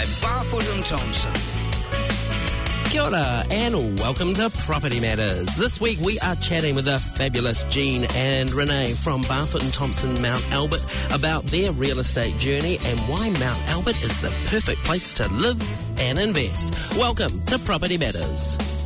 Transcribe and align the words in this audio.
by 0.00 0.06
Barfoot 0.06 0.74
and 0.74 0.84
Thompson. 0.86 1.32
Kia 2.90 3.02
ora 3.02 3.44
and 3.50 3.98
welcome 3.98 4.32
to 4.32 4.48
Property 4.48 4.98
Matters. 4.98 5.54
This 5.56 5.78
week 5.78 5.98
we 6.00 6.18
are 6.20 6.36
chatting 6.36 6.74
with 6.74 6.86
the 6.86 6.98
fabulous 6.98 7.64
Jean 7.64 8.06
and 8.14 8.50
Renee 8.50 8.94
from 8.94 9.22
Barfoot 9.24 9.62
and 9.62 9.74
Thompson 9.74 10.20
Mount 10.22 10.42
Albert 10.52 10.82
about 11.12 11.44
their 11.46 11.72
real 11.72 11.98
estate 11.98 12.38
journey 12.38 12.78
and 12.82 12.98
why 13.00 13.28
Mount 13.28 13.60
Albert 13.68 14.02
is 14.02 14.22
the 14.22 14.30
perfect 14.46 14.82
place 14.84 15.12
to 15.14 15.28
live 15.28 15.60
and 16.00 16.18
invest. 16.18 16.74
Welcome 16.96 17.42
to 17.44 17.58
Property 17.58 17.98
Matters. 17.98 18.79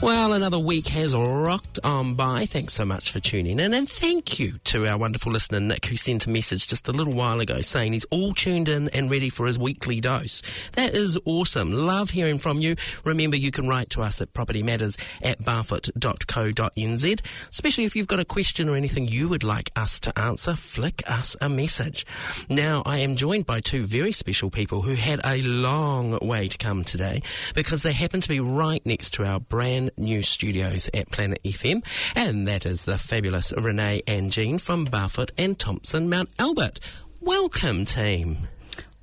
Well, 0.00 0.32
another 0.32 0.60
week 0.60 0.86
has 0.88 1.12
rocked 1.12 1.80
on 1.82 2.14
by. 2.14 2.46
Thanks 2.46 2.72
so 2.72 2.84
much 2.84 3.10
for 3.10 3.18
tuning 3.18 3.58
in. 3.58 3.74
And 3.74 3.88
thank 3.88 4.38
you 4.38 4.52
to 4.64 4.86
our 4.86 4.96
wonderful 4.96 5.32
listener, 5.32 5.58
Nick, 5.58 5.86
who 5.86 5.96
sent 5.96 6.24
a 6.24 6.30
message 6.30 6.68
just 6.68 6.86
a 6.86 6.92
little 6.92 7.12
while 7.12 7.40
ago 7.40 7.60
saying 7.62 7.94
he's 7.94 8.04
all 8.06 8.32
tuned 8.32 8.68
in 8.68 8.88
and 8.90 9.10
ready 9.10 9.28
for 9.28 9.46
his 9.46 9.58
weekly 9.58 10.00
dose. 10.00 10.40
That 10.74 10.94
is 10.94 11.18
awesome. 11.24 11.72
Love 11.72 12.10
hearing 12.10 12.38
from 12.38 12.60
you. 12.60 12.76
Remember, 13.04 13.36
you 13.36 13.50
can 13.50 13.66
write 13.66 13.90
to 13.90 14.02
us 14.02 14.20
at 14.22 14.32
propertymatters 14.32 15.00
at 15.20 15.42
barfoot.co.nz. 15.42 17.20
Especially 17.50 17.84
if 17.84 17.96
you've 17.96 18.06
got 18.06 18.20
a 18.20 18.24
question 18.24 18.68
or 18.68 18.76
anything 18.76 19.08
you 19.08 19.28
would 19.28 19.42
like 19.42 19.72
us 19.74 19.98
to 20.00 20.16
answer, 20.16 20.54
flick 20.54 21.02
us 21.10 21.36
a 21.40 21.48
message. 21.48 22.06
Now, 22.48 22.84
I 22.86 22.98
am 22.98 23.16
joined 23.16 23.46
by 23.46 23.58
two 23.58 23.84
very 23.84 24.12
special 24.12 24.48
people 24.48 24.82
who 24.82 24.94
had 24.94 25.20
a 25.24 25.42
long 25.42 26.20
way 26.22 26.46
to 26.46 26.56
come 26.56 26.84
today 26.84 27.20
because 27.56 27.82
they 27.82 27.92
happen 27.92 28.20
to 28.20 28.28
be 28.28 28.38
right 28.38 28.84
next 28.86 29.14
to 29.14 29.24
our 29.24 29.40
brand 29.40 29.87
new 29.96 30.22
studios 30.22 30.90
at 30.92 31.10
Planet 31.10 31.42
FM, 31.44 31.84
and 32.14 32.46
that 32.48 32.66
is 32.66 32.84
the 32.84 32.98
fabulous 32.98 33.52
Renee 33.56 34.02
and 34.06 34.30
Jean 34.30 34.58
from 34.58 34.86
Barfoot 34.86 35.30
and 35.38 35.58
Thompson 35.58 36.10
Mount 36.10 36.30
Albert. 36.38 36.80
Welcome, 37.20 37.84
team. 37.84 38.48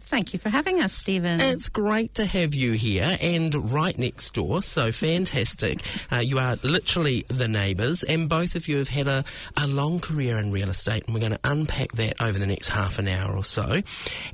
Thank 0.06 0.34
you 0.34 0.40
for 0.40 0.50
having 0.50 0.82
us, 0.82 0.94
Stephen. 0.94 1.42
It's 1.42 1.68
great 1.68 2.14
to 2.16 2.26
have 2.26 2.54
you 2.54 2.74
here 2.74 3.18
and 3.20 3.74
right 3.74 3.98
next 3.98 4.36
door, 4.36 4.62
so 4.62 4.92
fantastic. 4.92 5.80
Uh, 6.12 6.18
you 6.18 6.38
are 6.38 6.58
literally 6.62 7.26
the 7.28 7.48
neighbours, 7.48 8.04
and 8.04 8.30
both 8.30 8.56
of 8.56 8.68
you 8.68 8.78
have 8.78 8.88
had 8.88 9.08
a, 9.08 9.24
a 9.60 9.66
long 9.66 10.00
career 10.00 10.38
in 10.38 10.52
real 10.52 10.70
estate, 10.70 11.06
and 11.06 11.16
we're 11.16 11.22
going 11.22 11.32
to 11.32 11.40
unpack 11.44 11.94
that 11.94 12.22
over 12.22 12.38
the 12.38 12.46
next 12.46 12.70
half 12.70 13.00
an 13.00 13.08
hour 13.08 13.36
or 13.36 13.44
so. 13.44 13.82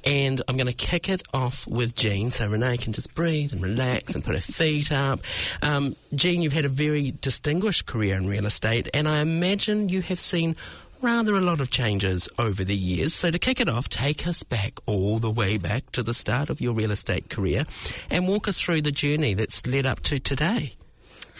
And 0.03 0.41
I'm 0.49 0.57
going 0.57 0.67
to 0.67 0.73
kick 0.73 1.07
it 1.07 1.23
off 1.33 1.65
with 1.67 1.95
Jean, 1.95 2.31
so 2.31 2.47
Renee 2.47 2.75
can 2.75 2.91
just 2.91 3.15
breathe 3.15 3.53
and 3.53 3.63
relax 3.63 4.13
and 4.13 4.25
put 4.25 4.35
her 4.35 4.41
feet 4.41 4.91
up. 4.91 5.21
Um, 5.61 5.95
Jean, 6.13 6.41
you've 6.41 6.51
had 6.51 6.65
a 6.65 6.69
very 6.69 7.11
distinguished 7.21 7.85
career 7.85 8.17
in 8.17 8.27
real 8.27 8.45
estate, 8.45 8.89
and 8.93 9.07
I 9.07 9.21
imagine 9.21 9.87
you 9.87 10.01
have 10.01 10.19
seen 10.19 10.57
rather 11.01 11.35
a 11.35 11.41
lot 11.41 11.61
of 11.61 11.69
changes 11.69 12.29
over 12.37 12.63
the 12.63 12.75
years. 12.75 13.13
So 13.13 13.31
to 13.31 13.39
kick 13.39 13.59
it 13.59 13.69
off, 13.69 13.89
take 13.89 14.27
us 14.27 14.43
back 14.43 14.79
all 14.85 15.19
the 15.19 15.31
way 15.31 15.57
back 15.57 15.91
to 15.93 16.03
the 16.03 16.13
start 16.13 16.49
of 16.49 16.61
your 16.61 16.73
real 16.73 16.91
estate 16.91 17.29
career 17.29 17.65
and 18.09 18.27
walk 18.27 18.47
us 18.47 18.59
through 18.59 18.81
the 18.81 18.91
journey 18.91 19.33
that's 19.33 19.65
led 19.65 19.85
up 19.85 20.01
to 20.01 20.19
today. 20.19 20.73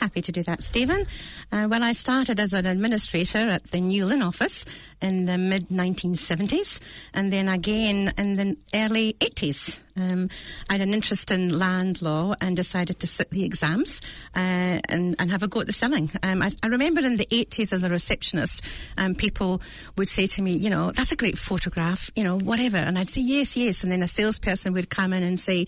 Happy 0.02 0.22
to 0.24 0.32
do 0.32 0.42
that, 0.44 0.64
Stephen. 0.64 1.06
Uh, 1.52 1.66
when 1.66 1.84
I 1.84 1.94
started 1.94 2.40
as 2.40 2.54
an 2.54 2.66
administrator 2.66 3.38
at 3.38 3.66
the 3.66 3.80
New 3.80 4.04
Lynn 4.08 4.24
office 4.24 4.66
in 5.00 5.26
the 5.26 5.38
mid 5.38 5.70
1970s, 5.70 6.80
and 7.14 7.32
then 7.32 7.48
again 7.48 8.12
in 8.18 8.34
the 8.34 8.58
early 8.74 9.14
80s. 9.20 9.80
Um, 9.96 10.30
I 10.70 10.74
had 10.74 10.82
an 10.82 10.94
interest 10.94 11.32
in 11.32 11.58
land 11.60 12.02
law 12.02 12.34
and 12.42 12.56
decided 12.56 13.00
to 13.02 13.08
sit 13.08 13.30
the 13.30 13.44
exams 13.44 14.02
uh, 14.36 14.80
and, 14.88 15.16
and, 15.20 15.30
have 15.30 15.44
a 15.44 15.50
go 15.50 15.60
at 15.60 15.68
the 15.68 15.74
selling. 15.74 16.10
Um, 16.24 16.42
I, 16.42 16.50
I, 16.64 16.68
remember 16.68 17.02
in 17.02 17.18
the 17.18 17.26
80s 17.26 17.74
as 17.74 17.84
a 17.84 17.90
receptionist, 17.90 18.64
um, 18.98 19.16
people 19.16 19.62
would 19.98 20.08
say 20.08 20.28
to 20.28 20.42
me, 20.42 20.54
you 20.54 20.70
know, 20.70 20.92
that's 20.92 21.12
a 21.12 21.18
great 21.18 21.38
photograph, 21.38 22.10
you 22.16 22.24
know, 22.24 22.40
whatever. 22.40 22.78
And 22.78 22.98
I'd 22.98 23.10
say, 23.10 23.20
yes, 23.22 23.58
yes. 23.58 23.84
And 23.84 23.92
then 23.92 24.02
a 24.02 24.08
salesperson 24.08 24.72
would 24.74 24.90
come 24.90 25.12
in 25.12 25.24
and 25.24 25.38
say, 25.38 25.68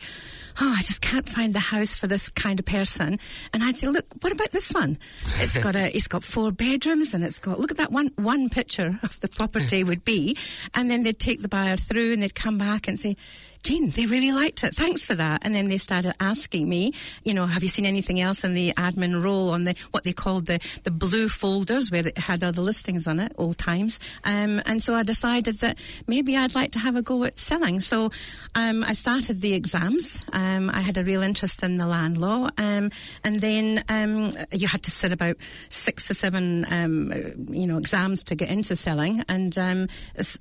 oh, 0.61 0.75
I 0.77 0.81
just 0.81 1.01
can't 1.01 1.27
find 1.27 1.53
the 1.53 1.59
house 1.59 1.95
for 1.95 2.07
this 2.07 2.29
kind 2.29 2.59
of 2.59 2.65
person. 2.65 3.19
And 3.53 3.63
I'd 3.63 3.77
say, 3.77 3.87
look, 3.87 4.05
what 4.21 4.31
about 4.31 4.51
this 4.51 4.71
one? 4.71 4.97
It's 5.39 5.57
got 5.57 5.75
a, 5.75 5.87
it's 5.95 6.07
got 6.07 6.23
four 6.23 6.51
bedrooms 6.51 7.13
and 7.13 7.23
it's 7.23 7.39
got, 7.39 7.59
look 7.59 7.71
at 7.71 7.77
that 7.77 7.91
one, 7.91 8.09
one 8.15 8.49
picture 8.49 8.99
of 9.03 9.19
the 9.19 9.27
property 9.27 9.83
would 9.83 10.05
be. 10.05 10.37
And 10.73 10.89
then 10.89 11.03
they'd 11.03 11.19
take 11.19 11.41
the 11.41 11.49
buyer 11.49 11.77
through 11.77 12.13
and 12.13 12.23
they'd 12.23 12.35
come 12.35 12.57
back 12.57 12.87
and 12.87 12.99
say, 12.99 13.15
Jean, 13.63 13.89
they 13.91 14.05
really 14.05 14.33
liked 14.33 14.63
it. 14.63 14.75
Thanks 14.75 15.05
for 15.05 15.15
that. 15.15 15.45
And 15.45 15.55
then 15.55 15.67
they 15.67 15.77
started 15.77 16.13
asking 16.19 16.67
me, 16.67 16.93
you 17.23 17.33
know, 17.33 17.45
have 17.45 17.63
you 17.63 17.69
seen 17.69 17.85
anything 17.85 18.19
else 18.19 18.43
in 18.43 18.53
the 18.53 18.73
admin 18.73 19.23
role 19.23 19.51
on 19.51 19.63
the 19.63 19.73
what 19.91 20.03
they 20.03 20.11
called 20.11 20.47
the, 20.47 20.59
the 20.83 20.91
blue 20.91 21.29
folders 21.29 21.89
where 21.89 22.05
it 22.05 22.17
had 22.17 22.43
other 22.43 22.61
listings 22.61 23.07
on 23.07 23.21
it, 23.21 23.31
old 23.37 23.57
times. 23.57 24.01
Um, 24.25 24.61
and 24.65 24.83
so 24.83 24.93
I 24.95 25.03
decided 25.03 25.59
that 25.59 25.79
maybe 26.07 26.35
I'd 26.35 26.55
like 26.55 26.71
to 26.71 26.79
have 26.79 26.97
a 26.97 27.01
go 27.01 27.23
at 27.23 27.39
selling. 27.39 27.79
So 27.79 28.11
um, 28.55 28.83
I 28.83 28.93
started 28.93 29.39
the 29.39 29.53
exams. 29.53 30.25
Um, 30.33 30.69
I 30.69 30.81
had 30.81 30.97
a 30.97 31.03
real 31.03 31.23
interest 31.23 31.63
in 31.63 31.77
the 31.77 31.87
land 31.87 32.17
law. 32.17 32.49
Um, 32.57 32.91
and 33.23 33.39
then 33.39 33.83
um, 33.87 34.35
you 34.51 34.67
had 34.67 34.83
to 34.83 34.91
sit 34.91 35.13
about 35.13 35.37
six 35.69 36.11
or 36.11 36.15
seven, 36.15 36.65
um, 36.69 37.13
you 37.49 37.65
know, 37.65 37.77
exams 37.77 38.25
to 38.25 38.35
get 38.35 38.51
into 38.51 38.75
selling. 38.75 39.23
And 39.29 39.89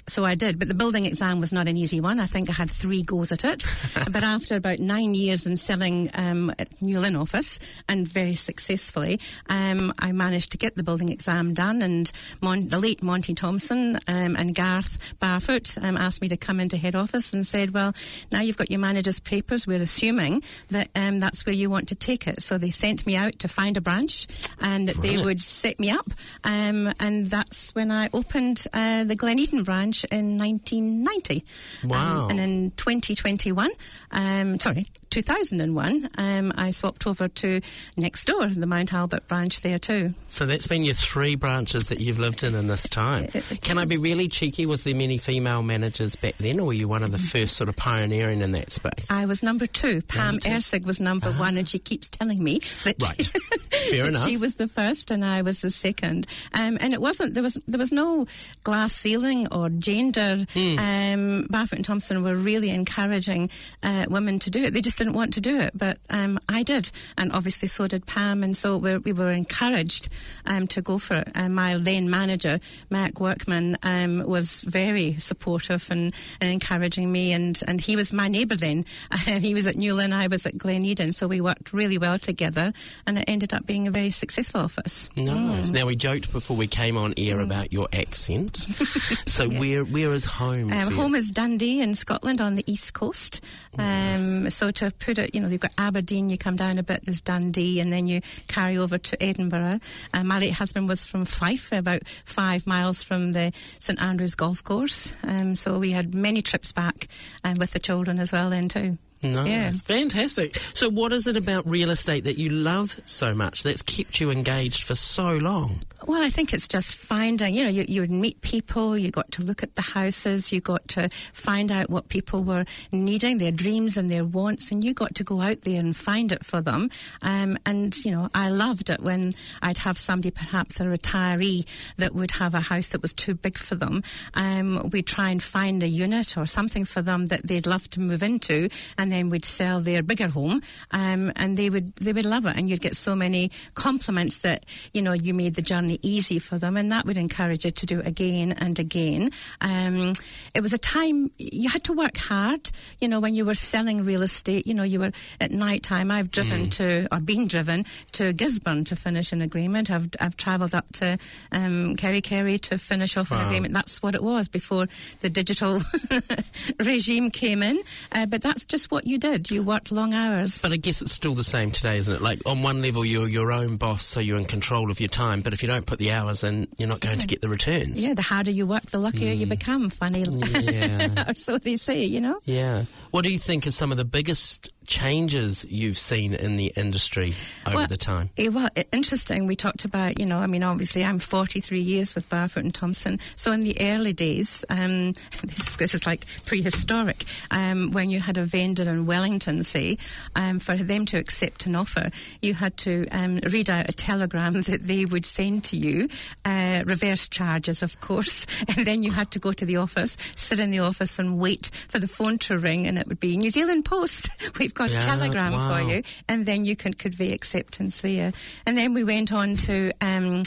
so 0.08 0.24
I 0.24 0.34
did. 0.34 0.58
But 0.58 0.66
the 0.66 0.74
building 0.74 1.04
exam 1.04 1.38
was 1.38 1.52
not 1.52 1.68
an 1.68 1.76
easy 1.76 2.00
one. 2.00 2.18
I 2.18 2.26
think 2.26 2.50
I 2.50 2.54
had 2.54 2.70
three 2.70 3.04
goes 3.12 3.30
at 3.30 3.44
it. 3.44 3.66
but 4.10 4.22
after 4.22 4.56
about 4.56 4.78
nine 4.78 5.14
years 5.14 5.46
in 5.46 5.58
selling 5.58 6.08
um, 6.14 6.50
at 6.58 6.80
New 6.80 6.98
Lynn 6.98 7.14
office 7.14 7.58
and 7.86 8.08
very 8.08 8.34
successfully, 8.34 9.20
um, 9.50 9.92
I 9.98 10.12
managed 10.12 10.52
to 10.52 10.58
get 10.58 10.76
the 10.76 10.82
building 10.82 11.10
exam 11.10 11.52
done. 11.52 11.82
And 11.82 12.10
Mon- 12.40 12.68
the 12.68 12.78
late 12.78 13.02
Monty 13.02 13.34
Thompson 13.34 13.96
um, 14.08 14.34
and 14.36 14.54
Garth 14.54 15.12
Barfoot 15.20 15.76
um, 15.82 15.98
asked 15.98 16.22
me 16.22 16.28
to 16.28 16.38
come 16.38 16.58
into 16.58 16.78
head 16.78 16.94
office 16.94 17.34
and 17.34 17.46
said, 17.46 17.74
"Well, 17.74 17.92
now 18.30 18.40
you've 18.40 18.56
got 18.56 18.70
your 18.70 18.80
manager's 18.80 19.20
papers. 19.20 19.66
We're 19.66 19.82
assuming 19.82 20.42
that 20.70 20.88
um, 20.94 21.20
that's 21.20 21.44
where 21.44 21.54
you 21.54 21.68
want 21.68 21.88
to 21.88 21.94
take 21.94 22.26
it." 22.26 22.42
So 22.42 22.56
they 22.56 22.70
sent 22.70 23.04
me 23.04 23.14
out 23.14 23.40
to 23.40 23.48
find 23.48 23.76
a 23.76 23.82
branch, 23.82 24.26
and 24.58 24.88
that 24.88 24.96
they 25.02 25.18
would 25.18 25.42
set 25.42 25.78
me 25.78 25.90
up. 25.90 26.06
Um, 26.44 26.90
and 26.98 27.26
that's 27.26 27.74
when 27.74 27.90
I 27.90 28.08
opened 28.14 28.64
uh, 28.72 29.04
the 29.04 29.16
Glen 29.16 29.38
Eden 29.38 29.64
branch 29.64 30.04
in 30.04 30.38
1990. 30.38 31.44
Wow! 31.84 32.28
and 32.30 32.40
in 32.40 32.70
20 32.72 33.01
2021, 33.02 33.70
um, 34.12 34.58
sorry, 34.58 34.86
2001, 35.12 36.08
um, 36.16 36.52
I 36.56 36.70
swapped 36.70 37.06
over 37.06 37.28
to 37.28 37.60
next 37.96 38.24
door, 38.24 38.46
the 38.46 38.66
Mount 38.66 38.94
Albert 38.94 39.28
branch 39.28 39.60
there 39.60 39.78
too. 39.78 40.14
So 40.28 40.46
that's 40.46 40.66
been 40.66 40.82
your 40.84 40.94
three 40.94 41.34
branches 41.34 41.88
that 41.88 42.00
you've 42.00 42.18
lived 42.18 42.42
in 42.42 42.54
in 42.54 42.66
this 42.66 42.88
time. 42.88 43.24
It, 43.34 43.52
it 43.52 43.60
Can 43.60 43.76
I 43.76 43.84
be 43.84 43.98
really 43.98 44.26
cheeky? 44.26 44.64
Was 44.64 44.84
there 44.84 44.94
many 44.94 45.18
female 45.18 45.62
managers 45.62 46.16
back 46.16 46.38
then, 46.38 46.58
or 46.58 46.68
were 46.68 46.72
you 46.72 46.88
one 46.88 47.02
of 47.02 47.12
the 47.12 47.18
mm. 47.18 47.30
first 47.30 47.56
sort 47.56 47.68
of 47.68 47.76
pioneering 47.76 48.40
in 48.40 48.52
that 48.52 48.70
space? 48.70 49.10
I 49.10 49.26
was 49.26 49.42
number 49.42 49.66
two. 49.66 50.00
Pam 50.02 50.34
number 50.34 50.48
Ersig 50.48 50.86
was 50.86 50.98
number 50.98 51.28
uh-huh. 51.28 51.40
one, 51.40 51.58
and 51.58 51.68
she 51.68 51.78
keeps 51.78 52.08
telling 52.08 52.42
me 52.42 52.60
that, 52.84 52.96
right. 53.02 53.22
she, 53.22 54.00
that 54.00 54.24
she, 54.26 54.38
was 54.38 54.56
the 54.56 54.68
first 54.68 55.10
and 55.10 55.24
I 55.24 55.42
was 55.42 55.60
the 55.60 55.70
second. 55.70 56.26
Um, 56.54 56.78
and 56.80 56.94
it 56.94 57.02
wasn't 57.02 57.34
there 57.34 57.42
was 57.42 57.58
there 57.66 57.78
was 57.78 57.92
no 57.92 58.26
glass 58.64 58.92
ceiling 58.94 59.48
or 59.48 59.68
gender. 59.68 60.46
Mm. 60.54 60.78
Um, 60.78 61.48
Barfoot 61.48 61.72
and 61.72 61.84
Thompson 61.84 62.22
were 62.22 62.34
really 62.34 62.70
encouraging 62.70 63.50
uh, 63.82 64.06
women 64.08 64.38
to 64.38 64.50
do 64.50 64.62
it. 64.64 64.72
They 64.72 64.80
just 64.80 65.01
didn't 65.02 65.16
want 65.16 65.34
to 65.34 65.40
do 65.40 65.58
it, 65.58 65.72
but 65.74 65.98
um, 66.10 66.38
I 66.48 66.62
did, 66.62 66.92
and 67.18 67.32
obviously 67.32 67.66
so 67.66 67.88
did 67.88 68.06
Pam, 68.06 68.44
and 68.44 68.56
so 68.56 68.76
we're, 68.76 69.00
we 69.00 69.12
were 69.12 69.32
encouraged 69.32 70.08
um, 70.46 70.68
to 70.68 70.80
go 70.80 70.98
for 70.98 71.16
it. 71.16 71.28
And 71.34 71.56
my 71.56 71.74
then 71.76 72.08
manager, 72.08 72.60
Mark 72.88 73.18
Workman, 73.18 73.76
um, 73.82 74.24
was 74.24 74.60
very 74.60 75.18
supportive 75.18 75.90
and, 75.90 76.14
and, 76.40 76.52
encouraging 76.52 77.10
me, 77.10 77.32
and, 77.32 77.60
and 77.66 77.80
he 77.80 77.96
was 77.96 78.12
my 78.12 78.28
neighbour 78.28 78.54
then. 78.54 78.84
he 79.26 79.54
was 79.54 79.66
at 79.66 79.74
New 79.74 79.92
Lynn, 79.94 80.12
I 80.12 80.28
was 80.28 80.46
at 80.46 80.56
Glen 80.56 80.84
Eden, 80.84 81.12
so 81.12 81.26
we 81.26 81.40
worked 81.40 81.72
really 81.72 81.98
well 81.98 82.16
together, 82.16 82.72
and 83.04 83.18
it 83.18 83.24
ended 83.26 83.52
up 83.52 83.66
being 83.66 83.88
a 83.88 83.90
very 83.90 84.10
successful 84.10 84.60
office. 84.60 85.10
Nice. 85.16 85.72
Mm. 85.72 85.74
Now 85.74 85.86
we 85.86 85.96
joked 85.96 86.32
before 86.32 86.56
we 86.56 86.68
came 86.68 86.96
on 86.96 87.12
air 87.16 87.38
mm. 87.38 87.42
about 87.42 87.72
your 87.72 87.88
accent. 87.92 88.56
so 89.26 89.50
yeah. 89.50 89.58
where 89.58 89.84
where 89.84 90.12
is 90.12 90.26
home? 90.26 90.72
Um, 90.72 90.92
home 90.92 91.16
is 91.16 91.28
Dundee 91.28 91.80
in 91.80 91.96
Scotland 91.96 92.40
on 92.40 92.54
the 92.54 92.62
east 92.70 92.94
coast. 92.94 93.40
Nice. 93.76 94.32
Um, 94.32 94.50
so 94.50 94.70
to 94.70 94.91
put 94.98 95.18
it, 95.18 95.34
you 95.34 95.40
know, 95.40 95.48
you've 95.48 95.60
got 95.60 95.74
Aberdeen, 95.78 96.30
you 96.30 96.38
come 96.38 96.56
down 96.56 96.78
a 96.78 96.82
bit, 96.82 97.04
there's 97.04 97.20
Dundee, 97.20 97.80
and 97.80 97.92
then 97.92 98.06
you 98.06 98.20
carry 98.48 98.78
over 98.78 98.98
to 98.98 99.22
Edinburgh. 99.22 99.80
Uh, 100.14 100.24
my 100.24 100.38
late 100.38 100.52
husband 100.52 100.88
was 100.88 101.04
from 101.04 101.24
Fife, 101.24 101.72
about 101.72 102.06
five 102.24 102.66
miles 102.66 103.02
from 103.02 103.32
the 103.32 103.52
St 103.78 104.00
Andrews 104.00 104.34
Golf 104.34 104.62
Course. 104.62 105.12
Um, 105.22 105.56
so 105.56 105.78
we 105.78 105.90
had 105.90 106.14
many 106.14 106.42
trips 106.42 106.72
back 106.72 107.06
and 107.44 107.58
uh, 107.58 107.60
with 107.60 107.72
the 107.72 107.78
children 107.78 108.18
as 108.18 108.32
well 108.32 108.50
then 108.50 108.68
too. 108.68 108.98
No, 109.22 109.44
yeah. 109.44 109.68
it's 109.68 109.82
fantastic. 109.82 110.56
So, 110.74 110.90
what 110.90 111.12
is 111.12 111.28
it 111.28 111.36
about 111.36 111.64
real 111.64 111.90
estate 111.90 112.24
that 112.24 112.38
you 112.38 112.50
love 112.50 113.00
so 113.04 113.34
much 113.34 113.62
that's 113.62 113.82
kept 113.82 114.20
you 114.20 114.30
engaged 114.32 114.82
for 114.82 114.96
so 114.96 115.36
long? 115.36 115.78
Well, 116.04 116.20
I 116.20 116.30
think 116.30 116.52
it's 116.52 116.66
just 116.66 116.96
finding, 116.96 117.54
you 117.54 117.62
know, 117.62 117.70
you, 117.70 117.84
you 117.86 118.00
would 118.00 118.10
meet 118.10 118.40
people, 118.40 118.98
you 118.98 119.12
got 119.12 119.30
to 119.32 119.42
look 119.42 119.62
at 119.62 119.76
the 119.76 119.82
houses, 119.82 120.50
you 120.50 120.60
got 120.60 120.86
to 120.88 121.08
find 121.32 121.70
out 121.70 121.90
what 121.90 122.08
people 122.08 122.42
were 122.42 122.64
needing, 122.90 123.38
their 123.38 123.52
dreams 123.52 123.96
and 123.96 124.10
their 124.10 124.24
wants, 124.24 124.72
and 124.72 124.82
you 124.82 124.94
got 124.94 125.14
to 125.14 125.24
go 125.24 125.40
out 125.40 125.60
there 125.60 125.78
and 125.78 125.96
find 125.96 126.32
it 126.32 126.44
for 126.44 126.60
them. 126.60 126.90
Um, 127.22 127.56
and, 127.64 127.96
you 128.04 128.10
know, 128.10 128.28
I 128.34 128.48
loved 128.48 128.90
it 128.90 129.00
when 129.00 129.32
I'd 129.62 129.78
have 129.78 129.96
somebody, 129.96 130.32
perhaps 130.32 130.80
a 130.80 130.84
retiree, 130.84 131.66
that 131.98 132.14
would 132.14 132.32
have 132.32 132.54
a 132.54 132.60
house 132.60 132.88
that 132.90 133.02
was 133.02 133.14
too 133.14 133.34
big 133.34 133.56
for 133.56 133.76
them. 133.76 134.02
Um, 134.34 134.90
we'd 134.90 135.06
try 135.06 135.30
and 135.30 135.42
find 135.42 135.84
a 135.84 135.88
unit 135.88 136.36
or 136.36 136.46
something 136.46 136.84
for 136.84 137.02
them 137.02 137.26
that 137.26 137.46
they'd 137.46 137.66
love 137.66 137.88
to 137.90 138.00
move 138.00 138.24
into, 138.24 138.68
and 138.98 139.12
then 139.12 139.28
we'd 139.28 139.44
sell 139.44 139.78
their 139.78 140.02
bigger 140.02 140.28
home, 140.28 140.62
um, 140.90 141.32
and 141.36 141.56
they 141.56 141.70
would, 141.70 141.94
they 141.94 142.12
would 142.12 142.26
love 142.26 142.46
it. 142.46 142.56
And 142.56 142.68
you'd 142.68 142.80
get 142.80 142.96
so 142.96 143.14
many 143.14 143.52
compliments 143.74 144.38
that, 144.38 144.66
you 144.92 145.00
know, 145.00 145.12
you 145.12 145.32
made 145.32 145.54
the 145.54 145.62
journey 145.62 145.91
easy 146.02 146.38
for 146.38 146.58
them, 146.58 146.76
and 146.76 146.90
that 146.92 147.06
would 147.06 147.18
encourage 147.18 147.64
you 147.64 147.70
to 147.70 147.86
do 147.86 148.00
it 148.00 148.06
again 148.06 148.52
and 148.52 148.78
again. 148.78 149.30
Um, 149.60 150.14
it 150.54 150.60
was 150.60 150.72
a 150.72 150.78
time 150.78 151.30
you 151.38 151.68
had 151.68 151.84
to 151.84 151.92
work 151.92 152.16
hard. 152.16 152.70
You 153.00 153.08
know, 153.08 153.20
when 153.20 153.34
you 153.34 153.44
were 153.44 153.54
selling 153.54 154.04
real 154.04 154.22
estate, 154.22 154.66
you 154.66 154.74
know, 154.74 154.82
you 154.82 155.00
were 155.00 155.12
at 155.40 155.50
night 155.50 155.82
time. 155.82 156.10
I've 156.10 156.30
driven 156.30 156.70
to, 156.70 157.08
or 157.12 157.20
been 157.20 157.46
driven 157.46 157.84
to 158.12 158.32
Gisborne 158.32 158.84
to 158.84 158.96
finish 158.96 159.32
an 159.32 159.42
agreement. 159.42 159.90
I've, 159.90 160.08
I've 160.20 160.36
travelled 160.36 160.74
up 160.74 160.86
to 160.94 161.18
um, 161.50 161.96
Kerikeri 161.96 162.60
to 162.62 162.78
finish 162.78 163.16
off 163.16 163.30
an 163.30 163.40
agreement. 163.40 163.74
That's 163.74 164.02
what 164.02 164.14
it 164.14 164.22
was 164.22 164.48
before 164.48 164.88
the 165.20 165.30
digital 165.30 165.80
regime 166.78 167.30
came 167.30 167.62
in. 167.62 167.80
Uh, 168.12 168.26
but 168.26 168.42
that's 168.42 168.64
just 168.64 168.90
what 168.90 169.06
you 169.06 169.18
did. 169.18 169.50
You 169.50 169.62
worked 169.62 169.92
long 169.92 170.14
hours. 170.14 170.62
But 170.62 170.72
I 170.72 170.76
guess 170.76 171.02
it's 171.02 171.12
still 171.12 171.34
the 171.34 171.44
same 171.44 171.70
today, 171.70 171.98
isn't 171.98 172.14
it? 172.14 172.20
Like 172.20 172.40
on 172.46 172.62
one 172.62 172.82
level, 172.82 173.04
you're 173.04 173.28
your 173.28 173.52
own 173.52 173.76
boss, 173.76 174.04
so 174.04 174.20
you're 174.20 174.38
in 174.38 174.44
control 174.44 174.90
of 174.90 175.00
your 175.00 175.08
time. 175.08 175.40
But 175.40 175.52
if 175.52 175.62
you 175.62 175.68
don't 175.68 175.81
put 175.82 175.98
the 175.98 176.12
hours 176.12 176.44
in, 176.44 176.68
you're 176.78 176.88
not 176.88 177.00
going 177.00 177.18
to 177.18 177.26
get 177.26 177.40
the 177.40 177.48
returns. 177.48 178.02
yeah, 178.02 178.14
the 178.14 178.22
harder 178.22 178.50
you 178.50 178.66
work, 178.66 178.82
the 178.86 178.98
luckier 178.98 179.32
you 179.32 179.46
mm. 179.46 179.50
become. 179.50 179.88
Funny, 179.90 180.22
Yeah. 180.22 181.30
or 181.30 181.34
so 181.34 181.58
they 181.58 181.76
say. 181.76 182.04
You 182.04 182.20
know. 182.20 182.40
Yeah. 182.44 182.84
What 183.12 183.24
do 183.26 183.30
you 183.30 183.38
think 183.38 183.66
are 183.66 183.70
some 183.70 183.90
of 183.90 183.98
the 183.98 184.06
biggest 184.06 184.70
changes 184.86 185.64
you've 185.68 185.98
seen 185.98 186.34
in 186.34 186.56
the 186.56 186.72
industry 186.76 187.34
over 187.66 187.76
Well, 187.76 187.86
the 187.86 187.96
time? 187.96 188.30
Eh, 188.36 188.48
well, 188.48 188.68
interesting. 188.90 189.46
We 189.46 189.54
talked 189.54 189.84
about, 189.84 190.18
you 190.18 190.26
know, 190.26 190.38
I 190.38 190.46
mean, 190.46 190.62
obviously, 190.62 191.04
I'm 191.04 191.18
43 191.18 191.80
years 191.80 192.14
with 192.14 192.28
Barfoot 192.28 192.62
and 192.62 192.74
Thompson. 192.74 193.20
So 193.36 193.52
in 193.52 193.60
the 193.60 193.76
early 193.80 194.12
days, 194.12 194.64
um, 194.70 195.12
this, 195.44 195.68
is, 195.68 195.76
this 195.76 195.94
is 195.94 196.06
like 196.06 196.26
prehistoric. 196.46 197.24
Um, 197.50 197.90
when 197.90 198.10
you 198.10 198.18
had 198.18 198.38
a 198.38 198.44
vendor 198.44 198.88
in 198.88 199.06
Wellington, 199.06 199.62
say, 199.62 199.98
um, 200.34 200.58
for 200.58 200.74
them 200.74 201.04
to 201.06 201.18
accept 201.18 201.66
an 201.66 201.76
offer, 201.76 202.10
you 202.40 202.54
had 202.54 202.76
to 202.78 203.06
um, 203.08 203.40
read 203.50 203.70
out 203.70 203.88
a 203.88 203.92
telegram 203.92 204.52
that 204.62 204.86
they 204.86 205.04
would 205.04 205.26
send 205.26 205.64
to 205.64 205.76
you, 205.76 206.08
uh, 206.44 206.82
reverse 206.86 207.28
charges, 207.28 207.82
of 207.82 208.00
course, 208.00 208.46
and 208.76 208.86
then 208.86 209.02
you 209.02 209.12
had 209.12 209.30
to 209.32 209.38
go 209.38 209.52
to 209.52 209.66
the 209.66 209.76
office, 209.76 210.16
sit 210.34 210.58
in 210.58 210.70
the 210.70 210.78
office, 210.78 211.18
and 211.18 211.38
wait 211.38 211.70
for 211.88 211.98
the 211.98 212.08
phone 212.08 212.38
to 212.38 212.58
ring, 212.58 212.86
and 212.86 213.01
it 213.02 213.08
would 213.08 213.20
be 213.20 213.36
New 213.36 213.50
Zealand 213.50 213.84
Post. 213.84 214.30
We've 214.58 214.74
got 214.74 214.90
Yeah, 214.90 215.00
a 215.00 215.02
telegram 215.02 215.52
wow. 215.52 215.76
for 215.76 215.82
you 215.82 216.02
and 216.28 216.46
then 216.46 216.64
you 216.64 216.74
can 216.76 216.94
convey 216.94 217.32
acceptance 217.32 218.00
there. 218.00 218.32
And 218.66 218.76
then 218.78 218.94
we 218.94 219.04
went 219.04 219.32
on 219.32 219.56
to. 219.56 219.92
Um, 220.00 220.44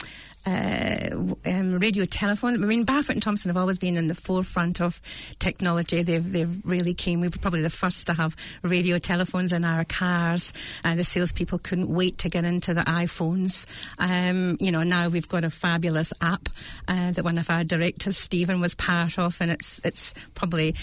uh, 0.48 1.10
um, 1.46 1.80
radio 1.80 2.06
telephone. 2.06 2.64
I 2.64 2.68
mean, 2.68 2.86
Barfoot 2.86 3.14
and 3.14 3.22
Thompson 3.24 3.50
have 3.50 3.58
always 3.58 3.80
been 3.80 3.98
in 3.98 4.08
the 4.08 4.14
forefront 4.14 4.80
of 4.80 5.02
technology. 5.40 6.04
They've, 6.04 6.32
they've 6.32 6.62
really 6.64 6.94
keen. 6.94 7.20
We 7.20 7.30
were 7.30 7.38
probably 7.42 7.64
the 7.64 7.70
first 7.72 8.06
to 8.08 8.14
have 8.14 8.36
radio 8.62 9.00
telephones 9.00 9.52
in 9.52 9.66
our 9.66 9.84
cars. 9.86 10.54
Uh, 10.84 10.94
the 10.94 11.04
salespeople 11.04 11.60
couldn't 11.60 11.90
wait 11.90 12.20
to 12.20 12.30
get 12.30 12.46
into 12.46 12.76
the 12.76 12.82
iPhones. 12.82 13.66
Um, 13.98 14.58
you 14.60 14.72
know, 14.72 14.84
now 14.84 15.10
we've 15.10 15.28
got 15.28 15.44
a 15.44 15.50
fabulous 15.50 16.14
app 16.22 16.48
uh, 16.88 17.10
that 17.12 17.24
one 17.24 17.40
of 17.40 17.50
our 17.50 17.64
directors, 17.64 18.18
Stephen, 18.18 18.62
was 18.62 18.76
part 18.76 19.18
of, 19.18 19.42
and 19.42 19.50
it's 19.50 19.82
it's 19.84 20.14
probably 20.36 20.76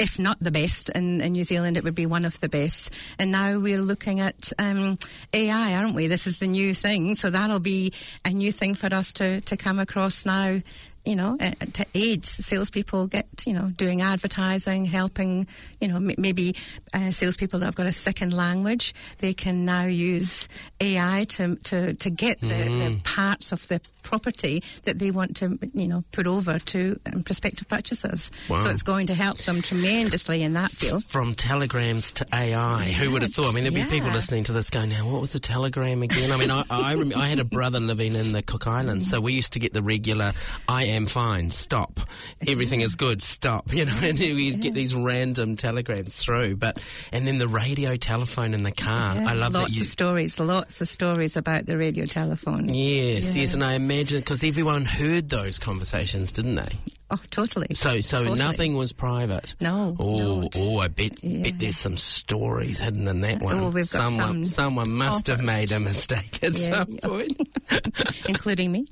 if 0.00 0.18
not 0.18 0.38
the 0.40 0.50
best 0.50 0.88
in, 0.88 1.20
in 1.20 1.32
New 1.32 1.44
Zealand, 1.44 1.76
it 1.76 1.84
would 1.84 1.94
be 1.94 2.06
one 2.06 2.24
of 2.24 2.40
the 2.40 2.48
best. 2.48 2.92
And 3.18 3.30
now 3.30 3.58
we're 3.58 3.82
looking 3.82 4.18
at 4.20 4.50
um, 4.58 4.98
AI, 5.34 5.74
aren't 5.74 5.94
we? 5.94 6.06
This 6.06 6.26
is 6.26 6.38
the 6.38 6.46
new 6.46 6.72
thing. 6.72 7.16
So 7.16 7.28
that'll 7.28 7.60
be 7.60 7.92
a 8.24 8.30
new 8.30 8.50
thing 8.50 8.74
for 8.74 8.92
us 8.92 9.12
to, 9.14 9.42
to 9.42 9.56
come 9.56 9.78
across 9.78 10.24
now. 10.24 10.60
You 11.02 11.16
know, 11.16 11.38
to 11.38 11.86
aid 11.94 12.26
salespeople 12.26 13.06
get, 13.06 13.26
you 13.46 13.54
know, 13.54 13.70
doing 13.74 14.02
advertising, 14.02 14.84
helping, 14.84 15.46
you 15.80 15.88
know, 15.88 15.96
m- 15.96 16.14
maybe 16.18 16.54
uh, 16.92 17.10
salespeople 17.10 17.58
that 17.60 17.64
have 17.64 17.74
got 17.74 17.86
a 17.86 17.92
second 17.92 18.34
language, 18.34 18.92
they 19.16 19.32
can 19.32 19.64
now 19.64 19.84
use 19.84 20.46
AI 20.78 21.24
to, 21.30 21.56
to, 21.56 21.94
to 21.94 22.10
get 22.10 22.38
the, 22.42 22.48
the 22.48 23.00
parts 23.02 23.50
of 23.50 23.66
the 23.68 23.80
property 24.02 24.62
that 24.84 24.98
they 24.98 25.10
want 25.10 25.36
to, 25.36 25.58
you 25.74 25.88
know, 25.88 26.04
put 26.12 26.26
over 26.26 26.58
to 26.58 26.98
um, 27.12 27.22
prospective 27.22 27.68
purchasers. 27.68 28.30
Wow. 28.48 28.58
So 28.58 28.70
it's 28.70 28.82
going 28.82 29.06
to 29.08 29.14
help 29.14 29.38
them 29.38 29.62
tremendously 29.62 30.42
in 30.42 30.52
that 30.54 30.70
field. 30.70 31.04
From 31.04 31.34
telegrams 31.34 32.12
to 32.14 32.26
AI, 32.32 32.84
who 32.84 33.12
would 33.12 33.22
have 33.22 33.32
thought? 33.32 33.50
I 33.50 33.54
mean, 33.54 33.64
there'd 33.64 33.74
be 33.74 33.84
people 33.84 34.10
listening 34.10 34.44
to 34.44 34.52
this 34.52 34.70
going, 34.70 34.90
"Now, 34.90 35.08
what 35.10 35.20
was 35.20 35.34
a 35.34 35.40
telegram 35.40 36.02
again?" 36.02 36.30
I 36.32 36.36
mean, 36.36 36.50
I 36.50 36.64
I, 36.70 36.94
rem- 36.94 37.12
I 37.16 37.28
had 37.28 37.38
a 37.38 37.44
brother 37.44 37.80
living 37.80 38.14
in 38.14 38.32
the 38.32 38.42
Cook 38.42 38.66
Islands, 38.66 39.08
so 39.10 39.20
we 39.20 39.32
used 39.32 39.52
to 39.54 39.58
get 39.58 39.72
the 39.72 39.82
regular 39.82 40.32
"I 40.68 40.84
am 40.86 41.06
fine, 41.06 41.50
stop, 41.50 42.00
everything 42.46 42.80
is 42.80 42.96
good, 42.96 43.22
stop," 43.22 43.66
you 43.72 43.84
know, 43.84 43.96
and 44.02 44.18
we'd 44.18 44.60
get 44.60 44.74
these 44.74 44.94
random 44.94 45.56
telegrams 45.56 46.16
through. 46.16 46.56
But 46.56 46.80
and 47.12 47.26
then 47.26 47.38
the 47.38 47.48
radio 47.48 47.96
telephone 47.96 48.54
in 48.54 48.62
the 48.62 48.72
car. 48.72 49.14
Yeah, 49.16 49.26
I 49.30 49.34
love 49.34 49.54
lots 49.54 49.68
that 49.70 49.76
you. 49.76 49.82
of 49.82 49.86
stories, 49.88 50.38
lots 50.40 50.80
of 50.80 50.88
stories 50.88 51.36
about 51.36 51.66
the 51.66 51.76
radio 51.76 52.04
telephone. 52.04 52.68
Yes, 52.72 53.34
Yeah. 53.34 53.42
yes, 53.42 53.54
and 53.54 53.64
I 53.64 53.74
imagine 53.90 54.20
because 54.20 54.44
everyone 54.44 54.84
heard 54.84 55.30
those 55.30 55.58
conversations, 55.58 56.30
didn't 56.30 56.54
they? 56.54 56.99
Oh, 57.12 57.20
totally. 57.30 57.68
So, 57.74 58.00
so 58.02 58.18
Totally. 58.18 58.38
nothing 58.38 58.74
was 58.76 58.92
private. 58.92 59.54
No, 59.60 59.96
Oh, 59.98 60.48
oh, 60.56 60.78
I 60.78 60.88
bet, 60.88 61.22
Yeah. 61.24 61.42
bet 61.42 61.58
there's 61.58 61.76
some 61.76 61.96
stories 61.96 62.78
hidden 62.78 63.08
in 63.08 63.20
that 63.22 63.40
one. 63.40 63.56
Oh, 63.58 63.76
someone, 63.80 64.44
some 64.44 64.44
someone 64.44 64.90
must 64.92 65.26
have 65.26 65.42
made 65.42 65.72
a 65.72 65.80
mistake 65.80 66.38
at 66.44 66.52
Yeah, 66.56 66.72
some 66.84 66.92
yeah. 67.02 67.08
point. 67.08 67.48
including 68.28 68.72
me. 68.72 68.84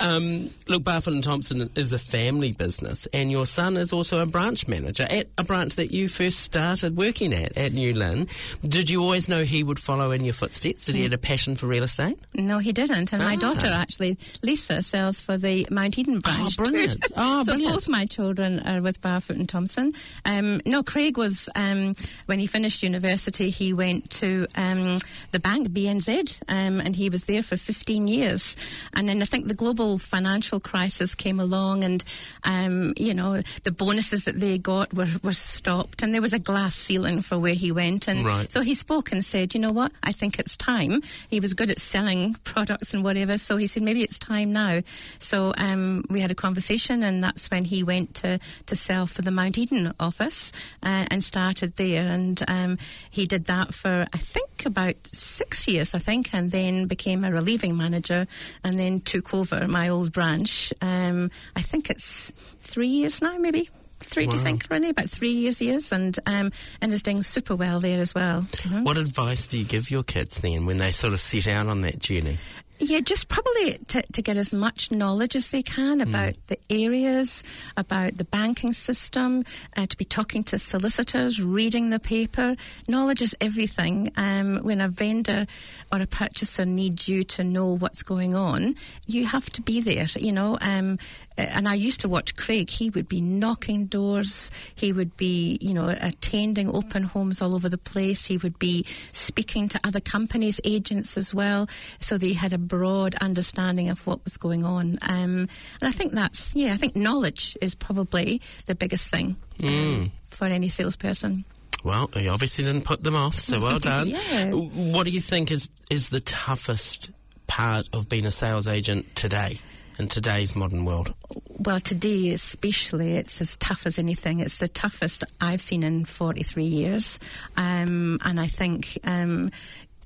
um, 0.00 0.50
look, 0.68 0.82
Barfoot 0.84 1.12
and 1.14 1.24
Thompson 1.24 1.70
is 1.74 1.92
a 1.92 1.98
family 1.98 2.52
business, 2.52 3.06
and 3.12 3.30
your 3.30 3.46
son 3.46 3.76
is 3.76 3.92
also 3.92 4.20
a 4.20 4.26
branch 4.26 4.68
manager 4.68 5.06
at 5.08 5.28
a 5.38 5.44
branch 5.44 5.76
that 5.76 5.92
you 5.92 6.08
first 6.08 6.40
started 6.40 6.96
working 6.96 7.32
at 7.32 7.56
at 7.56 7.72
New 7.72 7.92
Lynn. 7.94 8.28
Did 8.66 8.90
you 8.90 9.02
always 9.02 9.28
know 9.28 9.44
he 9.44 9.62
would 9.64 9.78
follow 9.80 10.10
in 10.12 10.24
your 10.24 10.34
footsteps? 10.34 10.86
Did 10.86 10.96
he 10.96 11.02
have 11.04 11.12
a 11.12 11.18
passion 11.18 11.56
for 11.56 11.66
real 11.66 11.82
estate? 11.84 12.18
no, 12.34 12.58
he 12.58 12.72
didn't. 12.72 13.12
And 13.12 13.22
my 13.22 13.34
Ah. 13.34 13.40
daughter, 13.40 13.66
actually, 13.68 14.16
Lisa, 14.42 14.82
sells 14.82 15.20
for 15.20 15.36
the 15.36 15.66
Mount 15.70 15.98
Eden 15.98 16.11
branch. 16.20 16.56
too. 16.56 16.62
brilliant. 16.64 17.06
Oh, 17.16 17.42
so 17.42 17.52
brilliant. 17.52 17.74
both 17.74 17.88
my 17.88 18.06
children 18.06 18.60
are 18.60 18.80
with 18.80 19.00
Barfoot 19.00 19.36
and 19.36 19.48
Thompson. 19.48 19.92
Um, 20.24 20.60
no, 20.66 20.82
Craig 20.82 21.16
was, 21.18 21.48
um, 21.54 21.94
when 22.26 22.38
he 22.38 22.46
finished 22.46 22.82
university, 22.82 23.50
he 23.50 23.72
went 23.72 24.08
to 24.10 24.46
um, 24.56 24.98
the 25.30 25.38
bank, 25.40 25.68
BNZ, 25.70 26.42
um, 26.48 26.80
and 26.80 26.96
he 26.96 27.08
was 27.10 27.26
there 27.26 27.42
for 27.42 27.56
15 27.56 28.08
years. 28.08 28.56
And 28.94 29.08
then 29.08 29.20
I 29.22 29.24
think 29.26 29.46
the 29.48 29.54
global 29.54 29.98
financial 29.98 30.58
crisis 30.60 31.14
came 31.14 31.38
along 31.40 31.84
and, 31.84 32.02
um, 32.44 32.94
you 32.96 33.14
know, 33.14 33.42
the 33.64 33.72
bonuses 33.72 34.24
that 34.24 34.38
they 34.40 34.58
got 34.58 34.92
were, 34.94 35.08
were 35.22 35.32
stopped 35.32 36.02
and 36.02 36.12
there 36.14 36.22
was 36.22 36.32
a 36.32 36.38
glass 36.38 36.74
ceiling 36.74 37.20
for 37.22 37.38
where 37.38 37.54
he 37.54 37.72
went. 37.72 38.08
And 38.08 38.24
Right. 38.24 38.50
so 38.52 38.60
he 38.62 38.74
spoke 38.74 39.12
and 39.12 39.24
said, 39.24 39.54
you 39.54 39.60
know 39.60 39.72
what, 39.72 39.92
I 40.02 40.12
think 40.12 40.38
it's 40.38 40.56
time. 40.56 41.02
He 41.28 41.40
was 41.40 41.54
good 41.54 41.70
at 41.70 41.78
selling 41.78 42.34
products 42.44 42.94
and 42.94 43.04
whatever, 43.04 43.38
so 43.38 43.56
he 43.56 43.66
said, 43.66 43.82
maybe 43.82 44.02
it's 44.02 44.18
time 44.18 44.52
now. 44.52 44.80
So 45.18 45.52
um, 45.58 46.01
we 46.08 46.20
had 46.20 46.30
a 46.30 46.34
conversation, 46.34 47.02
and 47.02 47.22
that's 47.22 47.50
when 47.50 47.64
he 47.64 47.82
went 47.82 48.14
to, 48.16 48.38
to 48.66 48.76
sell 48.76 49.06
for 49.06 49.22
the 49.22 49.30
Mount 49.30 49.58
Eden 49.58 49.92
office 50.00 50.52
uh, 50.82 51.06
and 51.10 51.22
started 51.22 51.76
there. 51.76 52.02
And 52.02 52.42
um, 52.48 52.78
he 53.10 53.26
did 53.26 53.46
that 53.46 53.74
for, 53.74 54.06
I 54.12 54.18
think, 54.18 54.66
about 54.66 55.06
six 55.06 55.66
years, 55.66 55.94
I 55.94 55.98
think, 55.98 56.34
and 56.34 56.50
then 56.50 56.86
became 56.86 57.24
a 57.24 57.32
relieving 57.32 57.76
manager 57.76 58.26
and 58.64 58.78
then 58.78 59.00
took 59.00 59.34
over 59.34 59.66
my 59.68 59.88
old 59.88 60.12
branch. 60.12 60.72
Um, 60.80 61.30
I 61.56 61.62
think 61.62 61.90
it's 61.90 62.32
three 62.60 62.88
years 62.88 63.20
now, 63.20 63.36
maybe. 63.38 63.68
Three, 64.00 64.26
do 64.26 64.32
you 64.32 64.38
think, 64.38 64.66
Renee? 64.68 64.90
About 64.90 65.08
three 65.08 65.30
years 65.30 65.60
he 65.60 65.70
is, 65.70 65.92
and 65.92 66.18
um, 66.26 66.50
and 66.80 66.92
is 66.92 67.02
doing 67.02 67.22
super 67.22 67.54
well 67.54 67.80
there 67.80 68.00
as 68.00 68.14
well. 68.14 68.46
you 68.64 68.70
know? 68.70 68.82
What 68.82 68.98
advice 68.98 69.46
do 69.46 69.58
you 69.58 69.64
give 69.64 69.90
your 69.90 70.02
kids 70.02 70.40
then 70.40 70.66
when 70.66 70.78
they 70.78 70.90
sort 70.90 71.12
of 71.12 71.20
set 71.20 71.46
out 71.46 71.68
on 71.68 71.82
that 71.82 71.98
journey? 71.98 72.38
Yeah, 72.84 72.98
just 72.98 73.28
probably 73.28 73.78
to, 73.88 74.02
to 74.02 74.22
get 74.22 74.36
as 74.36 74.52
much 74.52 74.90
knowledge 74.90 75.36
as 75.36 75.52
they 75.52 75.62
can 75.62 76.00
about 76.00 76.34
the 76.48 76.58
areas, 76.68 77.44
about 77.76 78.16
the 78.16 78.24
banking 78.24 78.72
system, 78.72 79.44
uh, 79.76 79.86
to 79.86 79.96
be 79.96 80.04
talking 80.04 80.42
to 80.44 80.58
solicitors, 80.58 81.40
reading 81.40 81.90
the 81.90 82.00
paper. 82.00 82.56
Knowledge 82.88 83.22
is 83.22 83.36
everything. 83.40 84.10
Um, 84.16 84.56
when 84.64 84.80
a 84.80 84.88
vendor 84.88 85.46
or 85.92 86.00
a 86.00 86.06
purchaser 86.08 86.64
needs 86.64 87.08
you 87.08 87.22
to 87.22 87.44
know 87.44 87.76
what's 87.76 88.02
going 88.02 88.34
on, 88.34 88.74
you 89.06 89.26
have 89.26 89.48
to 89.50 89.62
be 89.62 89.80
there, 89.80 90.06
you 90.16 90.32
know. 90.32 90.58
Um, 90.60 90.98
and 91.38 91.68
I 91.68 91.74
used 91.74 92.00
to 92.00 92.08
watch 92.08 92.36
Craig. 92.36 92.68
He 92.68 92.90
would 92.90 93.08
be 93.08 93.20
knocking 93.20 93.86
doors. 93.86 94.50
He 94.74 94.92
would 94.92 95.16
be, 95.16 95.56
you 95.60 95.72
know, 95.72 95.96
attending 96.00 96.74
open 96.74 97.04
homes 97.04 97.40
all 97.40 97.54
over 97.54 97.68
the 97.68 97.78
place. 97.78 98.26
He 98.26 98.38
would 98.38 98.58
be 98.58 98.84
speaking 99.12 99.68
to 99.68 99.80
other 99.84 100.00
companies, 100.00 100.60
agents 100.64 101.16
as 101.16 101.32
well. 101.32 101.68
So 102.00 102.18
they 102.18 102.32
had 102.32 102.52
a 102.52 102.58
broad 102.76 103.14
understanding 103.16 103.90
of 103.90 104.06
what 104.06 104.24
was 104.24 104.38
going 104.38 104.64
on. 104.64 104.96
Um, 105.02 105.46
and 105.80 105.82
I 105.82 105.90
think 105.90 106.12
that's, 106.12 106.54
yeah, 106.54 106.72
I 106.72 106.78
think 106.78 106.96
knowledge 106.96 107.54
is 107.60 107.74
probably 107.74 108.40
the 108.64 108.74
biggest 108.74 109.10
thing 109.10 109.36
Mm. 109.58 109.68
um, 110.04 110.12
for 110.30 110.46
any 110.46 110.70
salesperson. 110.70 111.44
Well, 111.84 112.08
you 112.16 112.30
obviously 112.30 112.64
didn't 112.64 112.84
put 112.84 113.02
them 113.04 113.14
off, 113.14 113.34
so 113.34 113.60
well 113.60 113.78
done. 113.92 114.08
Yeah. 114.08 114.50
What 114.52 115.04
do 115.04 115.10
you 115.10 115.20
think 115.20 115.50
is 115.50 115.68
is 115.90 116.08
the 116.08 116.20
toughest 116.20 117.10
part 117.46 117.88
of 117.92 118.08
being 118.08 118.24
a 118.24 118.30
sales 118.30 118.66
agent 118.66 119.14
today 119.14 119.58
in 119.98 120.08
today's 120.08 120.56
modern 120.56 120.86
world? 120.86 121.12
Well, 121.58 121.80
today 121.80 122.30
especially, 122.32 123.16
it's 123.16 123.40
as 123.42 123.56
tough 123.56 123.84
as 123.84 123.98
anything. 123.98 124.40
It's 124.40 124.58
the 124.58 124.68
toughest 124.68 125.24
I've 125.40 125.60
seen 125.60 125.82
in 125.82 126.06
43 126.06 126.64
years. 126.64 127.20
Um, 127.56 128.18
and 128.24 128.40
I 128.40 128.46
think, 128.46 128.98
um, 129.04 129.50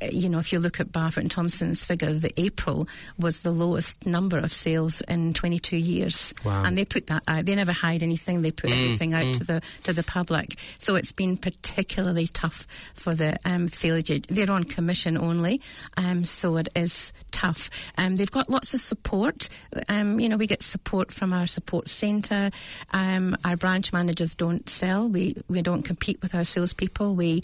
you 0.01 0.29
know, 0.29 0.39
if 0.39 0.53
you 0.53 0.59
look 0.59 0.81
at 0.81 0.93
Barfoot 0.93 1.23
and 1.23 1.31
Thompson's 1.31 1.85
figure, 1.85 2.13
the 2.13 2.33
April 2.41 2.89
was 3.19 3.43
the 3.43 3.51
lowest 3.51 4.07
number 4.07 4.39
of 4.39 4.53
sales 4.53 5.01
in 5.03 5.33
22 5.35 5.77
years. 5.77 6.35
Wow. 6.45 6.65
And 6.65 6.77
they 6.77 6.85
put 6.85 7.07
that 7.07 7.23
out. 7.29 7.47
They 7.47 7.55
never 7.55 7.73
hide 7.73 8.03
anything. 8.03 8.43
They 8.43 8.53
put 8.53 8.71
everything 8.71 9.15
out 9.15 9.35
to 9.35 9.45
the 9.45 9.63
to 9.85 9.93
the 9.93 10.03
public. 10.03 10.59
So 10.79 10.95
it's 10.97 11.13
been 11.13 11.37
particularly 11.37 12.27
tough 12.27 12.67
for 12.95 13.15
the 13.15 13.39
um, 13.45 13.69
sales 13.69 13.99
agent. 13.99 14.27
They're 14.29 14.51
on 14.51 14.65
commission 14.65 15.17
only, 15.17 15.61
um, 15.97 16.25
so 16.25 16.57
it 16.57 16.69
is 16.75 17.13
tough. 17.31 17.71
Um, 17.99 18.17
they've 18.17 18.31
got 18.31 18.49
lots 18.49 18.75
of 18.75 18.81
support. 18.81 19.49
Um, 19.89 20.21
you 20.21 20.29
know, 20.29 20.37
we 20.37 20.47
get 20.47 20.63
support 20.63 21.13
from 21.13 21.33
our 21.33 21.47
support 21.47 21.89
centre. 21.89 22.51
Um, 22.93 23.37
our 23.45 23.57
branch 23.57 23.93
managers 23.93 24.35
don't 24.35 24.69
sell. 24.69 25.09
We 25.09 25.37
we 25.49 25.63
don't 25.63 25.83
compete 25.83 26.21
with 26.23 26.35
our 26.35 26.45
salespeople. 26.45 27.15
We 27.15 27.43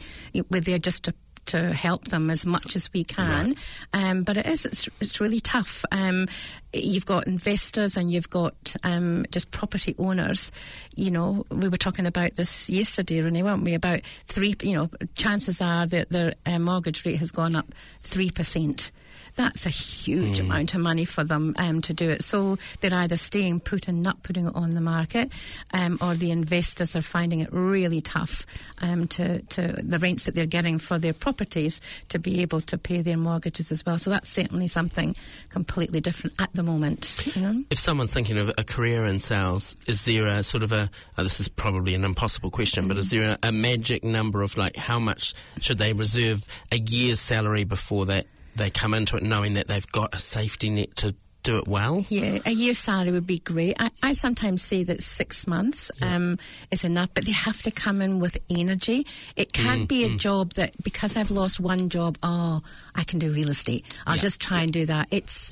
we're 0.50 0.60
there 0.60 0.78
just 0.78 1.04
to 1.04 1.14
to 1.46 1.72
help 1.72 2.04
them 2.06 2.30
as 2.30 2.46
much 2.46 2.76
as 2.76 2.92
we 2.92 3.04
can. 3.04 3.54
Um, 3.92 4.22
but 4.22 4.36
it 4.36 4.46
is, 4.46 4.64
it's, 4.64 4.88
it's 5.00 5.20
really 5.20 5.40
tough. 5.40 5.84
Um, 5.90 6.28
you've 6.72 7.06
got 7.06 7.26
investors 7.26 7.96
and 7.96 8.10
you've 8.10 8.30
got 8.30 8.74
um, 8.84 9.26
just 9.30 9.50
property 9.50 9.94
owners. 9.98 10.52
You 10.94 11.10
know, 11.10 11.44
we 11.50 11.68
were 11.68 11.76
talking 11.76 12.06
about 12.06 12.34
this 12.34 12.70
yesterday, 12.70 13.20
Renee, 13.20 13.42
weren't 13.42 13.64
we? 13.64 13.74
About 13.74 14.02
three, 14.26 14.54
you 14.62 14.74
know, 14.74 14.88
chances 15.14 15.60
are 15.60 15.86
that 15.86 16.10
their 16.10 16.34
uh, 16.46 16.58
mortgage 16.58 17.04
rate 17.04 17.18
has 17.18 17.32
gone 17.32 17.56
up 17.56 17.72
3%. 18.02 18.90
That's 19.36 19.66
a 19.66 19.70
huge 19.70 20.40
amount 20.40 20.74
of 20.74 20.80
money 20.80 21.04
for 21.04 21.24
them 21.24 21.54
um, 21.58 21.80
to 21.82 21.94
do 21.94 22.10
it. 22.10 22.22
So 22.22 22.58
they're 22.80 22.92
either 22.94 23.16
staying 23.16 23.60
put 23.60 23.88
and 23.88 24.02
not 24.02 24.22
putting 24.22 24.46
it 24.46 24.54
on 24.54 24.72
the 24.72 24.80
market, 24.80 25.32
um, 25.72 25.98
or 26.00 26.14
the 26.14 26.30
investors 26.30 26.94
are 26.96 27.02
finding 27.02 27.40
it 27.40 27.48
really 27.52 28.00
tough 28.00 28.46
um, 28.80 29.06
to, 29.08 29.40
to 29.42 29.72
the 29.82 29.98
rents 29.98 30.24
that 30.24 30.34
they're 30.34 30.46
getting 30.46 30.78
for 30.78 30.98
their 30.98 31.14
properties 31.14 31.80
to 32.10 32.18
be 32.18 32.42
able 32.42 32.60
to 32.60 32.76
pay 32.76 33.02
their 33.02 33.16
mortgages 33.16 33.72
as 33.72 33.84
well. 33.86 33.98
So 33.98 34.10
that's 34.10 34.28
certainly 34.28 34.68
something 34.68 35.14
completely 35.48 36.00
different 36.00 36.34
at 36.38 36.52
the 36.52 36.62
moment. 36.62 37.16
You 37.34 37.42
know? 37.42 37.64
If 37.70 37.78
someone's 37.78 38.12
thinking 38.12 38.38
of 38.38 38.50
a 38.58 38.64
career 38.64 39.04
in 39.06 39.20
sales, 39.20 39.76
is 39.86 40.04
there 40.04 40.26
a 40.26 40.42
sort 40.42 40.62
of 40.62 40.72
a, 40.72 40.90
oh, 41.16 41.22
this 41.22 41.40
is 41.40 41.48
probably 41.48 41.94
an 41.94 42.04
impossible 42.04 42.50
question, 42.50 42.88
but 42.88 42.98
is 42.98 43.10
there 43.10 43.38
a, 43.42 43.48
a 43.48 43.52
magic 43.52 44.04
number 44.04 44.42
of 44.42 44.56
like 44.56 44.76
how 44.76 44.98
much 44.98 45.34
should 45.60 45.78
they 45.78 45.92
reserve 45.92 46.46
a 46.70 46.76
year's 46.76 47.20
salary 47.20 47.64
before 47.64 48.06
that 48.06 48.26
they 48.56 48.70
come 48.70 48.94
into 48.94 49.16
it 49.16 49.22
knowing 49.22 49.54
that 49.54 49.68
they've 49.68 49.90
got 49.92 50.14
a 50.14 50.18
safety 50.18 50.70
net 50.70 50.94
to 50.96 51.14
do 51.42 51.58
it 51.58 51.66
well? 51.66 52.04
Yeah, 52.08 52.38
a 52.46 52.52
year's 52.52 52.78
salary 52.78 53.10
would 53.10 53.26
be 53.26 53.40
great. 53.40 53.74
I, 53.80 53.90
I 54.02 54.12
sometimes 54.12 54.62
say 54.62 54.84
that 54.84 55.02
six 55.02 55.46
months 55.48 55.90
um, 56.00 56.38
is 56.70 56.84
enough, 56.84 57.08
but 57.14 57.24
they 57.24 57.32
have 57.32 57.62
to 57.62 57.72
come 57.72 58.00
in 58.00 58.20
with 58.20 58.38
energy. 58.48 59.04
It 59.34 59.52
can't 59.52 59.88
be 59.88 60.04
a 60.04 60.16
job 60.16 60.52
that 60.52 60.80
because 60.84 61.16
I've 61.16 61.32
lost 61.32 61.58
one 61.58 61.88
job, 61.88 62.16
oh, 62.22 62.62
I 62.94 63.02
can 63.02 63.18
do 63.18 63.32
real 63.32 63.48
estate. 63.48 63.84
I'll 64.06 64.14
Yeah. 64.16 64.22
just 64.22 64.40
try 64.40 64.60
and 64.60 64.72
do 64.72 64.86
that. 64.86 65.08
It's 65.10 65.50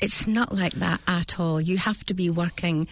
it's 0.00 0.26
not 0.28 0.54
like 0.54 0.74
that 0.74 1.00
at 1.08 1.40
all. 1.40 1.60
You 1.60 1.78
have 1.78 2.04
to 2.06 2.14
be 2.14 2.30
working 2.30 2.86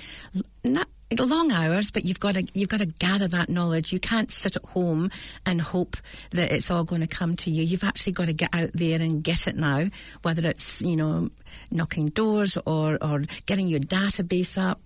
not 0.64 0.88
long 1.21 1.52
hours, 1.52 1.90
but 1.90 2.04
you've 2.04 2.21
got 2.21 2.35
to 2.35 2.47
you've 2.54 2.69
got 2.69 2.81
to 2.81 2.87
gather 2.87 3.28
that 3.28 3.49
knowledge. 3.49 3.92
You 3.92 3.99
can't 4.00 4.31
sit 4.31 4.57
at 4.57 4.64
home 4.64 5.11
and 5.47 5.61
hope 5.61 5.97
that 6.31 6.52
it's 6.52 6.71
all 6.71 6.85
going 6.85 7.02
to 7.02 7.07
come 7.07 7.37
to 7.37 7.50
you. 7.50 7.62
You've 7.62 7.85
actually 7.85 8.12
got 8.12 8.26
to 8.26 8.33
get 8.33 8.54
out 8.54 8.71
there 8.75 9.00
and 9.00 9.23
get 9.23 9.47
it 9.47 9.57
now, 9.57 9.87
whether 10.23 10.47
it's 10.49 10.83
you 10.83 10.97
know 10.97 11.31
knocking 11.71 12.07
doors 12.09 12.59
or 12.66 12.99
or 13.02 13.25
getting 13.47 13.69
your 13.69 13.81
database 13.81 14.61
up, 14.61 14.81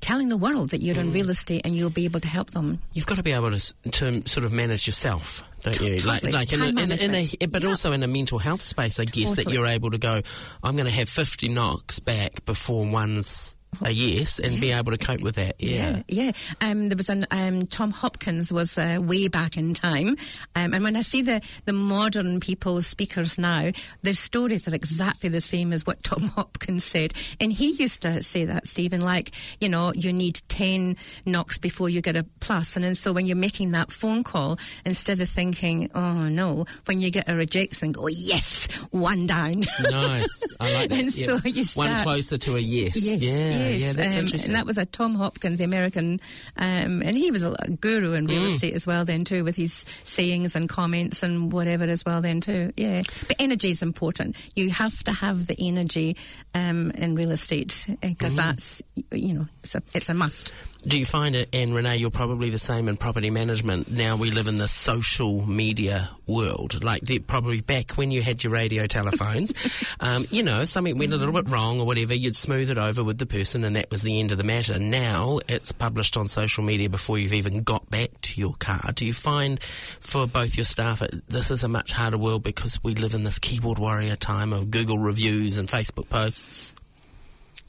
telling 0.00 0.28
the 0.28 0.36
world 0.36 0.70
that 0.70 0.80
you're 0.80 0.98
in 0.98 1.10
mm. 1.10 1.14
real 1.14 1.30
estate 1.30 1.62
and 1.64 1.74
you'll 1.74 1.90
be 1.90 2.04
able 2.04 2.20
to 2.20 2.28
help 2.28 2.50
them. 2.50 2.80
You've 2.92 3.06
got 3.06 3.16
to 3.16 3.22
be 3.22 3.32
able 3.32 3.50
to, 3.50 3.74
to 3.90 4.28
sort 4.28 4.44
of 4.44 4.52
manage 4.52 4.86
yourself, 4.86 5.42
don't 5.62 5.78
you? 5.80 5.98
Totally. 5.98 6.32
Like, 6.32 6.50
like 6.50 6.52
in, 6.52 6.62
a, 6.62 6.68
in, 6.68 6.92
in 6.92 7.14
a, 7.14 7.24
eh, 7.40 7.46
but 7.46 7.62
Yeah. 7.62 7.68
also 7.68 7.92
in 7.92 8.02
a 8.02 8.06
mental 8.06 8.38
health 8.38 8.62
space, 8.62 8.98
I 8.98 9.04
guess 9.04 9.36
that 9.36 9.50
you're 9.50 9.66
able 9.66 9.90
to 9.90 9.98
go. 9.98 10.22
I'm 10.62 10.76
going 10.76 10.88
to 10.88 10.94
have 10.94 11.08
50 11.08 11.48
knocks 11.48 11.98
back 11.98 12.44
before 12.44 12.86
one's 12.86 13.56
a 13.82 13.90
yes, 13.90 14.38
and 14.38 14.60
be 14.60 14.72
able 14.72 14.92
to 14.92 14.98
cope 14.98 15.20
with 15.20 15.36
that. 15.36 15.56
Yeah. 15.58 16.02
yeah. 16.08 16.32
Um, 16.60 16.88
there 16.88 16.96
was 16.96 17.08
an 17.08 17.26
um, 17.30 17.66
Tom 17.66 17.90
Hopkins 17.90 18.52
was 18.52 18.76
uh, 18.76 18.98
way 19.00 19.28
back 19.28 19.56
in 19.56 19.74
time, 19.74 20.16
um, 20.54 20.74
and 20.74 20.84
when 20.84 20.96
I 20.96 21.02
see 21.02 21.22
the 21.22 21.40
the 21.64 21.72
modern 21.72 22.40
people 22.40 22.82
speakers 22.82 23.38
now, 23.38 23.70
their 24.02 24.14
stories 24.14 24.68
are 24.68 24.74
exactly 24.74 25.28
the 25.28 25.40
same 25.40 25.72
as 25.72 25.86
what 25.86 26.02
Tom 26.04 26.28
Hopkins 26.28 26.84
said, 26.84 27.14
and 27.40 27.52
he 27.52 27.72
used 27.72 28.02
to 28.02 28.22
say 28.22 28.44
that 28.44 28.68
Stephen, 28.68 29.00
like 29.00 29.30
you 29.60 29.68
know, 29.68 29.92
you 29.94 30.12
need 30.12 30.40
ten 30.48 30.96
knocks 31.24 31.58
before 31.58 31.88
you 31.88 32.00
get 32.00 32.16
a 32.16 32.24
plus, 32.40 32.76
and 32.76 32.84
then 32.84 32.94
so 32.94 33.12
when 33.12 33.26
you're 33.26 33.36
making 33.36 33.70
that 33.70 33.90
phone 33.90 34.24
call, 34.24 34.58
instead 34.84 35.20
of 35.20 35.28
thinking, 35.28 35.90
oh 35.94 36.28
no, 36.28 36.66
when 36.86 37.00
you 37.00 37.10
get 37.10 37.30
a 37.30 37.36
rejection, 37.36 37.92
go 37.92 38.08
yes, 38.08 38.66
one 38.90 39.26
down. 39.26 39.54
Nice. 39.90 40.46
I 40.58 40.74
like 40.74 40.88
that. 40.90 40.98
And 40.98 41.16
yeah. 41.16 41.26
so 41.26 41.48
you 41.48 41.64
start, 41.64 41.88
One 41.88 41.98
closer 42.02 42.36
to 42.36 42.56
a 42.56 42.58
yes. 42.58 42.96
Yes, 43.00 43.22
yeah, 43.22 43.59
yes. 43.60 43.82
yeah, 43.82 43.92
that's 43.92 44.16
um, 44.16 44.24
interesting. 44.24 44.50
And 44.50 44.56
that 44.56 44.66
was 44.66 44.78
a 44.78 44.86
Tom 44.86 45.14
Hopkins, 45.14 45.58
the 45.58 45.64
American, 45.64 46.20
um, 46.56 47.02
and 47.02 47.16
he 47.16 47.30
was 47.30 47.42
a 47.44 47.54
guru 47.80 48.12
in 48.14 48.26
Mm. 48.26 48.30
real 48.30 48.46
estate 48.46 48.74
as 48.74 48.86
well 48.86 49.04
then 49.04 49.24
too, 49.24 49.44
with 49.44 49.56
his 49.56 49.84
sayings 50.04 50.56
and 50.56 50.68
comments 50.68 51.22
and 51.22 51.52
whatever 51.52 51.84
as 51.84 52.04
well 52.04 52.20
then 52.20 52.40
too. 52.40 52.72
Yeah, 52.76 53.02
but 53.28 53.36
energy 53.38 53.70
is 53.70 53.82
important. 53.82 54.36
You 54.56 54.70
have 54.70 55.02
to 55.04 55.12
have 55.12 55.46
the 55.46 55.56
energy 55.58 56.16
um, 56.54 56.90
in 56.92 57.14
real 57.14 57.30
estate 57.30 57.86
because 58.00 58.34
Mm. 58.34 58.36
that's 58.36 58.82
you 59.12 59.34
know 59.34 59.46
it's 59.62 59.74
a, 59.74 59.82
it's 59.94 60.08
a 60.08 60.14
must. 60.14 60.52
Do 60.82 60.98
you 60.98 61.04
find 61.04 61.36
it, 61.36 61.50
and 61.52 61.74
Renee, 61.74 61.98
you're 61.98 62.10
probably 62.10 62.48
the 62.48 62.58
same 62.58 62.88
in 62.88 62.96
property 62.96 63.28
management. 63.28 63.90
Now 63.90 64.16
we 64.16 64.30
live 64.30 64.48
in 64.48 64.56
the 64.56 64.66
social 64.66 65.46
media 65.46 66.08
world. 66.26 66.82
Like 66.82 67.02
the, 67.02 67.18
probably 67.18 67.60
back 67.60 67.92
when 67.92 68.10
you 68.10 68.22
had 68.22 68.42
your 68.42 68.54
radio 68.54 68.86
telephones, 68.86 69.52
um, 70.00 70.24
you 70.30 70.42
know, 70.42 70.64
something 70.64 70.96
went 70.96 71.12
a 71.12 71.18
little 71.18 71.34
bit 71.34 71.50
wrong 71.50 71.80
or 71.80 71.86
whatever, 71.86 72.14
you'd 72.14 72.34
smooth 72.34 72.70
it 72.70 72.78
over 72.78 73.04
with 73.04 73.18
the 73.18 73.26
person, 73.26 73.62
and 73.64 73.76
that 73.76 73.90
was 73.90 74.00
the 74.00 74.20
end 74.20 74.32
of 74.32 74.38
the 74.38 74.44
matter. 74.44 74.78
Now 74.78 75.40
it's 75.48 75.70
published 75.70 76.16
on 76.16 76.28
social 76.28 76.64
media 76.64 76.88
before 76.88 77.18
you've 77.18 77.34
even 77.34 77.62
got 77.62 77.90
back 77.90 78.18
to 78.22 78.40
your 78.40 78.54
car. 78.54 78.92
Do 78.94 79.04
you 79.04 79.12
find 79.12 79.62
for 80.00 80.26
both 80.26 80.56
your 80.56 80.64
staff 80.64 81.02
this 81.28 81.50
is 81.50 81.62
a 81.62 81.68
much 81.68 81.92
harder 81.92 82.16
world 82.16 82.42
because 82.42 82.82
we 82.82 82.94
live 82.94 83.12
in 83.12 83.24
this 83.24 83.38
keyboard 83.38 83.78
warrior 83.78 84.16
time 84.16 84.54
of 84.54 84.70
Google 84.70 84.98
reviews 84.98 85.58
and 85.58 85.68
Facebook 85.68 86.08
posts? 86.08 86.74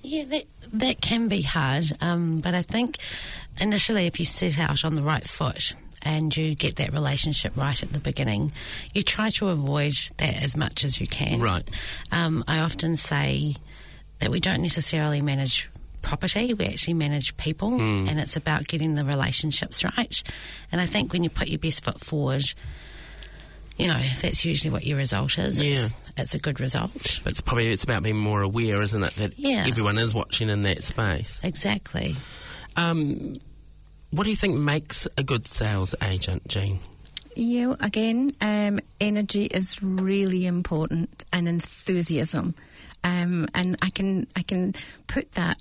Yeah, 0.03 0.23
that 0.25 0.45
that 0.73 1.01
can 1.01 1.27
be 1.27 1.41
hard, 1.41 1.85
um, 2.01 2.39
but 2.39 2.53
I 2.53 2.61
think 2.63 2.97
initially, 3.59 4.07
if 4.07 4.19
you 4.19 4.25
set 4.25 4.57
out 4.57 4.83
on 4.83 4.95
the 4.95 5.03
right 5.03 5.25
foot 5.27 5.73
and 6.03 6.35
you 6.35 6.55
get 6.55 6.77
that 6.77 6.91
relationship 6.93 7.55
right 7.55 7.81
at 7.83 7.93
the 7.93 7.99
beginning, 7.99 8.51
you 8.95 9.03
try 9.03 9.29
to 9.31 9.49
avoid 9.49 9.93
that 10.17 10.41
as 10.43 10.57
much 10.57 10.83
as 10.83 10.99
you 10.99 11.05
can. 11.05 11.39
Right. 11.39 11.69
Um, 12.11 12.43
I 12.47 12.59
often 12.59 12.97
say 12.97 13.55
that 14.19 14.31
we 14.31 14.39
don't 14.39 14.61
necessarily 14.63 15.21
manage 15.21 15.69
property; 16.01 16.53
we 16.55 16.65
actually 16.65 16.95
manage 16.95 17.37
people, 17.37 17.79
and 17.79 18.19
it's 18.19 18.35
about 18.35 18.67
getting 18.67 18.95
the 18.95 19.05
relationships 19.05 19.83
right. 19.83 20.23
And 20.71 20.81
I 20.81 20.87
think 20.87 21.13
when 21.13 21.23
you 21.23 21.29
put 21.29 21.47
your 21.47 21.59
best 21.59 21.83
foot 21.83 21.99
forward. 21.99 22.43
You 23.81 23.87
know, 23.87 23.99
that's 24.21 24.45
usually 24.45 24.69
what 24.71 24.85
your 24.85 24.97
result 24.97 25.37
is. 25.37 25.59
It's, 25.59 25.93
it's 26.17 26.35
a 26.35 26.39
good 26.39 26.59
result. 26.59 26.91
But 27.23 27.31
it's 27.31 27.41
probably 27.41 27.71
it's 27.71 27.83
about 27.83 28.03
being 28.03 28.17
more 28.17 28.41
aware, 28.41 28.81
isn't 28.81 29.03
it, 29.03 29.15
that 29.15 29.39
Yeah. 29.39 29.65
everyone 29.67 29.97
is 29.97 30.13
watching 30.13 30.49
in 30.49 30.61
that 30.63 30.83
space. 30.83 31.41
Exactly. 31.43 32.15
Um, 32.75 33.37
what 34.11 34.25
do 34.25 34.29
you 34.29 34.35
think 34.35 34.57
makes 34.57 35.07
a 35.17 35.23
good 35.23 35.45
sales 35.47 35.95
agent, 36.03 36.47
Jean? 36.47 36.79
Yeah, 37.35 37.75
again, 37.79 38.29
um, 38.41 38.79
energy 38.99 39.45
is 39.45 39.81
really 39.81 40.45
important 40.45 41.23
and 41.31 41.47
enthusiasm. 41.47 42.53
Um, 43.03 43.47
and 43.55 43.77
I 43.81 43.89
can 43.89 44.27
I 44.35 44.43
can 44.43 44.73
put 45.07 45.31
that 45.31 45.57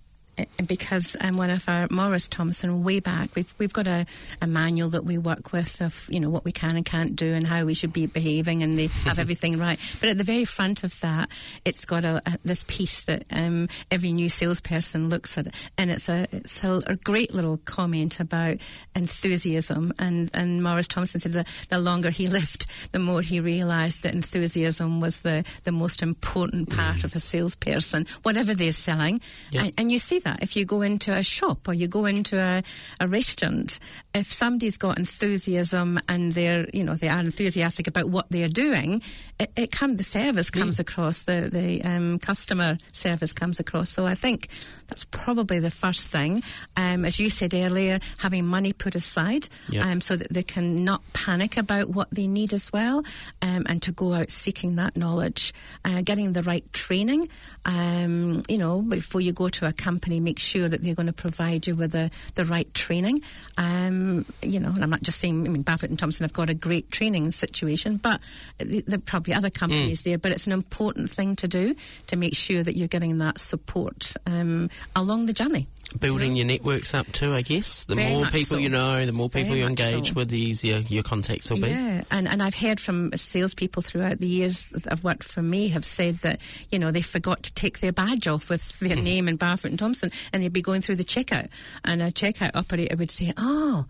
because 0.67 1.17
um, 1.21 1.37
one 1.37 1.51
of 1.51 1.69
our 1.69 1.87
Morris 1.91 2.29
Thompson 2.29 2.83
way 2.83 3.01
back, 3.01 3.35
we've 3.35 3.53
we've 3.59 3.73
got 3.73 3.87
a, 3.87 4.07
a 4.41 4.47
manual 4.47 4.91
that 4.91 5.05
we 5.05 5.19
work 5.19 5.53
with 5.53 5.81
of 5.81 6.07
you 6.09 6.21
know 6.21 6.31
what 6.31 6.45
we 6.45 6.53
can 6.53 6.77
and 6.77 6.85
can't 6.85 7.17
do 7.17 7.35
and 7.35 7.47
how 7.47 7.65
we 7.65 7.75
should 7.75 7.93
be 7.93 8.07
behaving, 8.07 8.63
and 8.63 8.77
they 8.77 8.87
have 9.05 9.19
everything 9.19 9.59
right. 9.59 9.79
But 10.01 10.11
at 10.11 10.19
the 10.19 10.25
very 10.25 10.45
front 10.45 10.85
of 10.85 10.99
that, 11.01 11.29
it's 11.65 11.85
got 11.85 12.05
a, 12.05 12.23
a, 12.27 12.39
this 12.45 12.65
piece 12.69 13.05
that 13.05 13.25
um, 13.33 13.69
every 13.91 14.13
new 14.13 14.29
salesperson 14.29 15.09
looks 15.09 15.37
at, 15.37 15.55
and 15.77 15.91
it's 15.91 16.09
a 16.09 16.27
it's 16.33 16.63
a, 16.65 16.81
a, 16.87 16.97
great 16.97 17.35
little 17.35 17.59
comment 17.59 18.21
about 18.21 18.59
enthusiasm. 18.95 19.93
And 19.99 20.31
and 20.35 20.63
Morris 20.63 20.89
Thompson 20.89 21.21
said 21.21 21.33
that 21.33 21.49
the 21.69 21.79
longer 21.79 22.11
he 22.11 22.29
lived, 22.41 22.67
the 22.93 22.99
more 22.99 23.23
he 23.23 23.41
realised 23.41 24.03
that 24.03 24.15
enthusiasm 24.15 25.01
was 25.01 25.23
the 25.23 25.45
the 25.65 25.73
most 25.73 26.03
important 26.03 26.71
part 26.71 26.99
mm. 26.99 27.05
of 27.05 27.17
a 27.17 27.21
salesperson, 27.21 28.07
whatever 28.23 28.55
they're 28.55 28.73
selling, 28.73 29.19
and, 29.55 29.73
and 29.77 29.93
you 29.93 29.99
see 29.99 30.20
If 30.41 30.57
you 30.57 30.65
go 30.65 30.83
into 30.83 31.13
a 31.13 31.23
shop 31.23 31.69
or 31.69 31.75
you 31.75 31.89
go 31.89 32.07
into 32.07 32.39
a, 32.39 32.63
a 33.01 33.09
restaurant, 33.09 33.79
if 34.13 34.33
somebody's 34.33 34.77
got 34.77 34.99
enthusiasm 34.99 36.01
and 36.09 36.33
they're, 36.33 36.67
you 36.73 36.83
know, 36.83 36.95
they 36.95 37.09
are 37.09 37.21
enthusiastic 37.21 37.87
about 37.87 38.07
what 38.07 38.27
they're 38.29 38.49
doing, 38.49 39.03
it, 39.39 39.53
it 39.57 39.73
come, 39.73 39.97
the 39.97 40.05
service 40.05 40.51
comes 40.51 40.77
mm. 40.77 40.81
across, 40.81 41.25
the, 41.25 41.49
the 41.53 41.83
um, 41.85 42.19
customer 42.19 42.77
service 42.93 43.33
comes 43.33 43.61
across. 43.61 43.89
So 43.89 44.07
I 44.07 44.17
think 44.17 44.49
that's 44.89 45.05
probably 45.05 45.61
the 45.61 45.71
first 45.71 46.09
thing. 46.09 46.43
Um, 46.77 47.05
as 47.05 47.21
you 47.21 47.31
said 47.31 47.55
earlier, 47.55 48.01
having 48.19 48.47
money 48.47 48.73
put 48.73 48.97
aside 48.97 49.49
yep. 49.69 49.87
um, 49.87 50.01
so 50.01 50.17
that 50.17 50.33
they 50.33 50.43
can 50.43 50.85
not 50.85 51.03
panic 51.13 51.57
about 51.57 51.91
what 51.91 52.11
they 52.11 52.27
need 52.27 52.53
as 52.53 52.73
well 52.73 53.05
um, 53.43 53.65
and 53.69 53.81
to 53.83 53.93
go 53.93 54.15
out 54.15 54.31
seeking 54.31 54.75
that 54.75 54.97
knowledge, 54.97 55.55
uh, 55.85 56.03
getting 56.03 56.33
the 56.33 56.43
right 56.43 56.71
training. 56.73 57.29
Um, 57.65 58.43
you 58.49 58.59
know, 58.59 58.83
before 58.83 59.21
you 59.21 59.33
go 59.33 59.49
to 59.51 59.67
a 59.67 59.73
company, 59.73 60.19
make 60.19 60.41
sure 60.41 60.69
that 60.69 60.83
they're 60.83 60.97
going 60.97 61.07
to 61.07 61.13
provide 61.13 61.69
you 61.69 61.77
with 61.77 61.93
the, 61.93 62.11
the 62.35 62.45
right 62.45 62.73
training. 62.75 63.21
Um, 63.57 64.00
you 64.43 64.61
know, 64.61 64.69
and 64.69 64.83
I'm 64.83 64.91
not 64.91 65.03
just 65.03 65.21
saying, 65.21 65.47
I 65.47 65.51
mean, 65.51 65.65
Barfoot 65.65 65.91
and 65.91 65.99
Thompson 65.99 66.25
have 66.25 66.33
got 66.33 66.51
a 66.51 66.55
great 66.55 66.91
training 66.91 67.31
situation, 67.31 67.97
but 67.97 68.21
there 68.59 68.99
are 68.99 68.99
probably 68.99 69.35
other 69.35 69.51
companies 69.51 70.03
mm. 70.03 70.05
there. 70.05 70.19
But 70.19 70.33
it's 70.33 70.47
an 70.47 70.53
important 70.53 71.11
thing 71.11 71.37
to 71.37 71.49
do 71.49 71.75
to 72.09 72.17
make 72.17 72.35
sure 72.35 72.63
that 72.63 72.77
you're 72.77 72.89
getting 72.89 73.19
that 73.19 73.39
support 73.39 74.15
um, 74.27 74.71
along 74.97 75.27
the 75.27 75.33
journey 75.33 75.67
building 75.99 76.37
your 76.37 76.47
networks 76.47 76.95
up 76.95 77.07
too, 77.13 77.35
I 77.35 77.43
guess. 77.43 77.85
The 77.85 77.97
Very 77.97 78.11
more 78.11 78.25
people 78.27 78.43
so. 78.43 78.57
you 78.59 78.69
know, 78.69 79.05
the 79.05 79.13
more 79.13 79.29
people 79.29 79.51
Very 79.51 79.61
you 79.61 79.67
engage 79.67 80.09
so. 80.09 80.15
with, 80.15 80.31
the 80.31 80.41
easier 80.41 80.79
your 80.89 81.03
contacts 81.03 81.51
will 81.51 81.59
yeah. 81.59 81.67
be. 81.67 81.73
Yeah, 81.73 82.05
and, 82.11 82.29
and 82.29 82.43
I've 82.43 82.55
heard 82.55 82.81
from 82.81 83.11
salespeople 83.17 83.83
throughout 83.83 84.19
the 84.19 84.27
years 84.27 84.69
that 84.71 84.87
have 84.87 85.05
worked 85.05 85.25
for 85.25 85.43
me 85.43 85.69
have 85.69 85.85
said 85.85 86.17
that, 86.17 86.41
you 86.71 86.79
know, 86.79 86.91
they 86.91 87.03
forgot 87.03 87.43
to 87.45 87.55
take 87.55 87.81
their 87.81 87.93
badge 87.93 88.29
off 88.29 88.49
with 88.51 88.79
their 88.79 88.97
hmm. 88.97 89.05
name 89.05 89.29
and 89.29 89.39
Barfoot 89.39 89.71
and 89.71 89.79
Thompson 89.79 90.11
and 90.33 90.43
they'd 90.43 90.53
be 90.53 90.63
going 90.63 90.83
through 90.83 90.97
the 90.97 91.05
checkout 91.05 91.49
and 91.85 92.03
a 92.03 92.11
checkout 92.11 92.51
operator 92.55 92.97
would 92.97 93.11
say, 93.11 93.33
oh, 93.39 93.87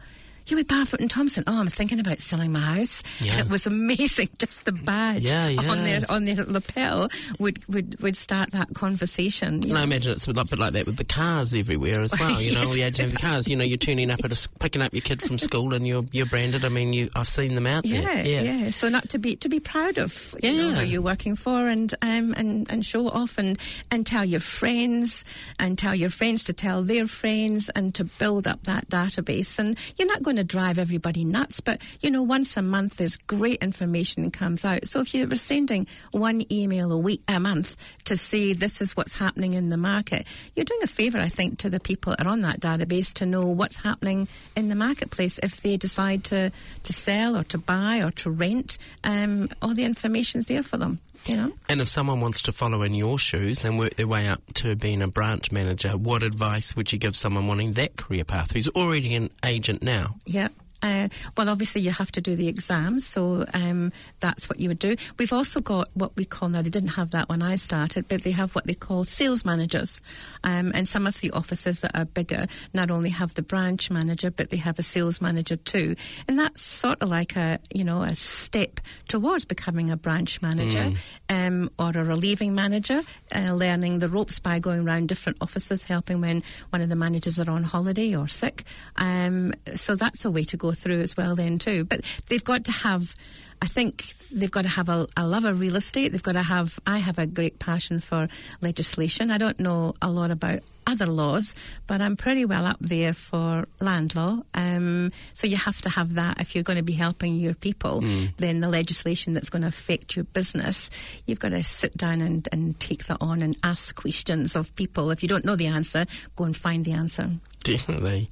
you 0.51 0.57
were 0.57 0.65
Barfoot 0.65 1.01
and 1.01 1.11
Thompson. 1.11 1.45
Oh, 1.47 1.61
I'm 1.61 1.69
thinking 1.69 2.01
about 2.01 2.21
selling 2.21 2.53
my 2.53 2.61
house. 2.61 3.03
Yeah. 3.21 3.41
It 3.41 3.51
was 3.51 3.67
amazing. 3.67 4.29
Just 4.39 4.65
the 4.65 4.73
badge 4.73 5.23
yeah, 5.23 5.49
yeah. 5.49 5.71
on 5.71 5.85
their 5.85 6.01
on 6.09 6.25
their 6.25 6.45
lapel 6.45 7.09
would, 7.39 7.67
would, 7.69 8.01
would 8.01 8.17
start 8.17 8.53
that 8.53 8.75
conversation. 8.75 9.63
And 9.63 9.79
I 9.79 9.83
imagine 9.83 10.13
it's 10.13 10.27
a 10.27 10.31
little 10.31 10.45
bit 10.45 10.59
like 10.59 10.73
that 10.73 10.87
with 10.87 10.97
the 10.97 11.05
cars 11.05 11.55
everywhere 11.55 12.01
as 12.01 12.15
well. 12.19 12.41
You 12.41 12.53
know, 12.55 12.63
yes. 12.63 12.75
we 12.75 12.81
had 12.81 12.95
the 12.95 13.17
cars. 13.17 13.49
You 13.49 13.57
know, 13.57 13.65
you're 13.65 13.79
turning 13.79 14.11
up 14.11 14.25
at 14.25 14.33
a, 14.33 14.49
picking 14.59 14.83
up 14.83 14.93
your 14.93 15.03
kid 15.03 15.23
from 15.23 15.39
school 15.39 15.75
and 15.75 15.87
you're 15.87 16.05
you're 16.13 16.27
branded. 16.27 16.65
I 16.65 16.69
mean, 16.69 16.93
you 16.93 17.09
I've 17.15 17.29
seen 17.29 17.55
them 17.55 17.67
out 17.67 17.85
yeah, 17.85 18.01
there. 18.01 18.27
Yeah, 18.27 18.43
yeah. 18.43 18.71
So 18.71 18.89
not 18.89 19.09
to 19.11 19.19
be 19.19 19.37
to 19.37 19.49
be 19.49 19.61
proud 19.61 19.99
of 19.99 20.35
you 20.43 20.51
yeah. 20.51 20.63
know 20.63 20.81
who 20.81 20.87
you're 20.87 21.03
working 21.03 21.37
for 21.37 21.67
and 21.67 21.93
um 22.03 22.35
and, 22.37 22.71
and 22.71 22.85
show 22.85 23.09
off 23.09 23.39
and 23.39 23.59
and 23.91 24.07
tell 24.07 24.25
your 24.25 24.41
friends 24.41 25.25
and 25.59 25.79
tell 25.79 25.95
your 25.95 26.11
friends 26.11 26.45
to 26.45 26.53
tell 26.53 26.83
their 26.83 27.07
friends 27.07 27.71
and 27.71 27.95
to 27.95 28.05
build 28.05 28.47
up 28.47 28.65
that 28.65 28.89
database. 28.89 29.59
And 29.59 29.79
you're 29.97 30.09
not 30.09 30.23
going 30.23 30.37
to 30.37 30.40
drive 30.45 30.79
everybody 30.79 31.25
nuts, 31.25 31.61
but 31.61 31.81
you 32.01 32.11
know, 32.11 32.23
once 32.23 32.57
a 32.57 32.63
month 32.63 32.97
there's 32.97 33.17
great 33.17 33.63
information 33.63 34.31
comes 34.31 34.65
out. 34.65 34.87
So 34.87 35.01
if 35.01 35.15
you're 35.15 35.35
sending 35.35 35.87
one 36.13 36.43
email 36.53 36.93
a 36.93 36.99
week, 36.99 37.23
a 37.29 37.41
month 37.41 37.77
to 38.05 38.17
say 38.17 38.53
this 38.53 38.81
is 38.81 38.97
what's 38.97 39.19
happening 39.19 39.55
in 39.55 39.69
the 39.69 39.77
market, 39.77 40.27
you're 40.55 40.65
doing 40.65 40.83
a 40.83 40.87
favour, 40.87 41.19
I 41.19 41.29
think, 41.29 41.59
to 41.59 41.71
the 41.71 41.81
people 41.81 42.15
that 42.17 42.27
are 42.27 42.31
on 42.31 42.41
that 42.41 42.61
database 42.61 43.13
to 43.15 43.27
know 43.27 43.47
what's 43.47 43.79
happening 43.79 44.29
in 44.57 44.69
the 44.69 44.75
marketplace 44.75 45.39
if 45.43 45.61
they 45.63 45.77
decide 45.77 46.25
to, 46.25 46.51
to 46.83 46.93
sell 46.93 47.37
or 47.37 47.45
to 47.45 47.59
buy 47.59 48.03
or 48.03 48.11
to 48.13 48.31
rent. 48.31 48.79
Um, 49.05 49.49
all 49.63 49.75
the 49.75 49.85
information's 49.85 50.47
there 50.47 50.63
for 50.63 50.77
them. 50.77 51.01
You 51.27 51.37
know? 51.37 51.53
And 51.69 51.81
if 51.81 51.89
someone 51.89 52.21
wants 52.21 52.41
to 52.43 52.53
follow 52.53 52.83
in 52.83 52.95
your 52.95 53.19
shoes 53.19 53.65
and 53.65 53.79
work 53.79 53.97
their 53.97 54.07
way 54.07 54.27
up 54.29 54.43
to 54.55 54.75
being 54.75 55.03
a 55.03 55.09
branch 55.09 55.53
manager, 55.53 55.91
what 55.91 56.23
advice 56.23 56.75
would 56.75 56.93
you 56.93 56.99
give 56.99 57.15
someone 57.15 57.47
wanting 57.47 57.73
that 57.73 57.97
career 57.97 58.25
path 58.25 58.53
who's 58.53 58.69
already 58.69 59.15
an 59.15 59.31
agent 59.45 59.83
now? 59.83 60.17
Yeah. 60.25 60.49
Uh, 60.83 61.09
well, 61.37 61.49
obviously, 61.49 61.81
you 61.81 61.91
have 61.91 62.13
to 62.13 62.21
do 62.21 62.37
the 62.37 62.49
exams, 62.49 63.07
so 63.07 63.45
um, 63.55 63.93
that's 64.21 64.49
what 64.49 64.61
you 64.61 64.69
would 64.69 64.79
do. 64.79 64.97
We've 65.19 65.33
also 65.33 65.61
got 65.61 65.89
what 65.95 66.17
we 66.17 66.25
call 66.25 66.49
now, 66.49 66.63
they 66.63 66.71
didn't 66.71 66.91
have 66.91 67.11
that 67.11 67.29
when 67.29 67.43
I 67.43 67.57
started, 67.57 68.09
but 68.09 68.23
they 68.23 68.31
have 68.33 68.55
what 68.55 68.67
they 68.67 68.75
call 68.75 69.05
sales 69.05 69.45
managers. 69.45 70.01
Um, 70.45 70.73
and 70.75 70.89
some 70.89 71.07
of 71.07 71.21
the 71.21 71.31
offices 71.33 71.81
that 71.81 71.97
are 71.99 72.05
bigger 72.05 72.47
not 72.73 72.91
only 72.91 73.11
have 73.11 73.35
the 73.35 73.43
branch 73.43 73.91
manager, 73.91 74.31
but 74.31 74.51
they 74.51 74.57
have 74.57 74.79
a 74.79 74.83
sales 74.83 75.21
manager 75.21 75.57
too. 75.57 75.97
And 76.27 76.39
that's 76.39 76.63
sort 76.63 77.03
of 77.03 77.11
like 77.11 77.37
a, 77.37 77.59
you 77.73 77.85
know, 77.85 78.03
a 78.03 78.15
step 78.15 78.81
towards 79.09 79.45
becoming 79.45 79.91
a 79.91 79.97
branch 79.97 80.41
manager 80.43 80.93
mm. 80.93 80.97
um, 81.29 81.71
or 81.79 81.91
a 81.91 82.05
relieving 82.05 82.55
manager, 82.55 83.03
uh, 83.35 83.53
learning 83.53 83.99
the 83.99 84.09
ropes 84.09 84.39
by 84.39 84.59
going 84.59 84.87
around 84.87 85.09
different 85.09 85.39
offices, 85.41 85.85
helping 85.85 86.21
when 86.21 86.43
one 86.71 86.81
of 86.81 86.89
the 86.89 86.97
managers 86.97 87.39
are 87.39 87.51
on 87.51 87.65
holiday 87.65 88.15
or 88.15 88.29
sick. 88.29 88.65
Um, 88.97 89.53
so 89.75 89.95
that's 89.95 90.25
a 90.25 90.31
way 90.31 90.45
to 90.45 90.57
go 90.57 90.70
through 90.73 91.01
as 91.01 91.17
well 91.17 91.35
then 91.35 91.59
too. 91.59 91.85
But 91.85 92.01
they've 92.29 92.45
got 92.45 92.65
to 92.65 92.73
have 92.73 93.15
I 93.63 93.67
think 93.67 94.15
they've 94.33 94.51
got 94.51 94.63
to 94.63 94.71
have 94.71 94.89
a, 94.89 95.07
a, 95.17 95.27
love 95.27 95.45
of 95.45 95.61
real 95.61 95.77
estate. 95.77 96.13
They've 96.13 96.23
got 96.23 96.33
to 96.33 96.43
have. 96.43 96.79
I 96.87 96.99
have 96.99 97.19
a 97.19 97.27
great 97.27 97.59
passion 97.59 98.01
for 98.01 98.29
legislation. 98.63 99.31
I 99.31 99.37
don't 99.37 99.61
know 99.61 99.95
a 100.01 100.09
lot 100.09 100.31
about 100.31 100.61
other 100.87 101.07
laws, 101.07 101.55
but 101.87 102.01
I'm 102.01 102.17
pretty 102.17 102.47
well 102.47 102.65
up 102.65 102.79
there 102.81 103.13
for 103.13 103.67
land 103.81 104.17
law. 104.17 104.41
Um, 104.55 105.13
so 105.35 105.47
you 105.47 105.57
have 105.57 105.83
to 105.83 105.91
have 105.91 106.15
that 106.15 106.41
if 106.41 106.55
you're 106.55 106.65
going 106.65 106.79
to 106.79 106.83
be 106.83 106.95
helping 106.95 107.35
your 107.35 107.55
people. 107.55 108.01
Mm. 108.01 108.37
Then 108.39 108.61
the 108.61 108.69
legislation 108.69 109.35
that's 109.35 109.51
going 109.51 109.63
to 109.63 109.69
affect 109.69 110.17
your 110.17 110.25
business, 110.25 110.89
you've 111.27 111.39
got 111.39 111.51
to 111.51 111.63
sit 111.63 111.97
down 111.97 112.23
and, 112.23 112.49
and 112.53 112.81
take 112.81 113.07
that 113.07 113.19
on 113.21 113.43
and 113.43 113.57
ask 113.63 113.95
questions 113.95 114.57
of 114.57 114.75
people. 114.75 115.11
If 115.11 115.23
you 115.23 115.29
don't 115.29 115.45
know 115.45 115.57
the 115.57 115.67
answer, 115.67 116.07
go 116.35 116.45
and 116.45 116.57
find 116.57 116.83
the 116.83 116.93
answer. 116.93 117.31
Definitely 117.63 118.31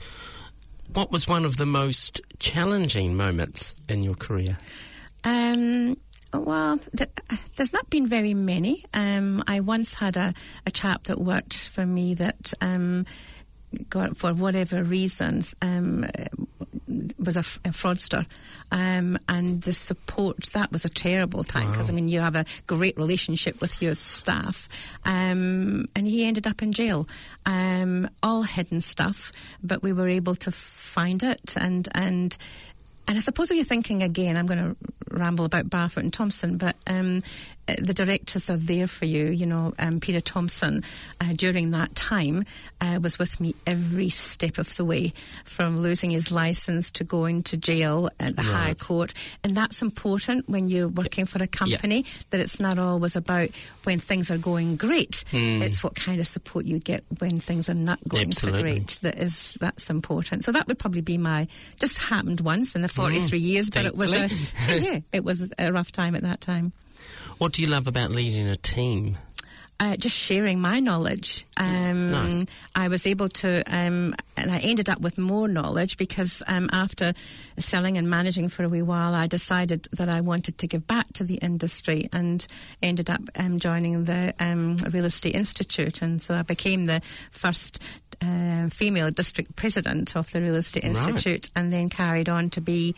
what 0.92 1.10
was 1.10 1.28
one 1.28 1.44
of 1.44 1.56
the 1.56 1.66
most 1.66 2.20
challenging 2.38 3.16
moments 3.16 3.74
in 3.88 4.02
your 4.02 4.14
career? 4.14 4.58
Um, 5.24 5.96
well, 6.32 6.78
th- 6.96 7.10
there's 7.56 7.72
not 7.72 7.88
been 7.90 8.06
very 8.06 8.34
many. 8.34 8.84
Um, 8.94 9.42
I 9.46 9.60
once 9.60 9.94
had 9.94 10.16
a, 10.16 10.34
a 10.66 10.70
chap 10.70 11.04
that 11.04 11.20
worked 11.20 11.68
for 11.68 11.84
me 11.86 12.14
that 12.14 12.52
um, 12.60 13.06
got, 13.88 14.16
for 14.16 14.32
whatever 14.32 14.82
reasons, 14.82 15.54
um, 15.62 16.06
was 17.18 17.36
a, 17.36 17.40
f- 17.40 17.60
a 17.64 17.70
fraudster. 17.70 18.26
Um, 18.70 19.18
and 19.28 19.62
the 19.62 19.72
support, 19.72 20.44
that 20.52 20.72
was 20.72 20.84
a 20.84 20.88
terrible 20.88 21.44
time 21.44 21.70
because, 21.70 21.90
wow. 21.90 21.94
I 21.94 21.96
mean, 21.96 22.08
you 22.08 22.20
have 22.20 22.36
a 22.36 22.44
great 22.66 22.96
relationship 22.96 23.60
with 23.60 23.80
your 23.80 23.94
staff. 23.94 24.68
Um, 25.04 25.88
and 25.94 26.06
he 26.06 26.24
ended 26.26 26.46
up 26.46 26.62
in 26.62 26.72
jail. 26.72 27.08
Um, 27.46 28.08
all 28.22 28.42
hidden 28.42 28.80
stuff, 28.80 29.32
but 29.62 29.82
we 29.82 29.92
were 29.92 30.08
able 30.08 30.34
to 30.36 30.52
find 30.52 31.22
it 31.22 31.56
and, 31.56 31.88
and 31.92 32.36
and 33.08 33.16
I 33.16 33.20
suppose 33.20 33.50
if 33.50 33.56
you're 33.56 33.64
thinking 33.64 34.02
again, 34.02 34.36
I'm 34.36 34.46
going 34.46 34.58
to 34.58 34.76
ramble 35.10 35.46
about 35.46 35.70
Barfoot 35.70 36.02
and 36.02 36.12
Thompson, 36.12 36.58
but 36.58 36.76
um, 36.86 37.22
the 37.78 37.94
directors 37.94 38.48
are 38.50 38.56
there 38.56 38.86
for 38.86 39.04
you. 39.04 39.26
You 39.26 39.46
know, 39.46 39.74
um, 39.78 40.00
Peter 40.00 40.20
Thompson 40.20 40.82
uh, 41.20 41.32
during 41.36 41.70
that 41.70 41.94
time 41.94 42.44
uh, 42.80 42.98
was 43.02 43.18
with 43.18 43.40
me 43.40 43.54
every 43.66 44.08
step 44.08 44.58
of 44.58 44.74
the 44.76 44.84
way, 44.84 45.12
from 45.44 45.78
losing 45.78 46.10
his 46.10 46.32
license 46.32 46.90
to 46.92 47.04
going 47.04 47.42
to 47.44 47.56
jail 47.56 48.08
at 48.18 48.36
the 48.36 48.42
right. 48.42 48.50
High 48.50 48.74
Court, 48.74 49.14
and 49.44 49.56
that's 49.56 49.82
important 49.82 50.48
when 50.48 50.68
you're 50.68 50.88
working 50.88 51.26
for 51.26 51.42
a 51.42 51.46
company. 51.46 51.96
Yeah. 51.98 52.22
That 52.30 52.40
it's 52.40 52.60
not 52.60 52.78
always 52.78 53.16
about 53.16 53.48
when 53.84 53.98
things 53.98 54.30
are 54.30 54.38
going 54.38 54.76
great. 54.76 55.24
Mm. 55.32 55.62
It's 55.62 55.82
what 55.82 55.94
kind 55.94 56.20
of 56.20 56.26
support 56.26 56.64
you 56.64 56.78
get 56.78 57.04
when 57.18 57.40
things 57.40 57.68
are 57.68 57.74
not 57.74 57.98
going 58.08 58.28
Absolutely. 58.28 58.58
so 58.58 58.62
great. 58.62 58.98
That 59.02 59.18
is 59.18 59.56
that's 59.60 59.90
important. 59.90 60.44
So 60.44 60.52
that 60.52 60.66
would 60.68 60.78
probably 60.78 61.02
be 61.02 61.18
my 61.18 61.46
just 61.80 61.98
happened 61.98 62.40
once 62.40 62.74
in 62.74 62.82
the 62.82 62.88
43 62.88 63.38
mm, 63.38 63.42
years, 63.42 63.70
but 63.70 63.84
it 63.84 63.96
was 63.96 64.14
a 64.14 64.28
yeah, 64.78 65.00
it 65.12 65.24
was 65.24 65.52
a 65.58 65.72
rough 65.72 65.92
time 65.92 66.14
at 66.14 66.22
that 66.22 66.40
time. 66.40 66.72
What 67.38 67.52
do 67.52 67.62
you 67.62 67.68
love 67.68 67.86
about 67.86 68.10
leading 68.10 68.48
a 68.48 68.56
team? 68.56 69.16
Uh, 69.80 69.94
just 69.94 70.16
sharing 70.16 70.60
my 70.60 70.80
knowledge. 70.80 71.46
Um, 71.56 72.10
nice. 72.10 72.44
I 72.74 72.88
was 72.88 73.06
able 73.06 73.28
to. 73.28 73.62
Um, 73.68 74.12
and 74.36 74.50
I 74.50 74.58
ended 74.58 74.88
up 74.90 75.00
with 75.00 75.18
more 75.18 75.46
knowledge 75.46 75.96
because 75.96 76.42
um, 76.48 76.68
after 76.72 77.12
selling 77.60 77.96
and 77.96 78.10
managing 78.10 78.48
for 78.48 78.64
a 78.64 78.68
wee 78.68 78.82
while, 78.82 79.14
I 79.14 79.28
decided 79.28 79.86
that 79.92 80.08
I 80.08 80.20
wanted 80.20 80.58
to 80.58 80.66
give 80.66 80.88
back 80.88 81.12
to 81.14 81.22
the 81.22 81.36
industry 81.36 82.08
and 82.12 82.44
ended 82.82 83.08
up 83.08 83.20
um, 83.36 83.60
joining 83.60 84.02
the 84.02 84.34
um, 84.40 84.78
Real 84.90 85.04
Estate 85.04 85.36
Institute. 85.36 86.02
And 86.02 86.20
so 86.20 86.34
I 86.34 86.42
became 86.42 86.86
the 86.86 87.00
first 87.30 87.80
uh, 88.20 88.68
female 88.70 89.12
district 89.12 89.54
president 89.54 90.16
of 90.16 90.28
the 90.32 90.40
Real 90.40 90.56
Estate 90.56 90.82
Right. 90.82 90.96
Institute 90.96 91.50
and 91.54 91.72
then 91.72 91.88
carried 91.88 92.28
on 92.28 92.50
to 92.50 92.60
be 92.60 92.96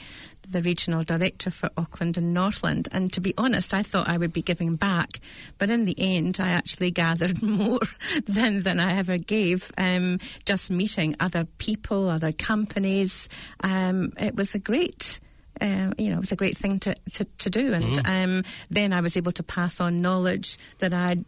the 0.51 0.63
regional 0.63 1.03
director 1.03 1.51
for 1.51 1.71
Auckland 1.77 2.19
and 2.19 2.35
Northland. 2.35 2.89
And 2.93 3.13
to 3.13 3.21
be 3.21 3.35
honest, 3.39 3.73
I 3.73 3.83
thought 3.83 4.09
I 4.09 4.19
would 4.19 4.33
be 4.33 4.43
giving 4.43 4.77
back, 4.77 5.21
but 5.59 5.71
in 5.71 5.85
the 5.85 5.95
end, 5.99 6.39
I 6.41 6.49
actually 6.49 6.91
gathered 7.03 7.43
more 7.43 7.81
than, 8.27 8.61
than 8.61 8.81
I 8.81 8.97
ever 8.99 9.19
gave. 9.19 9.71
Um, 9.79 10.19
just 10.45 10.71
meeting 10.71 11.17
other 11.21 11.45
people, 11.59 12.09
other 12.09 12.33
companies. 12.33 13.29
Um, 13.63 14.13
it 14.19 14.37
was 14.37 14.55
a 14.55 14.59
great. 14.59 15.21
Uh, 15.61 15.93
you 15.99 16.09
know, 16.09 16.17
it 16.17 16.21
was 16.21 16.33
a 16.33 16.37
great 16.37 16.57
thing 16.57 16.79
to, 16.79 16.95
to, 17.13 17.25
to 17.25 17.51
do. 17.51 17.75
And 17.75 18.01
um, 18.07 18.45
then 18.71 18.95
I 18.95 19.03
was 19.03 19.19
able 19.19 19.33
to 19.33 19.43
pass 19.43 19.79
on 19.79 19.99
knowledge 19.99 20.57
that 20.79 20.95
I'd 20.95 21.27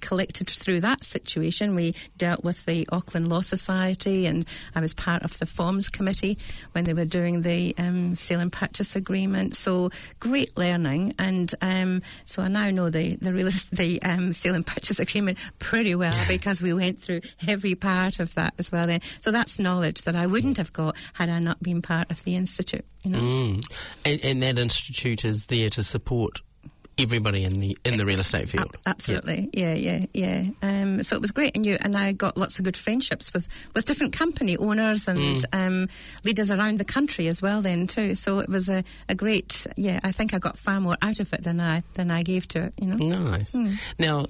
collected 0.00 0.48
through 0.48 0.80
that 0.80 1.04
situation. 1.04 1.74
We 1.74 1.94
dealt 2.16 2.44
with 2.44 2.64
the 2.66 2.88
Auckland 2.92 3.28
Law 3.28 3.40
Society, 3.40 4.26
and 4.26 4.46
I 4.74 4.80
was 4.80 4.94
part 4.94 5.22
of 5.22 5.38
the 5.38 5.46
Forms 5.46 5.88
Committee 5.88 6.38
when 6.72 6.84
they 6.84 6.94
were 6.94 7.04
doing 7.04 7.42
the 7.42 7.74
um, 7.78 8.14
sale 8.14 8.40
and 8.40 8.52
purchase 8.52 8.96
agreement. 8.96 9.54
So 9.54 9.90
great 10.20 10.56
learning, 10.56 11.14
and 11.18 11.54
um, 11.60 12.02
so 12.24 12.42
I 12.42 12.48
now 12.48 12.70
know 12.70 12.90
the 12.90 13.16
the, 13.16 13.32
real, 13.32 13.50
the 13.72 14.02
um, 14.02 14.32
sale 14.32 14.54
and 14.54 14.66
purchase 14.66 14.98
agreement 14.98 15.38
pretty 15.58 15.94
well 15.94 16.16
because 16.28 16.62
we 16.62 16.72
went 16.72 17.00
through 17.00 17.20
every 17.46 17.74
part 17.74 18.20
of 18.20 18.34
that 18.34 18.54
as 18.58 18.70
well. 18.72 18.86
Then, 18.86 19.00
so 19.20 19.30
that's 19.30 19.58
knowledge 19.58 20.02
that 20.02 20.16
I 20.16 20.26
wouldn't 20.26 20.56
have 20.58 20.72
got 20.72 20.96
had 21.14 21.28
I 21.28 21.38
not 21.38 21.62
been 21.62 21.82
part 21.82 22.10
of 22.10 22.22
the 22.24 22.36
institute. 22.36 22.84
You 23.02 23.10
know. 23.10 23.18
Mm. 23.18 23.72
And, 24.04 24.24
and 24.24 24.42
that 24.42 24.58
institute 24.58 25.24
is 25.24 25.46
there 25.46 25.68
to 25.70 25.82
support 25.82 26.40
everybody 26.98 27.44
in 27.44 27.60
the 27.60 27.76
in 27.84 27.96
the 27.98 28.04
real 28.06 28.20
estate 28.20 28.48
field. 28.48 28.76
Absolutely, 28.86 29.50
yeah, 29.52 29.74
yeah, 29.74 30.06
yeah. 30.12 30.44
Um, 30.62 31.02
so 31.02 31.16
it 31.16 31.22
was 31.22 31.30
great, 31.32 31.56
and 31.56 31.64
you 31.66 31.76
and 31.80 31.96
I 31.96 32.12
got 32.12 32.36
lots 32.36 32.58
of 32.58 32.64
good 32.64 32.76
friendships 32.76 33.32
with, 33.32 33.48
with 33.74 33.86
different 33.86 34.12
company 34.12 34.56
owners 34.56 35.08
and 35.08 35.18
Mm. 35.22 35.44
um, 35.52 35.88
leaders 36.24 36.50
around 36.50 36.78
the 36.78 36.84
country 36.84 37.28
as 37.28 37.40
well. 37.42 37.62
Then 37.62 37.86
too, 37.86 38.14
so 38.14 38.38
it 38.40 38.48
was 38.48 38.68
a, 38.68 38.82
a 39.08 39.14
great. 39.14 39.66
Yeah, 39.76 40.00
I 40.02 40.12
think 40.12 40.34
I 40.34 40.38
got 40.38 40.58
far 40.58 40.80
more 40.80 40.96
out 41.02 41.20
of 41.20 41.32
it 41.32 41.42
than 41.42 41.60
I 41.60 41.82
than 41.94 42.10
I 42.10 42.22
gave 42.22 42.46
to 42.48 42.64
it. 42.64 42.74
You 42.80 42.88
know. 42.88 43.18
Nice. 43.30 43.54
Hmm. 43.54 43.70
Now. 43.98 44.26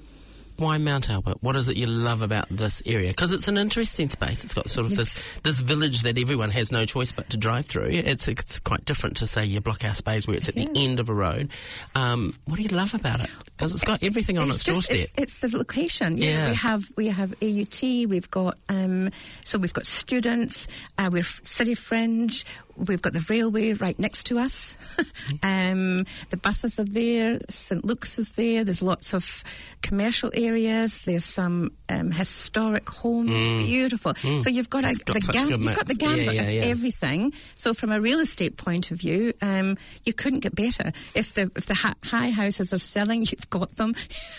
Why 0.57 0.77
Mount 0.77 1.09
Albert? 1.09 1.37
What 1.41 1.55
is 1.55 1.67
it 1.67 1.77
you 1.77 1.87
love 1.87 2.21
about 2.21 2.47
this 2.49 2.83
area? 2.85 3.09
Because 3.09 3.31
it's 3.31 3.47
an 3.47 3.57
interesting 3.57 4.09
space. 4.09 4.43
It's 4.43 4.53
got 4.53 4.69
sort 4.69 4.85
of 4.85 4.95
this 4.95 5.23
this 5.43 5.59
village 5.61 6.03
that 6.03 6.17
everyone 6.19 6.51
has 6.51 6.71
no 6.71 6.85
choice 6.85 7.11
but 7.11 7.29
to 7.31 7.37
drive 7.37 7.65
through. 7.65 7.87
It's 7.89 8.27
it's 8.27 8.59
quite 8.59 8.85
different 8.85 9.17
to 9.17 9.27
say 9.27 9.45
your 9.45 9.61
blockhouse 9.61 9.97
space 9.97 10.27
where 10.27 10.37
it's 10.37 10.47
at 10.49 10.55
the 10.55 10.69
end 10.75 10.99
of 10.99 11.09
a 11.09 11.13
road. 11.13 11.49
Um, 11.95 12.33
what 12.45 12.57
do 12.57 12.63
you 12.63 12.69
love 12.69 12.93
about 12.93 13.19
it? 13.21 13.29
Because 13.57 13.73
it's 13.73 13.83
got 13.83 14.03
everything 14.03 14.37
on 14.37 14.47
its, 14.47 14.57
it's 14.57 14.63
just 14.65 14.89
doorstep. 14.89 15.09
it's, 15.17 15.39
it's 15.41 15.51
the 15.51 15.57
location. 15.57 16.17
Yeah, 16.17 16.25
Yeah. 16.27 16.49
we 16.49 16.55
have 16.55 16.91
we 16.97 17.07
have 17.07 17.33
AUT. 17.41 17.81
We've 17.81 18.29
got 18.31 18.57
um, 18.69 19.09
so 19.43 19.57
we've 19.57 19.73
got 19.73 19.85
students. 19.85 20.67
Uh, 20.97 21.09
we're 21.11 21.23
city 21.23 21.73
fringe. 21.75 22.45
We've 22.75 23.01
got 23.01 23.13
the 23.13 23.25
railway 23.29 23.73
right 23.73 23.97
next 23.99 24.25
to 24.27 24.39
us. 24.39 24.77
um, 25.43 26.05
the 26.29 26.37
buses 26.37 26.79
are 26.79 26.85
there. 26.85 27.39
St 27.49 27.85
Luke's 27.85 28.17
is 28.17 28.33
there. 28.33 28.63
There's 28.63 28.81
lots 28.81 29.13
of 29.13 29.43
commercial 29.81 30.31
areas. 30.33 31.01
There's 31.01 31.25
some 31.25 31.71
um, 31.99 32.11
historic 32.11 32.89
homes. 32.89 33.47
Beautiful. 33.47 34.13
So 34.15 34.49
you've 34.49 34.69
got, 34.69 34.83
Mm. 34.83 34.99
A, 34.99 35.03
got 35.03 35.13
the 35.15 35.21
such 35.21 35.35
gam- 35.35 35.49
you've 35.49 35.75
got 35.75 35.87
the 35.87 35.93
mix. 35.93 36.01
Yeah, 36.03 36.07
gambit 36.33 36.35
yeah, 36.53 36.63
of 36.63 36.69
everything. 36.71 37.33
So 37.55 37.73
from 37.73 37.91
a 37.91 38.01
real 38.01 38.19
estate 38.19 38.57
point 38.57 38.91
of 38.91 38.99
view, 38.99 39.33
um, 39.41 39.77
you 40.05 40.13
couldn't 40.13 40.39
get 40.41 40.55
better. 40.55 40.91
If 41.15 41.33
the 41.33 41.51
if 41.55 41.65
the 41.67 41.73
ha- 41.75 41.93
high 42.03 42.31
houses 42.31 42.73
are 42.73 42.77
selling, 42.79 43.21
you've 43.31 43.49
got 43.49 43.71
them. 43.77 43.91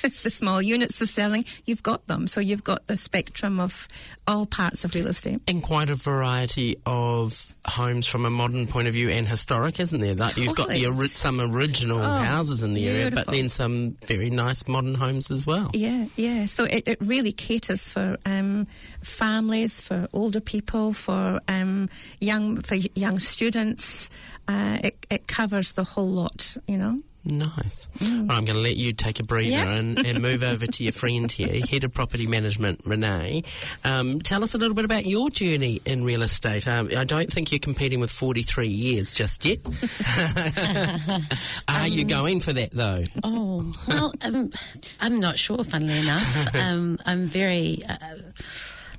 if 0.03 0.23
the 0.23 0.31
small 0.31 0.61
units 0.61 1.01
are 1.03 1.07
selling, 1.07 1.45
you've 1.67 1.83
got 1.83 2.07
them. 2.07 2.27
So 2.29 2.40
you've 2.40 2.64
got 2.64 2.87
the 2.87 2.97
spectrum 2.97 3.61
of 3.61 3.88
all 4.27 4.47
parts 4.47 4.85
of 4.85 4.95
real 4.95 5.07
estate. 5.09 5.40
and 5.49 5.62
quite 5.62 5.90
a 5.90 5.95
variety 5.95 6.77
of 6.87 7.53
homes 7.67 8.07
from 8.07 8.25
a 8.27 8.31
modern 8.31 8.67
point 8.67 8.88
of 8.88 8.95
view 8.95 9.09
and 9.11 9.27
historic, 9.29 9.79
isn't 9.81 10.01
there? 10.01 10.14
Like 10.14 10.37
you've 10.37 10.55
got 10.55 10.69
the 10.69 10.87
ori- 10.87 11.09
some 11.09 11.40
original 11.40 11.99
Oh, 12.03 12.19
houses 12.19 12.62
in 12.62 12.75
the 12.75 12.87
area, 12.88 13.11
but 13.11 13.27
then 13.29 13.49
some 13.49 13.97
very 14.07 14.31
nice 14.31 14.67
modern 14.69 14.95
homes 14.95 15.31
as 15.31 15.47
well. 15.47 15.71
Yeah, 15.75 16.07
yeah. 16.17 16.47
So 16.47 16.64
it, 16.64 16.85
it 16.87 16.99
really 17.01 17.33
caters 17.45 17.93
for 17.93 18.17
um, 18.25 18.67
families, 19.03 19.81
for 19.81 20.09
older 20.13 20.41
people, 20.41 20.93
for 20.93 21.41
um, 21.49 21.89
young 22.21 22.61
for 22.63 22.77
young 22.95 23.19
students. 23.19 24.11
Uh, 24.49 24.79
it, 24.83 25.07
it 25.11 25.27
covers 25.27 25.73
the 25.73 25.85
whole 25.85 26.09
lot, 26.09 26.57
you 26.67 26.79
know. 26.79 27.01
Nice. 27.27 27.89
All 28.03 28.09
right, 28.09 28.21
I'm 28.37 28.45
going 28.45 28.47
to 28.47 28.55
let 28.61 28.77
you 28.77 28.93
take 28.93 29.19
a 29.19 29.25
breather 29.25 29.49
Yeah. 29.49 29.71
and, 29.73 29.99
and 30.05 30.21
move 30.21 30.43
over 30.43 30.67
to 30.67 30.85
your 30.85 30.93
friend 30.93 31.31
here, 31.33 31.61
Head 31.71 31.85
of 31.85 31.95
Property 31.95 32.27
Management, 32.27 32.81
Renee. 32.85 33.45
Um, 33.85 34.21
tell 34.21 34.43
us 34.43 34.55
a 34.55 34.59
little 34.59 34.75
bit 34.75 34.85
about 34.85 35.07
your 35.07 35.31
journey 35.31 35.81
in 35.87 36.05
real 36.05 36.23
estate. 36.23 36.69
Um, 36.69 36.91
I 36.97 37.05
don't 37.05 37.33
think 37.33 37.51
you're 37.51 37.59
competing 37.61 38.01
with 38.01 38.11
43 38.11 38.69
years 38.69 39.15
just 39.15 39.45
yet. 39.47 39.59
Are 41.69 41.89
you 41.89 42.05
going 42.05 42.41
for 42.41 42.53
that, 42.53 42.71
though? 42.73 43.03
Oh, 43.23 43.73
well, 43.89 44.13
um, 44.23 44.51
I'm 45.01 45.21
not 45.21 45.39
sure, 45.39 45.63
funnily 45.65 45.99
enough. 45.99 46.25
Um, 46.55 46.99
I'm 47.05 47.27
very. 47.27 47.83
Uh, 47.89 47.97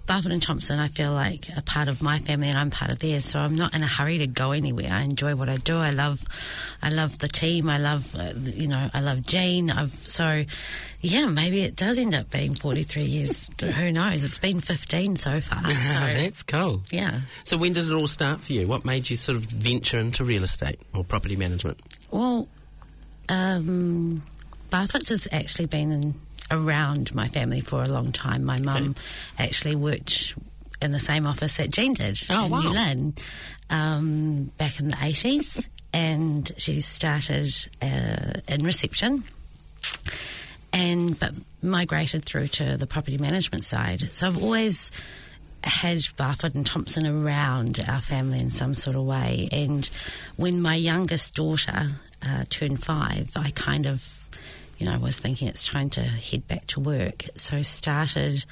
Barfoot 0.08 0.32
and 0.32 0.42
Thompson, 0.42 0.80
I 0.80 0.88
feel 0.88 1.14
like 1.14 1.50
a 1.58 1.64
part 1.64 1.88
of 1.88 2.02
my 2.04 2.20
family, 2.20 2.50
and 2.50 2.58
I'm 2.58 2.70
part 2.70 2.92
of 2.92 3.00
theirs. 3.00 3.26
So 3.26 3.40
I'm 3.40 3.56
not 3.56 3.74
in 3.76 3.82
a 3.82 3.88
hurry 3.88 4.20
to 4.20 4.28
go 4.28 4.52
anywhere. 4.52 4.90
I 4.92 5.02
enjoy 5.02 5.36
what 5.36 5.50
I 5.50 5.58
do. 5.58 5.78
I 5.78 5.90
love, 5.90 6.24
I 6.84 6.90
love 6.90 7.18
the 7.18 7.28
team. 7.28 7.70
I 7.70 7.80
love, 7.80 8.14
uh, 8.16 8.34
you 8.36 8.68
know, 8.68 8.88
I 8.94 9.00
love 9.00 9.24
Jane. 9.26 9.72
I've 9.72 9.92
so, 9.92 10.46
yeah, 11.02 11.26
maybe 11.26 11.62
it 11.62 11.76
does 11.76 11.98
end 11.98 12.14
up 12.14 12.30
being 12.30 12.54
43 12.54 13.04
years. 13.04 13.50
Who 13.60 13.92
knows? 13.92 14.24
It's 14.24 14.38
been 14.38 14.62
15 14.62 15.16
so 15.16 15.42
far. 15.42 15.64
So, 15.66 15.72
That's 16.22 16.44
cool. 16.44 16.82
yeah. 16.92 17.22
So 17.44 17.58
when 17.58 17.74
did 17.74 17.88
it 17.90 17.94
all 17.94 18.08
start 18.08 18.42
for 18.42 18.54
you? 18.54 18.68
What 18.68 18.86
made 18.86 19.10
you 19.10 19.16
sort 19.16 19.38
of 19.38 19.46
venture 19.46 19.98
into 19.98 20.24
real 20.24 20.44
estate 20.44 20.80
or 20.94 21.04
property 21.04 21.36
management? 21.36 21.80
Well, 22.12 22.48
um, 23.30 24.22
Barfoot's 24.72 25.10
has 25.10 25.28
actually 25.32 25.66
been 25.68 25.92
in, 25.92 26.14
around 26.52 27.14
my 27.16 27.28
family 27.30 27.62
for 27.62 27.84
a 27.84 27.88
long 27.88 28.12
time. 28.12 28.44
My 28.44 28.60
mum 28.60 28.96
actually 29.40 29.76
worked 29.76 30.36
in 30.82 30.92
the 30.92 31.00
same 31.00 31.26
office 31.26 31.58
that 31.58 31.72
Jean 31.72 31.94
did 31.94 32.20
Oh, 32.30 32.46
in 32.46 32.52
wow. 32.52 32.60
New 32.62 32.70
Lynn 32.70 33.14
um, 33.70 34.44
back 34.58 34.80
in 34.80 34.90
the 34.90 34.96
80s. 34.96 35.68
and 35.94 36.52
she 36.58 36.82
started 36.82 37.54
uh, 37.82 38.42
in 38.48 38.64
reception 38.64 39.24
and 40.74 41.18
but 41.18 41.34
migrated 41.62 42.26
through 42.26 42.48
to 42.48 42.78
the 42.78 42.86
property 42.88 43.18
management 43.18 43.64
side. 43.64 44.10
So 44.12 44.28
I've 44.28 44.42
always 44.42 44.92
had 45.64 45.98
Barfoot 46.18 46.54
and 46.56 46.66
Thompson 46.66 47.08
around 47.08 47.84
our 47.88 48.02
family 48.02 48.40
in 48.40 48.50
some 48.52 48.74
sort 48.76 48.96
of 48.96 49.04
way. 49.04 49.48
And 49.52 49.90
when 50.38 50.62
my 50.62 50.76
youngest 50.76 51.34
daughter 51.36 51.90
uh, 52.22 52.44
turned 52.50 52.84
five, 52.84 53.32
I 53.36 53.52
kind 53.52 53.88
of, 53.88 54.25
you 54.78 54.86
know, 54.86 54.94
I 54.94 54.98
was 54.98 55.18
thinking 55.18 55.48
it's 55.48 55.68
time 55.68 55.90
to 55.92 56.02
head 56.02 56.48
back 56.48 56.68
to 56.68 56.80
work. 56.80 57.26
So 57.38 57.58
I 57.58 57.62
started 57.62 58.46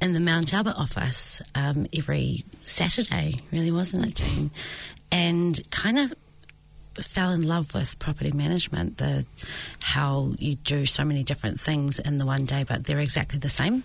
in 0.00 0.12
the 0.12 0.20
Mount 0.20 0.52
Albert 0.52 0.74
office 0.76 1.40
um, 1.54 1.86
every 1.96 2.44
Saturday, 2.64 3.36
really, 3.52 3.70
wasn't 3.70 4.06
it, 4.06 4.14
Jane? 4.16 4.50
And 5.10 5.60
kind 5.70 5.98
of 5.98 6.12
fell 7.00 7.32
in 7.32 7.46
love 7.46 7.74
with 7.74 7.98
property 7.98 8.32
management, 8.32 8.98
the 8.98 9.24
how 9.80 10.34
you 10.38 10.56
do 10.56 10.84
so 10.86 11.04
many 11.04 11.22
different 11.22 11.60
things 11.60 11.98
in 11.98 12.18
the 12.18 12.26
one 12.26 12.44
day, 12.44 12.64
but 12.64 12.84
they're 12.84 12.98
exactly 12.98 13.38
the 13.38 13.50
same. 13.50 13.84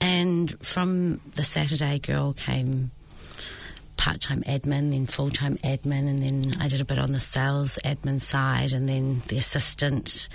And 0.00 0.64
from 0.64 1.20
the 1.34 1.44
Saturday 1.44 1.98
girl 1.98 2.32
came 2.32 2.90
part 3.96 4.20
time 4.20 4.42
admin, 4.42 4.90
then 4.90 5.06
full 5.06 5.30
time 5.30 5.56
admin, 5.58 6.08
and 6.08 6.22
then 6.22 6.60
I 6.60 6.68
did 6.68 6.80
a 6.80 6.84
bit 6.84 6.98
on 6.98 7.12
the 7.12 7.20
sales 7.20 7.78
admin 7.84 8.20
side, 8.20 8.72
and 8.72 8.88
then 8.88 9.22
the 9.28 9.38
assistant, 9.38 10.28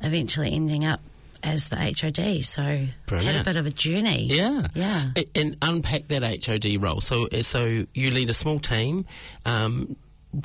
eventually 0.00 0.52
ending 0.52 0.84
up 0.84 1.00
as 1.42 1.68
the 1.68 1.76
HOD. 1.76 2.44
So 2.44 2.62
had 2.62 3.36
a 3.36 3.44
bit 3.44 3.56
of 3.56 3.66
a 3.66 3.70
journey. 3.70 4.26
Yeah, 4.26 4.66
Yeah. 4.74 5.10
And 5.34 5.56
unpack 5.62 6.08
that 6.08 6.44
HOD 6.44 6.82
role. 6.82 7.00
So, 7.00 7.28
so 7.42 7.86
you 7.94 8.10
lead 8.10 8.30
a 8.30 8.34
small 8.34 8.58
team. 8.58 9.06
Um, 9.46 9.96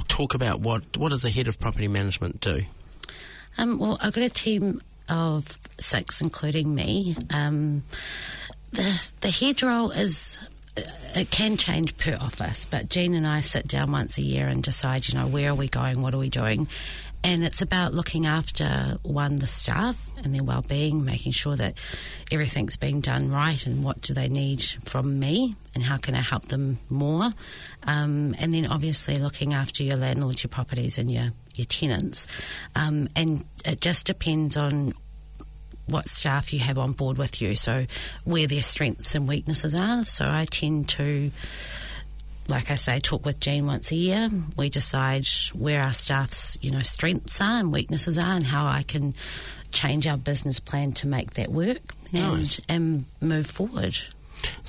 talk 0.08 0.34
about 0.34 0.62
what 0.62 0.98
what 0.98 1.10
does 1.10 1.24
the 1.24 1.30
head 1.30 1.48
of 1.48 1.60
property 1.60 1.88
management 1.88 2.40
do? 2.40 2.64
Um, 3.58 3.80
well, 3.80 3.98
I've 4.02 4.14
got 4.14 4.24
a 4.24 4.30
team 4.30 4.82
of 5.10 5.60
six, 5.80 6.22
including 6.22 6.74
me. 6.74 7.16
Um, 7.32 7.84
the 8.72 9.02
the 9.22 9.30
head 9.32 9.62
role 9.62 9.92
is 9.92 10.40
uh, 10.42 10.46
it 11.16 11.30
can 11.32 11.58
change 11.58 11.98
per 11.98 12.16
office, 12.20 12.66
but 12.66 12.90
Jean 12.90 13.14
and 13.14 13.28
I 13.28 13.42
sit 13.42 13.68
down 13.68 13.92
once 13.92 14.18
a 14.18 14.24
year 14.24 14.48
and 14.48 14.64
decide, 14.64 15.08
you 15.08 15.16
know, 15.18 15.28
where 15.28 15.52
are 15.52 15.56
we 15.56 15.68
going, 15.68 16.02
what 16.02 16.14
are 16.14 16.20
we 16.20 16.30
doing, 16.30 16.68
and 17.24 17.44
it's 17.46 17.62
about 17.62 17.94
looking 17.94 18.26
after 18.26 18.98
one 19.04 19.38
the 19.38 19.48
staff 19.48 20.12
and 20.24 20.36
their 20.36 20.44
well-being, 20.44 21.06
making 21.06 21.32
sure 21.32 21.56
that 21.56 21.78
everything's 22.32 22.76
being 22.76 23.00
done 23.00 23.30
right, 23.30 23.66
and 23.66 23.84
what 23.84 24.02
do 24.02 24.14
they 24.14 24.28
need 24.28 24.62
from 24.62 25.20
me, 25.20 25.56
and 25.74 25.84
how 25.84 25.98
can 25.98 26.16
I 26.16 26.22
help 26.22 26.46
them 26.46 26.80
more, 26.90 27.30
um, 27.84 28.36
and 28.40 28.54
then 28.54 28.68
obviously 28.68 29.20
looking 29.20 29.54
after 29.54 29.84
your 29.84 29.98
landlords, 29.98 30.44
your 30.44 30.50
properties, 30.50 30.98
and 30.98 31.10
your 31.12 31.32
your 31.56 31.66
tenants, 31.66 32.28
um, 32.76 33.08
and 33.16 33.46
it 33.64 33.80
just 33.80 34.08
depends 34.08 34.58
on 34.58 34.94
what 35.88 36.08
staff 36.10 36.54
you 36.54 36.60
have 36.60 36.78
on 36.78 36.94
board 36.94 37.18
with 37.18 37.42
you, 37.42 37.56
so 37.56 37.86
where 38.24 38.48
their 38.48 38.62
strengths 38.62 39.16
and 39.16 39.28
weaknesses 39.28 39.76
are. 39.76 40.04
So 40.06 40.26
I 40.30 40.46
tend 40.46 40.90
to 40.90 41.32
like 42.50 42.70
I 42.70 42.76
say, 42.76 43.00
talk 43.00 43.26
with 43.26 43.40
Jean 43.40 43.66
once 43.66 43.90
a 43.92 43.96
year. 43.96 44.30
We 44.58 44.70
decide 44.70 45.26
where 45.54 45.82
our 45.82 45.94
staff's, 45.94 46.60
you 46.62 46.72
know, 46.72 46.82
strengths 46.82 47.40
are 47.40 47.60
and 47.60 47.72
weaknesses 47.72 48.18
are, 48.18 48.34
and 48.36 48.44
how 48.44 48.66
I 48.66 48.84
can 48.84 49.14
change 49.72 50.06
our 50.08 50.18
business 50.18 50.60
plan 50.60 50.92
to 50.94 51.08
make 51.08 51.36
that 51.36 51.50
work 51.50 51.94
and 52.14 52.40
Nice. 52.40 52.60
and 52.68 53.06
move 53.22 53.48
forward. 53.48 53.98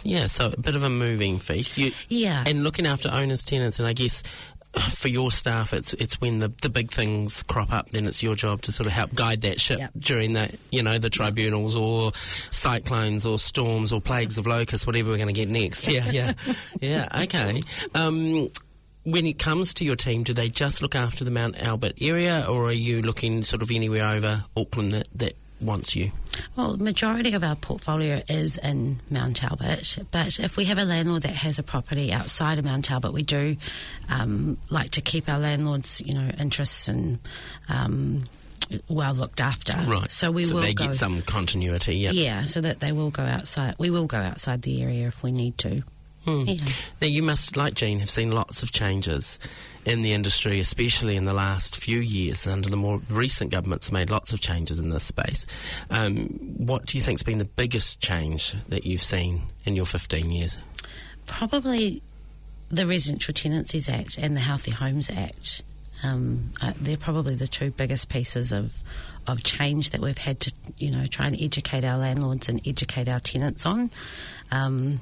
Yeah, 0.05 0.27
so 0.29 0.53
a 0.53 0.57
bit 0.61 0.77
of 0.77 0.85
a 0.85 0.88
moving 0.88 1.40
feast. 1.40 1.77
You, 1.77 1.90
Yeah. 2.09 2.44
And 2.46 2.62
looking 2.62 2.87
after 2.87 3.11
owners, 3.12 3.42
tenants, 3.42 3.81
and 3.81 3.88
I 3.88 3.92
guess 3.92 4.22
for 4.90 5.08
your 5.08 5.30
staff, 5.30 5.72
it's 5.72 5.94
it's 5.94 6.20
when 6.20 6.40
the, 6.40 6.52
the 6.62 6.68
big 6.68 6.90
things 6.90 7.42
crop 7.44 7.72
up, 7.72 7.90
then 7.90 8.06
it's 8.06 8.22
your 8.22 8.34
job 8.34 8.62
to 8.62 8.72
sort 8.72 8.87
of 8.87 8.92
help 8.92 9.14
guide 9.14 9.42
that 9.42 9.60
ship 9.60 9.78
Yep. 9.78 9.90
during 9.98 10.32
the, 10.32 10.56
you 10.70 10.82
know, 10.82 10.98
the 10.98 11.10
tribunals 11.10 11.76
or 11.76 12.10
cyclones 12.50 13.24
or 13.26 13.38
storms 13.38 13.92
or 13.92 14.00
plagues 14.00 14.38
of 14.38 14.46
locusts, 14.46 14.87
whatever 14.87 15.10
we're 15.10 15.16
going 15.16 15.28
to 15.28 15.32
get 15.32 15.48
next. 15.48 15.88
Yeah, 15.88 16.10
yeah, 16.10 16.32
yeah. 16.80 17.08
Okay. 17.24 17.62
Um, 17.94 18.48
when 19.04 19.26
it 19.26 19.38
comes 19.38 19.74
to 19.74 19.84
your 19.84 19.96
team, 19.96 20.22
do 20.22 20.32
they 20.32 20.48
just 20.48 20.80
look 20.80 20.94
after 20.94 21.24
the 21.24 21.30
Mount 21.30 21.60
Albert 21.62 21.94
area, 22.00 22.46
or 22.48 22.64
are 22.66 22.72
you 22.72 23.02
looking 23.02 23.44
sort 23.44 23.60
of 23.62 23.70
anywhere 23.70 24.04
over 24.14 24.44
Auckland 24.56 24.92
that, 24.92 25.08
that 25.14 25.37
wants 25.60 25.96
you? 25.96 26.12
Well, 26.56 26.76
the 26.76 26.84
majority 26.84 27.32
of 27.34 27.44
our 27.44 27.54
portfolio 27.54 28.22
is 28.28 28.58
in 28.58 29.00
Mount 29.10 29.44
Albert, 29.44 29.98
but 30.10 30.38
if 30.40 30.56
we 30.56 30.64
have 30.66 30.78
a 30.78 30.84
landlord 30.84 31.22
that 31.22 31.34
has 31.34 31.58
a 31.58 31.62
property 31.62 32.12
outside 32.12 32.58
of 32.58 32.64
Mount 32.64 32.90
Albert, 32.90 33.12
we 33.12 33.22
do 33.22 33.56
um, 34.08 34.58
like 34.70 34.90
to 34.90 35.00
keep 35.00 35.28
our 35.28 35.38
landlords, 35.38 36.00
you 36.04 36.14
know, 36.14 36.28
interests 36.38 36.88
and 36.88 37.18
um, 37.68 38.24
well 38.88 39.14
looked 39.14 39.40
after. 39.40 39.72
Right. 39.86 40.10
So 40.10 40.30
we 40.30 40.44
so 40.44 40.56
will 40.56 40.62
they 40.62 40.74
go. 40.74 40.86
get 40.86 40.94
some 40.94 41.22
continuity. 41.22 41.96
Yeah. 41.96 42.10
Yeah, 42.12 42.44
so 42.44 42.60
that 42.60 42.80
they 42.80 42.92
will 42.92 43.10
go 43.10 43.22
outside. 43.22 43.76
We 43.78 43.90
will 43.90 44.06
go 44.06 44.18
outside 44.18 44.62
the 44.62 44.82
area 44.82 45.06
if 45.06 45.22
we 45.22 45.32
need 45.32 45.58
to. 45.58 45.82
Hmm. 46.24 46.42
Yeah. 46.46 46.64
Now, 47.00 47.06
you 47.08 47.22
must, 47.22 47.56
like 47.56 47.74
Jean, 47.74 48.00
have 48.00 48.10
seen 48.10 48.30
lots 48.32 48.62
of 48.62 48.72
changes 48.72 49.38
in 49.84 50.02
the 50.02 50.12
industry, 50.12 50.58
especially 50.60 51.16
in 51.16 51.24
the 51.24 51.34
last 51.34 51.76
few 51.76 52.00
years. 52.00 52.46
Under 52.46 52.70
the 52.70 52.76
more 52.76 53.00
recent 53.10 53.50
governments, 53.50 53.92
made 53.92 54.10
lots 54.10 54.32
of 54.32 54.40
changes 54.40 54.78
in 54.78 54.88
this 54.88 55.04
space. 55.04 55.46
Um, 55.90 56.26
what 56.56 56.87
do 56.87 56.96
you 56.96 57.04
think's 57.04 57.22
been 57.22 57.38
the 57.38 57.44
biggest 57.44 58.00
change 58.00 58.54
that 58.68 58.87
you've 58.87 59.02
seen 59.02 59.42
in 59.64 59.76
your 59.76 59.87
15 59.87 60.30
years? 60.30 60.58
Probably 61.26 62.02
the 62.70 62.87
Residential 62.87 63.34
Tenancies 63.34 63.88
Act 63.88 64.18
and 64.18 64.34
the 64.34 64.40
Healthy 64.40 64.70
Homes 64.70 65.10
Act. 65.10 65.62
Um, 66.02 66.50
uh, 66.60 66.72
they're 66.80 66.96
probably 66.96 67.34
the 67.34 67.46
two 67.46 67.70
biggest 67.70 68.08
pieces 68.08 68.52
of 68.52 68.72
of 69.26 69.42
change 69.42 69.90
that 69.90 70.02
we've 70.02 70.18
had 70.18 70.38
to, 70.38 70.52
you 70.76 70.90
know, 70.90 71.06
try 71.06 71.26
and 71.26 71.40
educate 71.40 71.82
our 71.82 71.96
landlords 71.96 72.48
and 72.50 72.60
educate 72.66 73.08
our 73.08 73.20
tenants 73.20 73.64
on. 73.64 73.90
Um, 74.50 75.00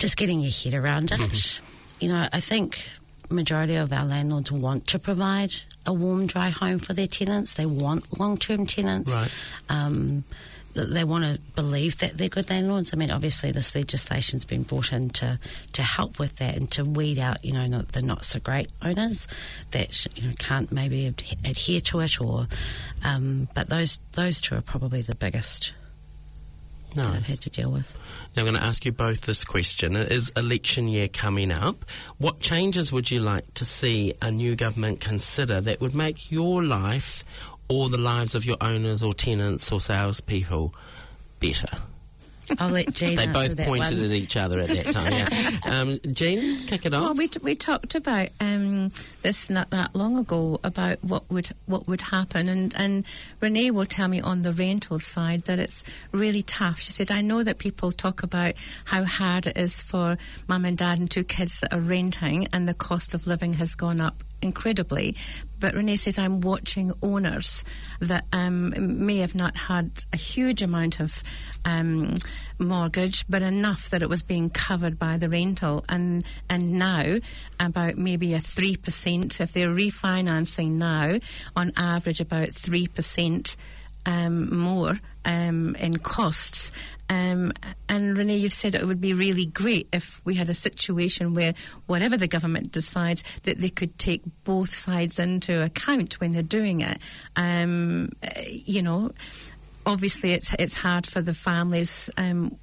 just 0.00 0.16
getting 0.16 0.40
your 0.40 0.50
head 0.50 0.74
around 0.74 1.12
it. 1.12 1.60
You 2.00 2.08
know, 2.08 2.26
I 2.32 2.40
think 2.40 2.88
majority 3.28 3.76
of 3.76 3.92
our 3.92 4.04
landlords 4.04 4.50
want 4.50 4.88
to 4.88 4.98
provide 4.98 5.54
a 5.86 5.92
warm, 5.92 6.26
dry 6.26 6.48
home 6.48 6.78
for 6.78 6.94
their 6.94 7.06
tenants. 7.06 7.52
They 7.52 7.66
want 7.66 8.18
long-term 8.18 8.66
tenants. 8.66 9.14
Right. 9.14 9.30
Um, 9.68 10.24
they 10.72 11.02
want 11.02 11.24
to 11.24 11.40
believe 11.56 11.98
that 11.98 12.16
they're 12.16 12.28
good 12.28 12.48
landlords. 12.48 12.94
I 12.94 12.96
mean, 12.96 13.10
obviously, 13.10 13.50
this 13.50 13.74
legislation's 13.74 14.44
been 14.44 14.62
brought 14.62 14.92
in 14.92 15.10
to, 15.10 15.38
to 15.72 15.82
help 15.82 16.18
with 16.18 16.36
that 16.36 16.56
and 16.56 16.70
to 16.72 16.84
weed 16.84 17.18
out, 17.18 17.44
you 17.44 17.52
know, 17.52 17.66
not, 17.66 17.88
the 17.88 18.02
not 18.02 18.24
so 18.24 18.38
great 18.38 18.70
owners 18.80 19.26
that 19.72 20.06
you 20.16 20.28
know 20.28 20.34
can't 20.38 20.70
maybe 20.70 21.06
adhere 21.06 21.80
to 21.80 22.00
it, 22.00 22.20
or 22.20 22.46
um, 23.04 23.48
but 23.52 23.68
those 23.68 23.98
those 24.12 24.40
two 24.40 24.54
are 24.54 24.60
probably 24.60 25.02
the 25.02 25.16
biggest 25.16 25.72
that 26.94 27.06
I've 27.06 27.26
had 27.26 27.40
to 27.42 27.50
deal 27.50 27.70
with. 27.70 27.96
Now, 28.36 28.42
I'm 28.42 28.48
going 28.48 28.60
to 28.60 28.66
ask 28.66 28.84
you 28.84 28.92
both 28.92 29.22
this 29.22 29.44
question. 29.44 29.96
It 29.96 30.12
is 30.12 30.30
election 30.36 30.88
year 30.88 31.08
coming 31.08 31.50
up. 31.50 31.84
What 32.18 32.40
changes 32.40 32.92
would 32.92 33.10
you 33.10 33.20
like 33.20 33.52
to 33.54 33.64
see 33.64 34.14
a 34.22 34.30
new 34.30 34.56
government 34.56 35.00
consider 35.00 35.60
that 35.60 35.80
would 35.80 35.94
make 35.94 36.30
your 36.30 36.62
life 36.62 37.24
or 37.68 37.88
the 37.88 37.98
lives 37.98 38.34
of 38.34 38.44
your 38.44 38.56
owners 38.60 39.02
or 39.02 39.14
tenants 39.14 39.70
or 39.72 39.80
salespeople 39.80 40.74
better? 41.40 41.78
I'll 42.58 42.70
let 42.70 42.92
Jean 42.92 43.16
They 43.16 43.26
both 43.26 43.56
that 43.56 43.66
pointed 43.66 43.98
one. 43.98 44.06
at 44.06 44.12
each 44.12 44.36
other 44.36 44.60
at 44.60 44.68
that 44.68 44.86
time. 44.92 45.12
Yeah. 45.12 45.60
um, 45.80 46.00
Jean, 46.12 46.66
kick 46.66 46.86
it 46.86 46.94
off. 46.94 47.02
Well, 47.02 47.14
we, 47.14 47.28
t- 47.28 47.40
we 47.42 47.54
talked 47.54 47.94
about 47.94 48.28
um, 48.40 48.90
this 49.22 49.50
not 49.50 49.70
that 49.70 49.94
long 49.94 50.16
ago 50.18 50.58
about 50.64 51.02
what 51.04 51.30
would 51.30 51.50
what 51.66 51.86
would 51.88 52.00
happen, 52.00 52.48
and 52.48 52.74
and 52.76 53.04
Renee 53.40 53.70
will 53.70 53.86
tell 53.86 54.08
me 54.08 54.20
on 54.20 54.42
the 54.42 54.52
rental 54.52 54.98
side 54.98 55.42
that 55.44 55.58
it's 55.58 55.84
really 56.12 56.42
tough. 56.42 56.80
She 56.80 56.92
said, 56.92 57.10
"I 57.10 57.20
know 57.20 57.42
that 57.42 57.58
people 57.58 57.92
talk 57.92 58.22
about 58.22 58.54
how 58.86 59.04
hard 59.04 59.46
it 59.46 59.56
is 59.56 59.82
for 59.82 60.16
mum 60.48 60.64
and 60.64 60.76
dad 60.76 60.98
and 60.98 61.10
two 61.10 61.24
kids 61.24 61.60
that 61.60 61.72
are 61.72 61.80
renting, 61.80 62.48
and 62.52 62.66
the 62.66 62.74
cost 62.74 63.14
of 63.14 63.26
living 63.26 63.54
has 63.54 63.74
gone 63.74 64.00
up." 64.00 64.24
Incredibly, 64.42 65.16
but 65.58 65.74
Renee 65.74 65.96
says 65.96 66.18
I'm 66.18 66.40
watching 66.40 66.94
owners 67.02 67.62
that 68.00 68.24
um, 68.32 68.72
may 69.04 69.18
have 69.18 69.34
not 69.34 69.54
had 69.54 70.04
a 70.14 70.16
huge 70.16 70.62
amount 70.62 70.98
of 70.98 71.22
um, 71.64 72.14
mortgage, 72.58 73.24
but 73.28 73.42
enough 73.42 73.90
that 73.90 74.02
it 74.02 74.08
was 74.08 74.22
being 74.22 74.50
covered 74.50 74.98
by 74.98 75.16
the 75.16 75.28
rental, 75.28 75.84
and 75.88 76.24
and 76.48 76.72
now 76.72 77.16
about 77.58 77.96
maybe 77.96 78.34
a 78.34 78.38
three 78.38 78.76
percent 78.76 79.40
if 79.40 79.52
they're 79.52 79.68
refinancing 79.68 80.72
now, 80.72 81.18
on 81.56 81.72
average 81.76 82.20
about 82.20 82.50
three 82.50 82.86
percent 82.86 83.56
um, 84.06 84.56
more 84.56 84.98
um, 85.24 85.76
in 85.76 85.98
costs. 85.98 86.72
Um, 87.10 87.52
and 87.88 88.16
Renee, 88.16 88.36
you've 88.36 88.52
said 88.52 88.76
it 88.76 88.86
would 88.86 89.00
be 89.00 89.14
really 89.14 89.44
great 89.44 89.88
if 89.92 90.22
we 90.24 90.36
had 90.36 90.48
a 90.48 90.54
situation 90.54 91.34
where 91.34 91.54
whatever 91.86 92.16
the 92.16 92.28
government 92.28 92.70
decides, 92.70 93.24
that 93.40 93.58
they 93.58 93.68
could 93.68 93.98
take 93.98 94.22
both 94.44 94.68
sides 94.68 95.18
into 95.18 95.60
account 95.60 96.20
when 96.20 96.30
they're 96.30 96.42
doing 96.42 96.82
it. 96.82 96.98
Um, 97.34 98.10
you 98.46 98.80
know, 98.80 99.10
obviously 99.90 100.32
it's 100.32 100.54
it's 100.58 100.74
hard 100.74 101.06
for 101.06 101.20
the 101.20 101.34
families 101.34 102.10
um, 102.16 102.56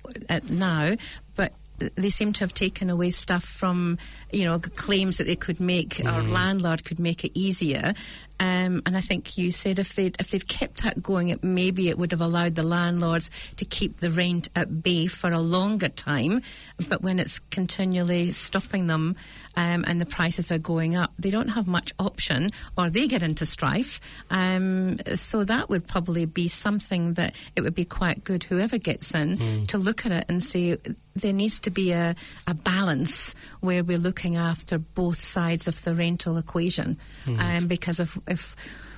now, 0.50 0.96
but 1.36 1.54
they 1.96 2.10
seem 2.10 2.34
to 2.34 2.40
have 2.40 2.54
taken 2.54 2.90
away 2.90 3.12
stuff 3.12 3.44
from 3.44 3.98
you 4.32 4.46
know 4.46 4.60
claims 4.60 5.18
that 5.18 5.28
they 5.28 5.36
could 5.36 5.60
make 5.60 6.02
or 6.04 6.22
landlord 6.24 6.84
could 6.84 7.00
make 7.00 7.24
it 7.24 7.32
easier. 7.38 7.94
Um, 8.40 8.84
and 8.86 8.96
I 8.96 9.02
think 9.02 9.38
you 9.38 9.52
said 9.52 9.80
if 9.80 9.96
they'd 9.96 10.16
if 10.20 10.30
they'd 10.30 10.48
kept 10.48 10.84
that 10.84 11.02
going, 11.02 11.30
it 11.30 11.44
maybe 11.44 11.90
it 11.90 11.98
would 11.98 12.12
have 12.12 12.22
allowed 12.22 12.56
the 12.56 12.64
landlords 12.64 13.32
to 13.56 13.66
keep 13.66 13.98
the 13.98 14.12
rent 14.12 14.50
at 14.56 14.84
bay 14.84 15.08
for 15.08 15.32
a 15.32 15.40
longer 15.40 15.90
time. 15.90 16.42
But 16.88 17.02
when 17.02 17.20
it's 17.20 17.40
continually 17.50 18.32
stopping 18.32 18.86
them 18.86 19.16
um, 19.56 19.84
and 19.88 20.00
the 20.00 20.06
prices 20.06 20.52
are 20.52 20.60
going 20.60 20.96
up, 20.96 21.14
they 21.18 21.32
don't 21.32 21.50
have 21.50 21.68
much 21.68 21.94
option, 21.98 22.52
or 22.78 22.90
they 22.90 23.08
get 23.08 23.24
into 23.24 23.46
strife. 23.46 24.00
Um, 24.30 25.00
so 25.16 25.44
that 25.44 25.70
would 25.70 25.88
probably 25.88 26.26
be 26.26 26.48
something 26.48 27.16
that 27.16 27.36
it 27.56 27.62
would 27.62 27.76
be 27.76 27.86
quite 27.86 28.24
good, 28.24 28.44
whoever 28.44 28.78
gets 28.78 29.16
in, 29.16 29.66
to 29.68 29.78
look 29.78 30.06
at 30.06 30.12
it 30.12 30.26
and 30.30 30.44
say 30.44 30.78
there 31.16 31.34
needs 31.34 31.58
to 31.58 31.72
be 31.72 31.92
a, 31.92 32.16
a 32.46 32.54
balance 32.54 33.34
where 33.62 33.84
we're 33.84 33.98
looking 33.98 34.38
after 34.38 34.78
both 34.78 35.18
sides 35.18 35.68
of 35.68 35.84
the 35.84 35.96
rental 35.96 36.38
equation, 36.38 37.00
um, 37.40 37.66
because 37.66 38.00
if 38.00 38.20
if 38.28 38.56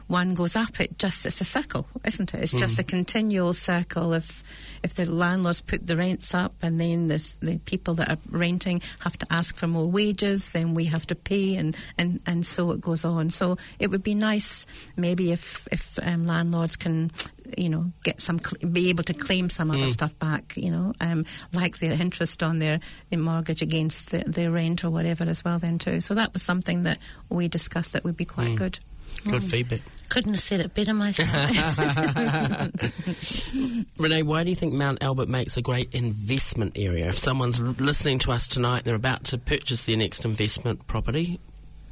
one 0.07 0.33
goes 0.33 0.55
up, 0.55 0.79
it 0.79 0.97
just 0.97 1.25
it's 1.25 1.39
a 1.39 1.45
circle, 1.45 1.87
isn't 2.03 2.33
it? 2.33 2.41
It's 2.41 2.53
just 2.53 2.79
a 2.79 2.83
continual 2.83 3.53
circle. 3.53 4.13
If 4.13 4.43
if 4.83 4.93
the 4.93 5.05
landlords 5.05 5.61
put 5.61 5.85
the 5.85 5.95
rents 5.95 6.33
up, 6.33 6.53
and 6.61 6.79
then 6.79 7.07
this, 7.07 7.35
the 7.41 7.57
people 7.59 7.95
that 7.95 8.09
are 8.09 8.17
renting 8.29 8.81
have 8.99 9.17
to 9.17 9.27
ask 9.29 9.55
for 9.55 9.67
more 9.67 9.85
wages, 9.85 10.51
then 10.51 10.73
we 10.73 10.85
have 10.85 11.05
to 11.07 11.15
pay, 11.15 11.55
and, 11.55 11.75
and, 11.97 12.21
and 12.25 12.45
so 12.45 12.71
it 12.71 12.79
goes 12.81 13.03
on. 13.03 13.29
So 13.29 13.57
it 13.77 13.89
would 13.89 14.03
be 14.03 14.15
nice, 14.15 14.65
maybe 14.95 15.31
if 15.31 15.67
if 15.71 15.99
um, 16.01 16.25
landlords 16.25 16.75
can, 16.75 17.11
you 17.57 17.69
know, 17.69 17.91
get 18.03 18.21
some 18.21 18.39
cl- 18.39 18.71
be 18.71 18.89
able 18.89 19.03
to 19.03 19.13
claim 19.13 19.49
some 19.49 19.69
other 19.69 19.81
stuff 19.89 20.17
back, 20.17 20.53
you 20.55 20.71
know, 20.71 20.93
um, 21.01 21.25
like 21.53 21.79
their 21.79 21.91
interest 21.91 22.41
on 22.41 22.59
their, 22.59 22.79
their 23.09 23.19
mortgage 23.19 23.61
against 23.61 24.11
the, 24.11 24.19
their 24.19 24.49
rent 24.49 24.83
or 24.83 24.89
whatever 24.89 25.25
as 25.27 25.43
well, 25.43 25.59
then 25.59 25.77
too. 25.77 25.99
So 26.01 26.13
that 26.15 26.33
was 26.33 26.41
something 26.41 26.83
that 26.83 26.99
we 27.29 27.47
discussed 27.47 27.93
that 27.93 28.03
would 28.03 28.17
be 28.17 28.25
quite 28.25 28.55
good. 28.55 28.79
Good 29.23 29.41
mm. 29.41 29.51
feedback. 29.51 29.81
Couldn't 30.09 30.33
have 30.33 30.41
said 30.41 30.59
it 30.59 30.73
better 30.73 30.93
myself. 30.93 31.29
Renee, 33.99 34.23
why 34.23 34.43
do 34.43 34.49
you 34.49 34.55
think 34.55 34.73
Mount 34.73 35.03
Albert 35.03 35.29
makes 35.29 35.55
a 35.55 35.61
great 35.61 35.93
investment 35.93 36.73
area? 36.75 37.09
If 37.09 37.19
someone's 37.19 37.61
listening 37.61 38.17
to 38.19 38.31
us 38.31 38.47
tonight 38.47 38.77
and 38.77 38.85
they're 38.85 38.95
about 38.95 39.25
to 39.25 39.37
purchase 39.37 39.83
their 39.83 39.97
next 39.97 40.25
investment 40.25 40.87
property, 40.87 41.39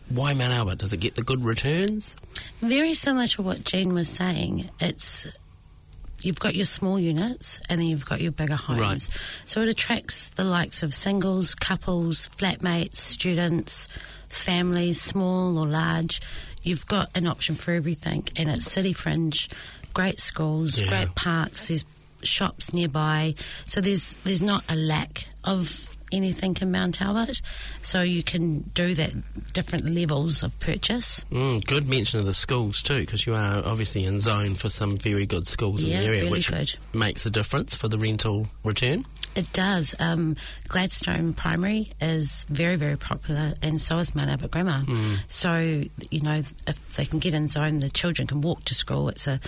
why 0.09 0.33
Mount 0.33 0.53
Albert? 0.53 0.79
Does 0.79 0.93
it 0.93 0.99
get 0.99 1.15
the 1.15 1.21
good 1.21 1.43
returns? 1.43 2.15
Very 2.61 2.93
similar 2.93 3.27
to 3.27 3.41
what 3.41 3.63
Jean 3.63 3.93
was 3.93 4.09
saying. 4.09 4.69
It's 4.79 5.27
you've 6.21 6.39
got 6.39 6.55
your 6.55 6.65
small 6.65 6.99
units 6.99 7.61
and 7.69 7.79
then 7.79 7.87
you've 7.87 8.05
got 8.05 8.21
your 8.21 8.31
bigger 8.31 8.55
homes. 8.55 8.79
Right. 8.79 9.09
So 9.45 9.61
it 9.61 9.69
attracts 9.69 10.29
the 10.29 10.43
likes 10.43 10.81
of 10.81 10.93
singles, 10.93 11.55
couples, 11.55 12.29
flatmates, 12.29 12.95
students, 12.95 13.87
families, 14.29 15.01
small 15.01 15.57
or 15.57 15.67
large. 15.67 16.21
You've 16.67 16.85
got 16.85 17.09
an 17.15 17.27
option 17.27 17.55
for 17.55 17.71
everything, 17.73 18.27
and 18.35 18.49
it's 18.49 18.69
city 18.69 18.93
fringe, 18.93 19.49
great 19.93 20.19
schools, 20.19 20.79
Yeah. 20.79 20.87
great 20.89 21.15
parks. 21.15 21.67
There's 21.69 21.85
shops 22.23 22.73
nearby, 22.73 23.35
so 23.65 23.79
there's 23.79 24.15
there's 24.25 24.41
not 24.41 24.63
a 24.69 24.75
lack 24.75 25.27
of 25.43 25.89
anything 26.11 26.55
in 26.61 26.71
Mount 26.71 27.01
Albert. 27.01 27.41
So 27.83 28.01
you 28.01 28.23
can 28.23 28.61
do 28.73 28.93
that 28.95 29.11
different 29.53 29.89
levels 29.89 30.41
of 30.41 30.57
purchase. 30.59 31.23
Mm, 31.31 31.65
good 31.65 31.87
mention 31.87 32.19
of 32.19 32.25
the 32.25 32.33
schools 32.33 32.81
too, 32.81 32.99
because 33.01 33.25
you 33.27 33.33
are 33.35 33.61
obviously 33.65 34.05
in 34.05 34.19
zone 34.21 34.55
for 34.55 34.69
some 34.69 34.97
very 34.97 35.25
good 35.25 35.45
schools 35.47 35.83
Yeah, 35.83 35.95
in 35.95 36.01
the 36.01 36.07
area, 36.07 36.21
really 36.21 36.31
which 36.31 36.49
good. 36.49 36.75
makes 36.93 37.25
a 37.25 37.29
difference 37.29 37.75
for 37.75 37.87
the 37.89 37.97
rental 37.97 38.47
return. 38.63 39.05
It 39.37 39.53
does. 39.53 39.93
Um, 39.99 40.35
Gladstone 40.67 41.33
Primary 41.33 41.91
is 42.01 42.43
very, 42.49 42.75
very 42.75 42.97
popular, 42.97 43.53
and 43.61 43.79
so 43.79 43.99
is 43.99 44.15
Mount 44.15 44.31
Albert 44.31 44.49
Grammar. 44.49 44.83
So, 45.27 45.83
you 46.09 46.21
know, 46.21 46.41
if 46.67 46.95
they 46.95 47.05
can 47.05 47.19
get 47.19 47.35
in 47.35 47.47
zone, 47.47 47.77
the 47.79 47.89
children 47.89 48.27
can 48.27 48.41
walk 48.41 48.65
to 48.65 48.73
school. 48.73 49.09
It's 49.09 49.27
a, 49.27 49.39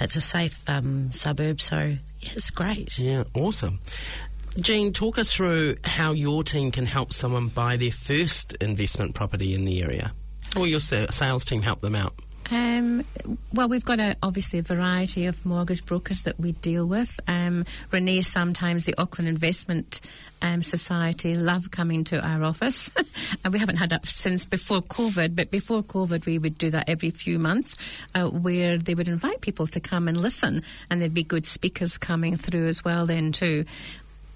it's 0.00 0.16
a 0.16 0.20
safe 0.20 0.62
um, 0.68 1.10
suburb. 1.12 1.62
So, 1.62 1.96
yeah, 2.20 2.30
it's 2.34 2.50
great. 2.50 2.98
Yeah, 2.98 3.24
awesome. 3.32 3.80
Jean, 4.60 4.92
talk 4.92 5.18
us 5.18 5.32
through 5.32 5.76
how 5.82 6.12
your 6.12 6.42
team 6.42 6.70
can 6.70 6.84
help 6.84 7.14
someone 7.14 7.48
buy 7.48 7.78
their 7.78 7.92
first 7.92 8.52
investment 8.60 9.14
property 9.14 9.54
in 9.54 9.64
the 9.64 9.82
area, 9.82 10.12
or 10.56 10.66
your 10.66 10.80
sales 10.80 11.44
team 11.44 11.62
help 11.62 11.80
them 11.80 11.94
out. 11.94 12.14
Um, 12.50 13.04
well, 13.52 13.68
we've 13.68 13.84
got 13.84 14.00
a, 14.00 14.16
obviously 14.22 14.58
a 14.58 14.62
variety 14.62 15.26
of 15.26 15.44
mortgage 15.44 15.84
brokers 15.84 16.22
that 16.22 16.38
we 16.40 16.52
deal 16.52 16.86
with. 16.86 17.20
Um, 17.28 17.64
Renee, 17.90 18.22
sometimes 18.22 18.84
the 18.84 18.94
Auckland 18.98 19.28
Investment 19.28 20.00
um, 20.40 20.62
Society 20.62 21.36
love 21.36 21.70
coming 21.70 22.04
to 22.04 22.26
our 22.26 22.44
office, 22.44 22.90
and 23.44 23.52
we 23.52 23.58
haven't 23.58 23.76
had 23.76 23.90
that 23.90 24.06
since 24.06 24.46
before 24.46 24.80
COVID. 24.80 25.36
But 25.36 25.50
before 25.50 25.82
COVID, 25.82 26.24
we 26.26 26.38
would 26.38 26.56
do 26.56 26.70
that 26.70 26.88
every 26.88 27.10
few 27.10 27.38
months, 27.38 27.76
uh, 28.14 28.28
where 28.28 28.78
they 28.78 28.94
would 28.94 29.08
invite 29.08 29.40
people 29.40 29.66
to 29.68 29.80
come 29.80 30.08
and 30.08 30.16
listen, 30.18 30.62
and 30.90 31.00
there'd 31.00 31.14
be 31.14 31.24
good 31.24 31.44
speakers 31.44 31.98
coming 31.98 32.36
through 32.36 32.68
as 32.68 32.84
well. 32.84 33.04
Then 33.04 33.32
too 33.32 33.64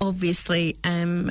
obviously 0.02 0.76
um, 0.84 1.30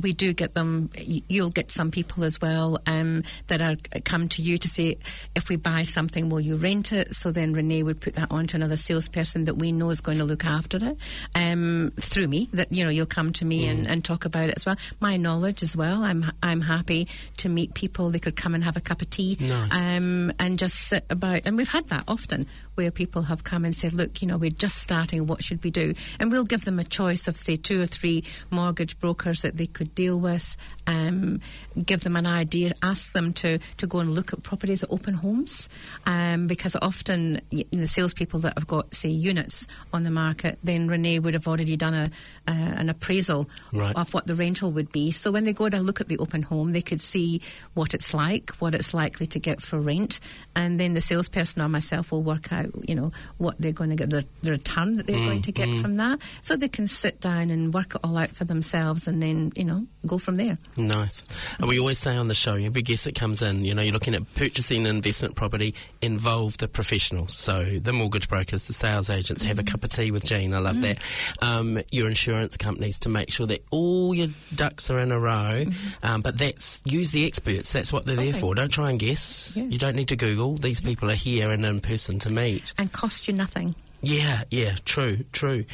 we 0.00 0.12
do 0.12 0.32
get 0.32 0.54
them 0.54 0.90
you'll 1.28 1.50
get 1.50 1.70
some 1.70 1.90
people 1.90 2.24
as 2.24 2.40
well 2.40 2.78
um, 2.86 3.22
that 3.46 3.60
are 3.60 3.76
come 4.04 4.28
to 4.28 4.42
you 4.42 4.58
to 4.58 4.68
say 4.68 4.96
if 5.34 5.48
we 5.48 5.56
buy 5.56 5.82
something 5.82 6.28
will 6.28 6.40
you 6.40 6.56
rent 6.56 6.92
it? 6.92 7.14
So 7.14 7.30
then 7.30 7.52
Renee 7.52 7.82
would 7.82 8.00
put 8.00 8.14
that 8.14 8.30
on 8.30 8.46
to 8.48 8.56
another 8.56 8.76
salesperson 8.76 9.44
that 9.44 9.54
we 9.54 9.70
know 9.72 9.90
is 9.90 10.00
going 10.00 10.18
to 10.18 10.24
look 10.24 10.44
after 10.44 10.78
it 10.82 10.98
um, 11.34 11.92
through 12.00 12.28
me 12.28 12.48
that 12.52 12.72
you 12.72 12.84
know 12.84 12.90
you'll 12.90 13.06
come 13.06 13.32
to 13.34 13.44
me 13.44 13.66
and, 13.68 13.86
and 13.86 14.04
talk 14.04 14.24
about 14.24 14.48
it 14.48 14.54
as 14.56 14.66
well. 14.66 14.76
My 15.00 15.16
knowledge 15.16 15.62
as 15.62 15.76
well 15.76 16.02
I'm 16.02 16.24
I'm 16.42 16.62
happy 16.62 17.08
to 17.38 17.48
meet 17.48 17.74
people 17.74 18.10
they 18.10 18.18
could 18.18 18.36
come 18.36 18.54
and 18.54 18.64
have 18.64 18.76
a 18.76 18.80
cup 18.80 19.02
of 19.02 19.10
tea 19.10 19.36
Nice. 19.40 19.72
um, 19.72 20.32
and 20.38 20.58
just 20.58 20.74
sit 20.76 21.04
about 21.10 21.42
and 21.46 21.56
we've 21.56 21.68
had 21.68 21.88
that 21.88 22.04
often 22.08 22.46
where 22.76 22.90
people 22.90 23.22
have 23.22 23.44
come 23.44 23.64
and 23.64 23.74
said 23.74 23.92
look 23.92 24.20
you 24.22 24.28
know 24.28 24.36
we're 24.36 24.50
just 24.50 24.76
starting. 24.78 25.26
What 25.26 25.42
should 25.42 25.62
we 25.64 25.70
do? 25.70 25.94
And 26.20 26.30
we'll 26.30 26.44
give 26.44 26.64
them 26.64 26.78
a 26.78 26.84
choice 26.84 27.28
of 27.28 27.36
say 27.36 27.56
two 27.56 27.80
or 27.80 27.86
three 27.86 28.24
mortgage 28.50 28.98
brokers 28.98 29.42
that 29.42 29.56
they 29.56 29.66
could 29.66 29.94
deal 29.94 30.18
with 30.20 30.56
um, 30.86 31.40
give 31.84 32.00
them 32.02 32.16
an 32.16 32.26
idea 32.26 32.72
ask 32.82 33.12
them 33.12 33.32
to, 33.32 33.58
to 33.78 33.86
go 33.86 33.98
and 33.98 34.10
look 34.14 34.32
at 34.32 34.42
properties 34.42 34.82
at 34.84 34.90
open 34.92 35.14
homes 35.14 35.68
um, 36.06 36.46
because 36.46 36.76
often 36.80 37.40
y- 37.52 37.64
the 37.70 37.86
salespeople 37.86 38.40
that 38.40 38.54
have 38.56 38.66
got 38.66 38.94
say 38.94 39.08
units 39.08 39.66
on 39.92 40.02
the 40.04 40.10
market 40.10 40.58
then 40.62 40.86
Renee 40.88 41.18
would 41.18 41.34
have 41.34 41.48
already 41.48 41.76
done 41.76 41.94
a, 41.94 42.10
uh, 42.48 42.52
an 42.52 42.88
appraisal 42.88 43.48
Right. 43.72 43.94
of 43.96 44.14
what 44.14 44.26
the 44.26 44.34
rental 44.34 44.70
would 44.72 44.92
be. 44.92 45.10
So 45.10 45.30
when 45.30 45.44
they 45.44 45.52
go 45.52 45.68
to 45.68 45.78
look 45.78 46.00
at 46.00 46.08
the 46.08 46.18
open 46.18 46.42
home 46.42 46.70
they 46.70 46.82
could 46.82 47.00
see 47.00 47.40
what 47.74 47.94
it's 47.94 48.14
like 48.14 48.50
what 48.58 48.74
it's 48.74 48.94
likely 48.94 49.26
to 49.28 49.38
get 49.38 49.60
for 49.60 49.78
rent. 49.80 50.20
And 50.54 50.78
then 50.78 50.92
the 50.92 51.00
salesperson 51.00 51.62
or 51.62 51.68
myself 51.68 52.12
will 52.12 52.22
work 52.22 52.52
out 52.52 52.65
you 52.86 52.94
know 52.94 53.12
what 53.38 53.56
they're 53.58 53.72
going 53.72 53.90
to 53.90 53.96
get 53.96 54.10
the, 54.10 54.24
the 54.42 54.50
return 54.50 54.94
that 54.94 55.06
they're 55.06 55.16
going 55.16 55.42
to 55.42 55.52
get 55.52 55.68
mm-hmm. 55.68 55.82
from 55.82 55.96
that. 55.96 56.20
So 56.42 56.56
they 56.56 56.68
can 56.68 56.86
sit 56.86 57.20
down 57.20 57.50
and 57.50 57.72
work 57.72 57.94
it 57.94 58.00
all 58.04 58.18
out 58.18 58.30
for 58.30 58.44
themselves 58.44 59.08
and 59.08 59.22
then 59.22 59.52
you 59.56 59.64
know 59.64 59.86
go 60.06 60.18
from 60.18 60.36
there 60.36 60.58
Nice. 60.76 61.24
And 61.58 61.68
we 61.68 61.78
always 61.78 61.98
say 61.98 62.16
on 62.16 62.28
the 62.28 62.34
show, 62.34 62.54
every 62.54 62.82
guest 62.82 63.04
that 63.04 63.14
comes 63.14 63.42
in, 63.42 63.64
you 63.64 63.74
know, 63.74 63.82
you're 63.82 63.92
looking 63.92 64.14
at 64.14 64.34
purchasing 64.34 64.86
an 64.86 64.96
investment 64.96 65.34
property, 65.34 65.74
involve 66.02 66.58
the 66.58 66.68
professionals. 66.68 67.34
So 67.34 67.64
the 67.64 67.92
mortgage 67.92 68.28
brokers, 68.28 68.66
the 68.66 68.72
sales 68.72 69.10
agents, 69.10 69.44
have 69.44 69.58
a 69.58 69.62
cup 69.62 69.84
of 69.84 69.90
tea 69.90 70.10
with 70.10 70.24
Jean. 70.24 70.54
I 70.54 70.58
love 70.58 70.80
that. 70.82 70.98
Um, 71.40 71.80
your 71.90 72.08
insurance 72.08 72.56
companies 72.56 73.00
to 73.00 73.08
make 73.08 73.30
sure 73.30 73.46
that 73.46 73.64
all 73.70 74.14
your 74.14 74.28
ducks 74.54 74.90
are 74.90 74.98
in 74.98 75.12
a 75.12 75.18
row. 75.18 75.64
Um, 76.02 76.22
but 76.22 76.38
that's 76.38 76.82
use 76.84 77.10
the 77.12 77.26
experts. 77.26 77.72
That's 77.72 77.92
what 77.92 78.04
they're 78.06 78.16
there 78.16 78.34
for. 78.34 78.54
Don't 78.54 78.70
try 78.70 78.90
and 78.90 78.98
guess. 78.98 79.56
Yeah. 79.56 79.64
You 79.64 79.78
don't 79.78 79.96
need 79.96 80.08
to 80.08 80.16
Google. 80.16 80.56
These 80.56 80.80
people 80.80 81.10
are 81.10 81.14
here 81.14 81.50
and 81.50 81.64
in 81.64 81.80
person 81.80 82.18
to 82.20 82.30
meet. 82.30 82.74
and 82.78 82.92
cost 82.92 83.28
you 83.28 83.34
nothing 83.34 83.74
Yeah, 84.02 84.42
yeah, 84.50 84.76
true, 84.84 85.24
true. 85.32 85.64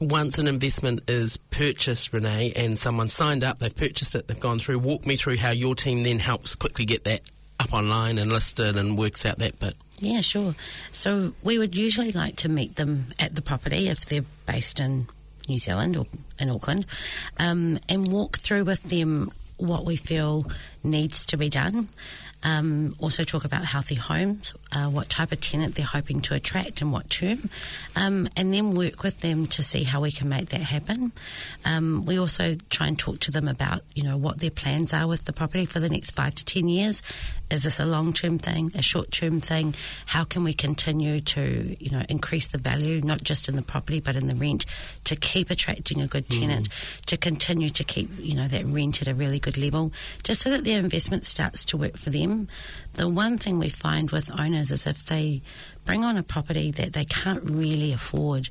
Once 0.00 0.38
an 0.38 0.46
investment 0.46 1.00
is 1.08 1.36
purchased, 1.36 2.12
Renee, 2.12 2.52
and 2.54 2.78
someone 2.78 3.08
signed 3.08 3.44
up, 3.44 3.58
they've 3.58 3.74
purchased 3.74 4.14
it, 4.14 4.28
they've 4.28 4.40
gone 4.40 4.58
through, 4.58 4.78
walk 4.78 5.04
me 5.06 5.16
through 5.16 5.36
how 5.36 5.50
your 5.50 5.74
team 5.74 6.02
then 6.02 6.18
helps 6.18 6.54
quickly 6.54 6.84
get 6.84 7.04
that 7.04 7.22
up 7.58 7.72
online 7.72 8.18
and 8.18 8.30
listed 8.30 8.76
and 8.76 8.96
works 8.96 9.26
out 9.26 9.38
that 9.38 9.58
bit. 9.58 9.74
Yeah, 9.98 10.20
sure. 10.20 10.54
So 10.92 11.32
we 11.42 11.58
would 11.58 11.74
usually 11.74 12.12
like 12.12 12.36
to 12.36 12.48
meet 12.48 12.76
them 12.76 13.06
at 13.18 13.34
the 13.34 13.42
property 13.42 13.88
if 13.88 14.06
they're 14.06 14.24
based 14.46 14.80
in 14.80 15.08
New 15.48 15.58
Zealand 15.58 15.96
or 15.96 16.06
in 16.38 16.50
Auckland, 16.50 16.86
um, 17.38 17.78
and 17.88 18.12
walk 18.12 18.38
through 18.38 18.64
with 18.64 18.82
them 18.82 19.32
what 19.56 19.84
we 19.84 19.96
feel 19.96 20.46
needs 20.82 21.24
to 21.26 21.36
be 21.36 21.48
done. 21.48 21.88
Um, 22.42 22.94
also 23.00 23.24
talk 23.24 23.44
about 23.44 23.64
healthy 23.64 23.96
homes, 23.96 24.54
uh, 24.70 24.88
what 24.88 25.08
type 25.08 25.32
of 25.32 25.40
tenant 25.40 25.74
they're 25.74 25.84
hoping 25.84 26.20
to 26.22 26.34
attract 26.34 26.80
and 26.80 26.92
what 26.92 27.10
term, 27.10 27.50
um, 27.96 28.28
and 28.36 28.54
then 28.54 28.70
work 28.70 29.02
with 29.02 29.20
them 29.20 29.46
to 29.48 29.64
see 29.64 29.82
how 29.82 30.00
we 30.00 30.12
can 30.12 30.28
make 30.28 30.50
that 30.50 30.60
happen. 30.60 31.10
Um, 31.64 32.04
we 32.06 32.20
also 32.20 32.54
try 32.70 32.86
and 32.86 32.96
talk 32.96 33.18
to 33.20 33.32
them 33.32 33.48
about, 33.48 33.80
you 33.96 34.04
know, 34.04 34.16
what 34.16 34.38
their 34.38 34.50
plans 34.50 34.94
are 34.94 35.08
with 35.08 35.24
the 35.24 35.32
property 35.32 35.66
for 35.66 35.80
the 35.80 35.88
next 35.88 36.12
five 36.12 36.36
to 36.36 36.44
ten 36.44 36.68
years. 36.68 37.02
Is 37.48 37.62
this 37.62 37.78
a 37.78 37.86
long-term 37.86 38.38
thing, 38.38 38.72
a 38.74 38.82
short-term 38.82 39.40
thing? 39.40 39.74
How 40.06 40.24
can 40.24 40.42
we 40.42 40.52
continue 40.52 41.20
to, 41.20 41.76
you 41.78 41.90
know, 41.90 42.02
increase 42.08 42.48
the 42.48 42.58
value, 42.58 43.00
not 43.00 43.22
just 43.22 43.48
in 43.48 43.54
the 43.54 43.62
property 43.62 44.00
but 44.00 44.16
in 44.16 44.26
the 44.26 44.34
rent, 44.34 44.66
to 45.04 45.14
keep 45.14 45.50
attracting 45.50 46.00
a 46.02 46.08
good 46.08 46.28
tenant, 46.28 46.68
to 47.06 47.16
continue 47.16 47.70
to 47.70 47.84
keep, 47.84 48.10
you 48.18 48.34
know, 48.34 48.48
that 48.48 48.66
rent 48.66 49.00
at 49.00 49.08
a 49.08 49.14
really 49.14 49.38
good 49.38 49.56
level, 49.56 49.92
just 50.24 50.42
so 50.42 50.50
that 50.50 50.64
their 50.64 50.80
investment 50.80 51.24
starts 51.24 51.64
to 51.66 51.76
work 51.76 51.96
for 51.96 52.10
them. 52.10 52.25
The 52.94 53.08
one 53.08 53.38
thing 53.38 53.58
we 53.58 53.68
find 53.68 54.10
with 54.10 54.30
owners 54.38 54.70
is 54.72 54.86
if 54.86 55.04
they 55.06 55.42
bring 55.84 56.04
on 56.04 56.16
a 56.16 56.22
property 56.22 56.70
that 56.72 56.92
they 56.92 57.04
can't 57.04 57.48
really 57.48 57.92
afford, 57.92 58.48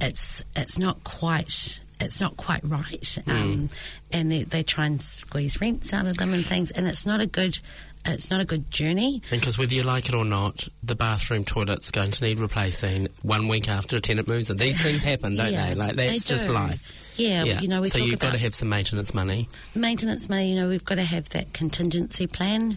it's 0.00 0.42
it's 0.56 0.78
not 0.78 1.04
quite 1.04 1.80
it's 2.00 2.20
not 2.20 2.36
quite 2.36 2.60
right, 2.64 3.18
um, 3.28 3.70
and 4.10 4.30
they, 4.30 4.42
they 4.42 4.62
try 4.62 4.86
and 4.86 5.00
squeeze 5.00 5.60
rents 5.60 5.92
out 5.92 6.06
of 6.06 6.16
them 6.16 6.34
and 6.34 6.44
things, 6.44 6.70
and 6.72 6.86
it's 6.86 7.06
not 7.06 7.20
a 7.20 7.26
good 7.26 7.58
it's 8.06 8.30
not 8.30 8.40
a 8.40 8.44
good 8.44 8.70
journey. 8.70 9.22
Because 9.30 9.58
whether 9.58 9.74
you 9.74 9.82
like 9.82 10.08
it 10.08 10.14
or 10.14 10.24
not, 10.24 10.68
the 10.82 10.94
bathroom 10.94 11.44
toilet's 11.44 11.90
going 11.90 12.10
to 12.10 12.24
need 12.24 12.38
replacing 12.38 13.08
one 13.22 13.48
week 13.48 13.68
after 13.68 13.96
a 13.96 14.00
tenant 14.00 14.28
moves 14.28 14.50
in. 14.50 14.56
These 14.56 14.80
things 14.80 15.02
happen, 15.02 15.36
don't 15.36 15.52
Yeah, 15.52 15.68
they? 15.68 15.74
Like, 15.74 15.96
that's 15.96 16.24
they 16.24 16.34
just 16.34 16.50
life. 16.50 16.92
Yeah, 17.16 17.44
you 17.44 17.68
know, 17.68 17.80
we 17.80 17.88
so 17.88 17.98
you've 17.98 18.18
got 18.18 18.32
to 18.32 18.38
have 18.38 18.54
some 18.54 18.68
maintenance 18.68 19.14
money. 19.14 19.48
maintenance 19.74 20.28
money, 20.28 20.50
you 20.50 20.56
know, 20.56 20.68
we've 20.68 20.84
got 20.84 20.96
to 20.96 21.04
have 21.04 21.28
that 21.30 21.52
contingency 21.52 22.26
plan, 22.26 22.76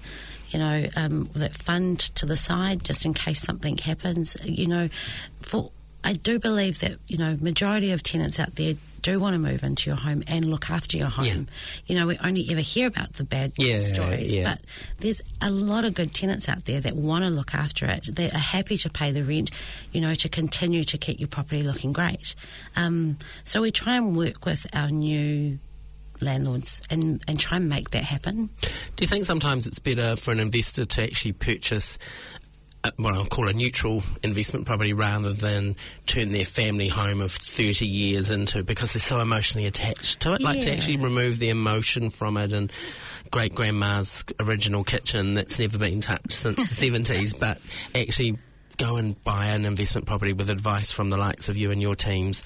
you 0.50 0.60
know, 0.60 0.86
um, 0.96 1.30
that 1.36 1.56
fund 1.56 2.00
to 2.16 2.26
the 2.26 2.36
side 2.36 2.84
just 2.84 3.06
in 3.06 3.14
case 3.14 3.42
something 3.42 3.78
happens. 3.78 4.38
You 4.44 4.68
know, 4.68 4.90
for 5.42 5.72
I 6.04 6.14
do 6.14 6.40
believe 6.40 6.80
that 6.80 6.98
you 7.08 7.18
know 7.18 7.38
majority 7.42 7.92
of 7.92 8.04
tenants 8.04 8.40
out 8.40 8.56
there 8.56 8.76
do 9.02 9.20
want 9.20 9.34
to 9.34 9.40
move 9.40 9.64
into 9.64 9.90
your 9.90 9.98
home 9.98 10.22
and 10.28 10.46
look 10.46 10.70
after 10.70 10.98
your 10.98 11.08
home. 11.08 11.26
Yeah. 11.26 11.42
You 11.86 11.96
know, 11.96 12.08
we 12.08 12.18
only 12.18 12.46
ever 12.50 12.60
hear 12.62 12.88
about 12.88 13.14
the 13.14 13.24
bad 13.24 13.54
Yeah, 13.58 13.78
stories, 13.78 14.36
yeah. 14.36 14.44
but 14.52 14.62
there's 15.00 15.22
a 15.40 15.50
lot 15.50 15.86
of 15.86 15.94
good 15.94 16.14
tenants 16.14 16.50
out 16.50 16.66
there 16.66 16.82
that 16.82 16.96
want 16.96 17.24
to 17.24 17.30
look 17.30 17.54
after 17.54 17.86
it. 17.86 18.14
They 18.14 18.26
are 18.30 18.38
happy 18.38 18.76
to 18.78 18.90
pay 18.90 19.12
the 19.12 19.24
rent, 19.24 19.52
you 19.94 20.02
know, 20.02 20.14
to 20.16 20.30
continue 20.30 20.84
to 20.86 20.98
keep 20.98 21.20
your 21.20 21.28
property 21.30 21.62
looking 21.62 21.94
great. 21.94 22.36
Um, 22.76 23.18
so 23.44 23.62
we 23.62 23.72
try 23.72 23.96
and 23.96 24.16
work 24.18 24.46
with 24.46 24.66
our 24.74 24.90
new 24.90 25.60
landlords 26.22 26.82
and, 26.90 27.24
and 27.28 27.40
try 27.40 27.58
and 27.58 27.70
make 27.70 27.92
that 27.92 28.04
happen. 28.04 28.50
Do 28.96 29.04
you 29.04 29.08
think 29.08 29.26
sometimes 29.26 29.68
it's 29.68 29.80
better 29.80 30.16
for 30.16 30.32
an 30.32 30.40
investor 30.40 30.86
to 30.86 31.04
actually 31.04 31.34
purchase 31.34 31.98
uh, 32.84 32.92
what 32.98 33.16
I'll 33.16 33.26
call 33.26 33.48
a 33.50 33.54
neutral 33.54 34.04
investment 34.24 34.66
property 34.66 34.94
rather 34.94 35.34
than 35.34 35.76
turn 36.06 36.32
their 36.32 36.46
family 36.46 36.88
home 36.88 37.22
of 37.22 37.32
30 37.32 37.88
years 37.88 38.30
into 38.30 38.64
because 38.64 38.94
they're 38.94 39.02
so 39.02 39.20
emotionally 39.20 39.68
attached 39.68 40.20
to 40.22 40.34
it. 40.34 40.42
Like 40.42 40.62
to 40.62 40.72
actually 40.72 40.98
remove 40.98 41.40
the 41.40 41.50
emotion 41.50 42.12
from 42.12 42.38
it 42.38 42.54
and 42.54 42.72
great 43.32 43.56
grandma's 43.56 44.24
original 44.40 44.84
kitchen 44.84 45.34
that's 45.34 45.60
never 45.60 45.78
been 45.78 46.02
touched 46.02 46.32
since 46.34 46.80
the 46.80 46.90
70s, 46.92 47.38
but 47.38 47.60
actually 47.96 48.38
go 48.78 48.98
and 48.98 49.22
buy 49.24 49.48
an 49.48 49.66
investment 49.66 50.06
property 50.06 50.34
with 50.34 50.50
advice 50.50 50.92
from 50.92 51.10
the 51.10 51.18
likes 51.18 51.50
of 51.50 51.58
you 51.58 51.72
and 51.72 51.82
your 51.82 51.96
teams 51.96 52.44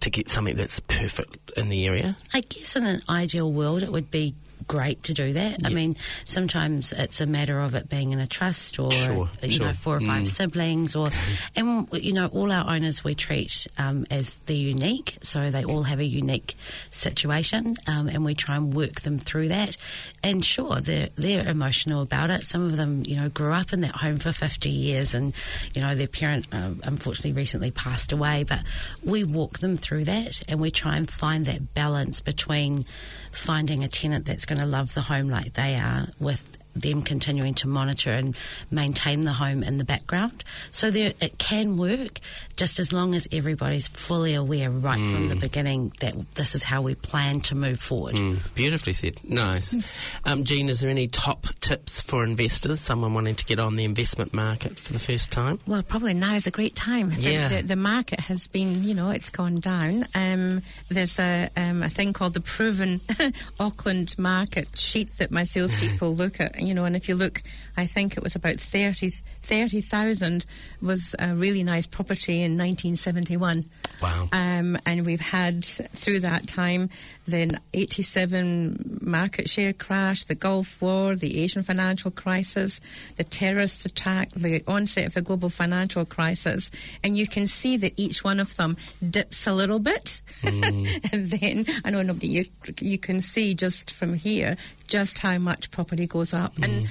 to 0.00 0.10
get 0.10 0.28
something 0.28 0.56
that's 0.56 0.80
perfect 0.80 1.50
in 1.56 1.68
the 1.68 1.86
area. 1.86 2.16
I 2.32 2.40
guess 2.40 2.76
in 2.76 2.86
an 2.86 3.02
ideal 3.08 3.52
world, 3.52 3.82
it 3.82 3.92
would 3.92 4.10
be 4.10 4.34
great 4.66 5.02
to 5.04 5.14
do 5.14 5.32
that. 5.34 5.60
I 5.64 5.70
mean, 5.70 5.96
sometimes 6.24 6.92
it's 6.92 7.20
a 7.20 7.26
matter 7.26 7.60
of 7.60 7.74
it 7.74 7.88
being 7.88 8.12
in 8.12 8.20
a 8.20 8.26
trust 8.26 8.78
or 8.78 8.90
Sure, 8.90 9.28
you 9.42 9.50
sure. 9.50 9.66
know 9.66 9.72
four 9.72 9.96
or 9.96 10.00
five 10.00 10.22
Mm. 10.24 10.26
siblings 10.26 10.96
or 10.96 11.08
and 11.56 11.88
you 11.92 12.12
know 12.12 12.26
all 12.26 12.50
our 12.52 12.68
owners 12.70 13.04
we 13.04 13.14
treat 13.14 13.66
um, 13.78 14.06
as 14.10 14.34
they're 14.46 14.56
unique, 14.56 15.18
so 15.22 15.50
they 15.50 15.64
all 15.64 15.82
have 15.84 16.00
a 16.00 16.04
unique 16.04 16.56
situation, 16.90 17.76
um, 17.86 18.08
and 18.08 18.24
we 18.24 18.34
try 18.34 18.56
and 18.56 18.74
work 18.74 19.00
them 19.02 19.18
through 19.18 19.48
that. 19.48 19.76
And 20.22 20.44
sure, 20.44 20.76
they're 20.80 21.08
they're 21.14 21.46
emotional 21.48 22.02
about 22.02 22.30
it. 22.30 22.44
Some 22.44 22.64
of 22.64 22.76
them, 22.76 23.02
you 23.06 23.16
know, 23.16 23.28
grew 23.28 23.52
up 23.52 23.72
in 23.72 23.80
that 23.80 23.92
home 23.96 24.16
for 24.18 24.32
fifty 24.32 24.70
years, 24.70 25.14
and 25.14 25.32
you 25.74 25.80
know 25.82 25.94
their 25.94 26.08
parent 26.08 26.46
um, 26.52 26.80
unfortunately 26.84 27.32
recently 27.32 27.70
passed 27.70 28.12
away. 28.12 28.44
But 28.44 28.60
we 29.04 29.24
walk 29.24 29.58
them 29.60 29.76
through 29.76 30.04
that, 30.06 30.42
and 30.48 30.60
we 30.60 30.70
try 30.70 30.96
and 30.96 31.08
find 31.08 31.46
that 31.46 31.74
balance 31.74 32.20
between 32.20 32.84
finding 33.30 33.84
a 33.84 33.88
tenant 33.88 34.26
that's 34.26 34.46
going 34.46 34.60
to 34.60 34.66
love 34.66 34.94
the 34.94 35.02
home 35.02 35.28
like 35.28 35.54
they 35.54 35.76
are 35.76 36.08
with 36.18 36.58
them 36.74 37.02
continuing 37.02 37.54
to 37.54 37.68
monitor 37.68 38.10
and 38.10 38.36
maintain 38.70 39.22
the 39.22 39.32
home 39.32 39.62
in 39.62 39.78
the 39.78 39.84
background. 39.84 40.44
So 40.70 40.90
there, 40.90 41.12
it 41.20 41.38
can 41.38 41.76
work 41.76 42.20
just 42.58 42.78
as 42.80 42.92
long 42.92 43.14
as 43.14 43.26
everybody's 43.32 43.86
fully 43.88 44.34
aware 44.34 44.68
right 44.70 44.98
from 44.98 45.28
the 45.28 45.36
beginning 45.36 45.92
that 46.00 46.14
this 46.34 46.54
is 46.56 46.64
how 46.64 46.82
we 46.82 46.94
plan 46.96 47.40
to 47.40 47.54
move 47.54 47.78
forward. 47.80 48.16
Mm, 48.16 48.54
beautifully 48.54 48.92
said. 48.92 49.16
Nice. 49.24 49.74
Um, 50.24 50.44
Jean, 50.44 50.68
is 50.68 50.80
there 50.80 50.90
any 50.90 51.06
top 51.06 51.46
tips 51.60 52.02
for 52.02 52.22
investors? 52.24 52.80
Someone 52.80 53.14
wanting 53.14 53.36
to 53.36 53.44
get 53.46 53.58
on 53.58 53.76
the 53.76 53.84
investment 53.84 54.34
market 54.34 54.78
for 54.78 54.92
the 54.92 54.98
first 54.98 55.30
time? 55.30 55.58
Well, 55.66 55.82
probably 55.82 56.12
now 56.12 56.34
is 56.34 56.46
a 56.46 56.50
great 56.50 56.74
time. 56.74 57.10
The- 57.10 57.20
Yeah. 57.22 57.48
The, 57.48 57.62
the 57.62 57.76
market 57.76 58.20
has 58.20 58.48
been, 58.48 58.82
you 58.82 58.94
know, 58.94 59.10
it's 59.10 59.30
gone 59.30 59.60
down. 59.60 60.04
Um, 60.14 60.60
there's 60.90 61.18
a, 61.18 61.48
um, 61.56 61.82
a 61.82 61.88
thing 61.88 62.12
called 62.12 62.34
the 62.34 62.40
proven 62.40 63.00
Auckland 63.60 64.18
market 64.18 64.76
sheet 64.76 65.16
that 65.18 65.30
my 65.30 65.44
salespeople 65.44 66.14
look 66.22 66.40
at, 66.40 66.60
you 66.60 66.74
know, 66.74 66.84
and 66.84 66.96
if 66.96 67.08
you 67.08 67.14
look, 67.14 67.40
I 67.76 67.86
think 67.86 68.16
it 68.16 68.22
was 68.22 68.34
about 68.34 68.58
30 68.58 69.12
30,000 69.42 70.44
was 70.82 71.14
a 71.18 71.34
really 71.34 71.62
nice 71.62 71.86
property 71.86 72.42
in 72.48 72.54
1971. 72.54 73.62
Wow. 74.02 74.28
Um, 74.32 74.78
and 74.86 75.04
we've 75.04 75.20
had 75.20 75.64
through 75.64 76.20
that 76.20 76.46
time 76.46 76.90
the 77.26 77.58
87 77.74 79.00
market 79.02 79.48
share 79.48 79.72
crash, 79.72 80.24
the 80.24 80.34
Gulf 80.34 80.80
War, 80.80 81.14
the 81.14 81.42
Asian 81.42 81.62
financial 81.62 82.10
crisis, 82.10 82.80
the 83.16 83.24
terrorist 83.24 83.84
attack, 83.84 84.30
the 84.30 84.62
onset 84.66 85.06
of 85.06 85.14
the 85.14 85.22
global 85.22 85.50
financial 85.50 86.04
crisis. 86.04 86.70
And 87.04 87.16
you 87.16 87.26
can 87.26 87.46
see 87.46 87.76
that 87.76 87.92
each 87.96 88.24
one 88.24 88.40
of 88.40 88.56
them 88.56 88.76
dips 89.08 89.46
a 89.46 89.52
little 89.52 89.78
bit. 89.78 90.22
and 90.42 90.86
then, 91.12 91.66
I 91.84 91.90
know 91.90 92.02
nobody, 92.02 92.28
you, 92.28 92.44
you 92.80 92.98
can 92.98 93.20
see 93.20 93.54
just 93.54 93.90
from 93.90 94.14
here 94.14 94.56
just 94.86 95.18
how 95.18 95.38
much 95.38 95.70
property 95.70 96.06
goes 96.06 96.32
up. 96.32 96.56
And 96.62 96.88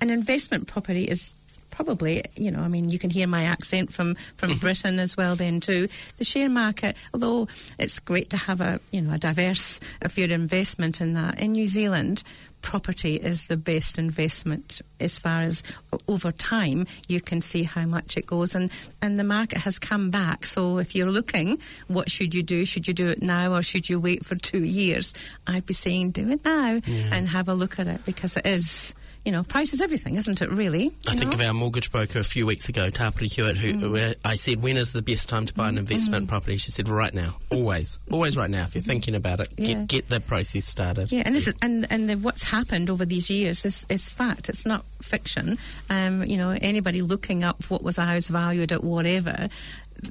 an 0.00 0.10
investment 0.10 0.66
property 0.66 1.04
is 1.04 1.32
probably, 1.76 2.22
you 2.34 2.50
know, 2.50 2.60
I 2.60 2.68
mean, 2.68 2.88
you 2.88 2.98
can 2.98 3.10
hear 3.10 3.28
my 3.28 3.44
accent 3.44 3.92
from, 3.92 4.14
from 4.36 4.52
mm-hmm. 4.52 4.60
Britain 4.60 4.98
as 4.98 5.14
well 5.14 5.36
then 5.36 5.60
too. 5.60 5.88
The 6.16 6.24
share 6.24 6.48
market, 6.48 6.96
although 7.12 7.48
it's 7.78 8.00
great 8.00 8.30
to 8.30 8.38
have 8.38 8.62
a, 8.62 8.80
you 8.90 9.02
know, 9.02 9.12
a 9.12 9.18
diverse 9.18 9.78
of 10.00 10.16
your 10.16 10.30
investment 10.30 11.02
in 11.02 11.12
that, 11.12 11.38
in 11.38 11.52
New 11.52 11.66
Zealand, 11.66 12.22
property 12.62 13.16
is 13.16 13.46
the 13.46 13.58
best 13.58 13.98
investment 13.98 14.80
as 14.98 15.18
far 15.18 15.42
as 15.42 15.62
over 16.08 16.32
time 16.32 16.86
you 17.06 17.20
can 17.20 17.40
see 17.40 17.62
how 17.62 17.84
much 17.84 18.16
it 18.16 18.26
goes 18.26 18.56
and 18.56 18.72
and 19.00 19.18
the 19.18 19.22
market 19.22 19.58
has 19.58 19.78
come 19.78 20.10
back. 20.10 20.44
So 20.44 20.78
if 20.78 20.94
you're 20.94 21.12
looking 21.12 21.58
what 21.86 22.10
should 22.10 22.34
you 22.34 22.42
do? 22.42 22.64
Should 22.64 22.88
you 22.88 22.94
do 22.94 23.08
it 23.08 23.22
now 23.22 23.52
or 23.52 23.62
should 23.62 23.88
you 23.88 24.00
wait 24.00 24.24
for 24.24 24.34
2 24.34 24.64
years? 24.64 25.14
I'd 25.46 25.66
be 25.66 25.74
saying 25.74 26.10
do 26.12 26.28
it 26.30 26.44
now 26.44 26.80
and 27.12 27.28
have 27.28 27.48
a 27.48 27.54
look 27.54 27.78
at 27.78 27.86
it 27.86 28.04
because 28.04 28.36
it 28.36 28.46
is 28.46 28.94
you 29.26 29.32
know 29.32 29.42
price 29.42 29.74
is 29.74 29.82
everything 29.82 30.16
isn't 30.16 30.40
it 30.40 30.50
really 30.50 30.90
I 31.08 31.12
You 31.12 31.18
think 31.18 31.32
know? 31.32 31.34
of 31.34 31.40
our 31.40 31.52
mortgage 31.52 31.90
broker 31.90 32.20
a 32.20 32.24
few 32.24 32.46
weeks 32.46 32.68
ago, 32.68 32.90
Tapiri 32.90 33.30
Hewitt, 33.32 33.56
who 33.56 33.74
mm. 33.74 33.92
where 33.92 34.14
I 34.24 34.36
said, 34.36 34.62
when 34.62 34.76
is 34.76 34.92
the 34.92 35.02
best 35.02 35.28
time 35.28 35.46
to 35.46 35.54
buy 35.54 35.68
an 35.68 35.74
mm, 35.74 35.78
investment 35.78 36.26
mm. 36.26 36.28
property? 36.28 36.56
She 36.56 36.70
said, 36.70 36.88
right 36.88 37.12
now. 37.12 37.36
Always. 37.50 37.98
Always 38.10 38.36
right 38.36 38.50
now. 38.50 38.64
If 38.64 38.74
you're 38.74 38.82
thinking 38.82 39.14
about 39.14 39.40
it, 39.40 39.48
Yeah. 39.56 39.66
get, 39.66 39.86
get 39.88 40.08
the 40.08 40.20
process 40.20 40.64
started. 40.64 41.10
Yeah, 41.10 41.22
and 41.26 41.34
this 41.34 41.48
is 41.48 41.54
and 41.62 41.86
and 41.90 42.08
the, 42.08 42.14
what's 42.16 42.44
happened 42.44 42.88
over 42.90 43.04
these 43.04 43.28
years 43.30 43.64
is, 43.64 43.86
is 43.88 44.08
fact. 44.08 44.48
It's 44.48 44.64
not 44.64 44.84
fiction. 45.02 45.58
Um, 45.90 46.22
you 46.24 46.36
know, 46.36 46.56
anybody 46.60 47.02
looking 47.02 47.42
up 47.44 47.64
what 47.70 47.82
was 47.82 47.98
a 47.98 48.04
house 48.04 48.28
valued 48.28 48.72
at 48.72 48.84
whatever, 48.84 49.48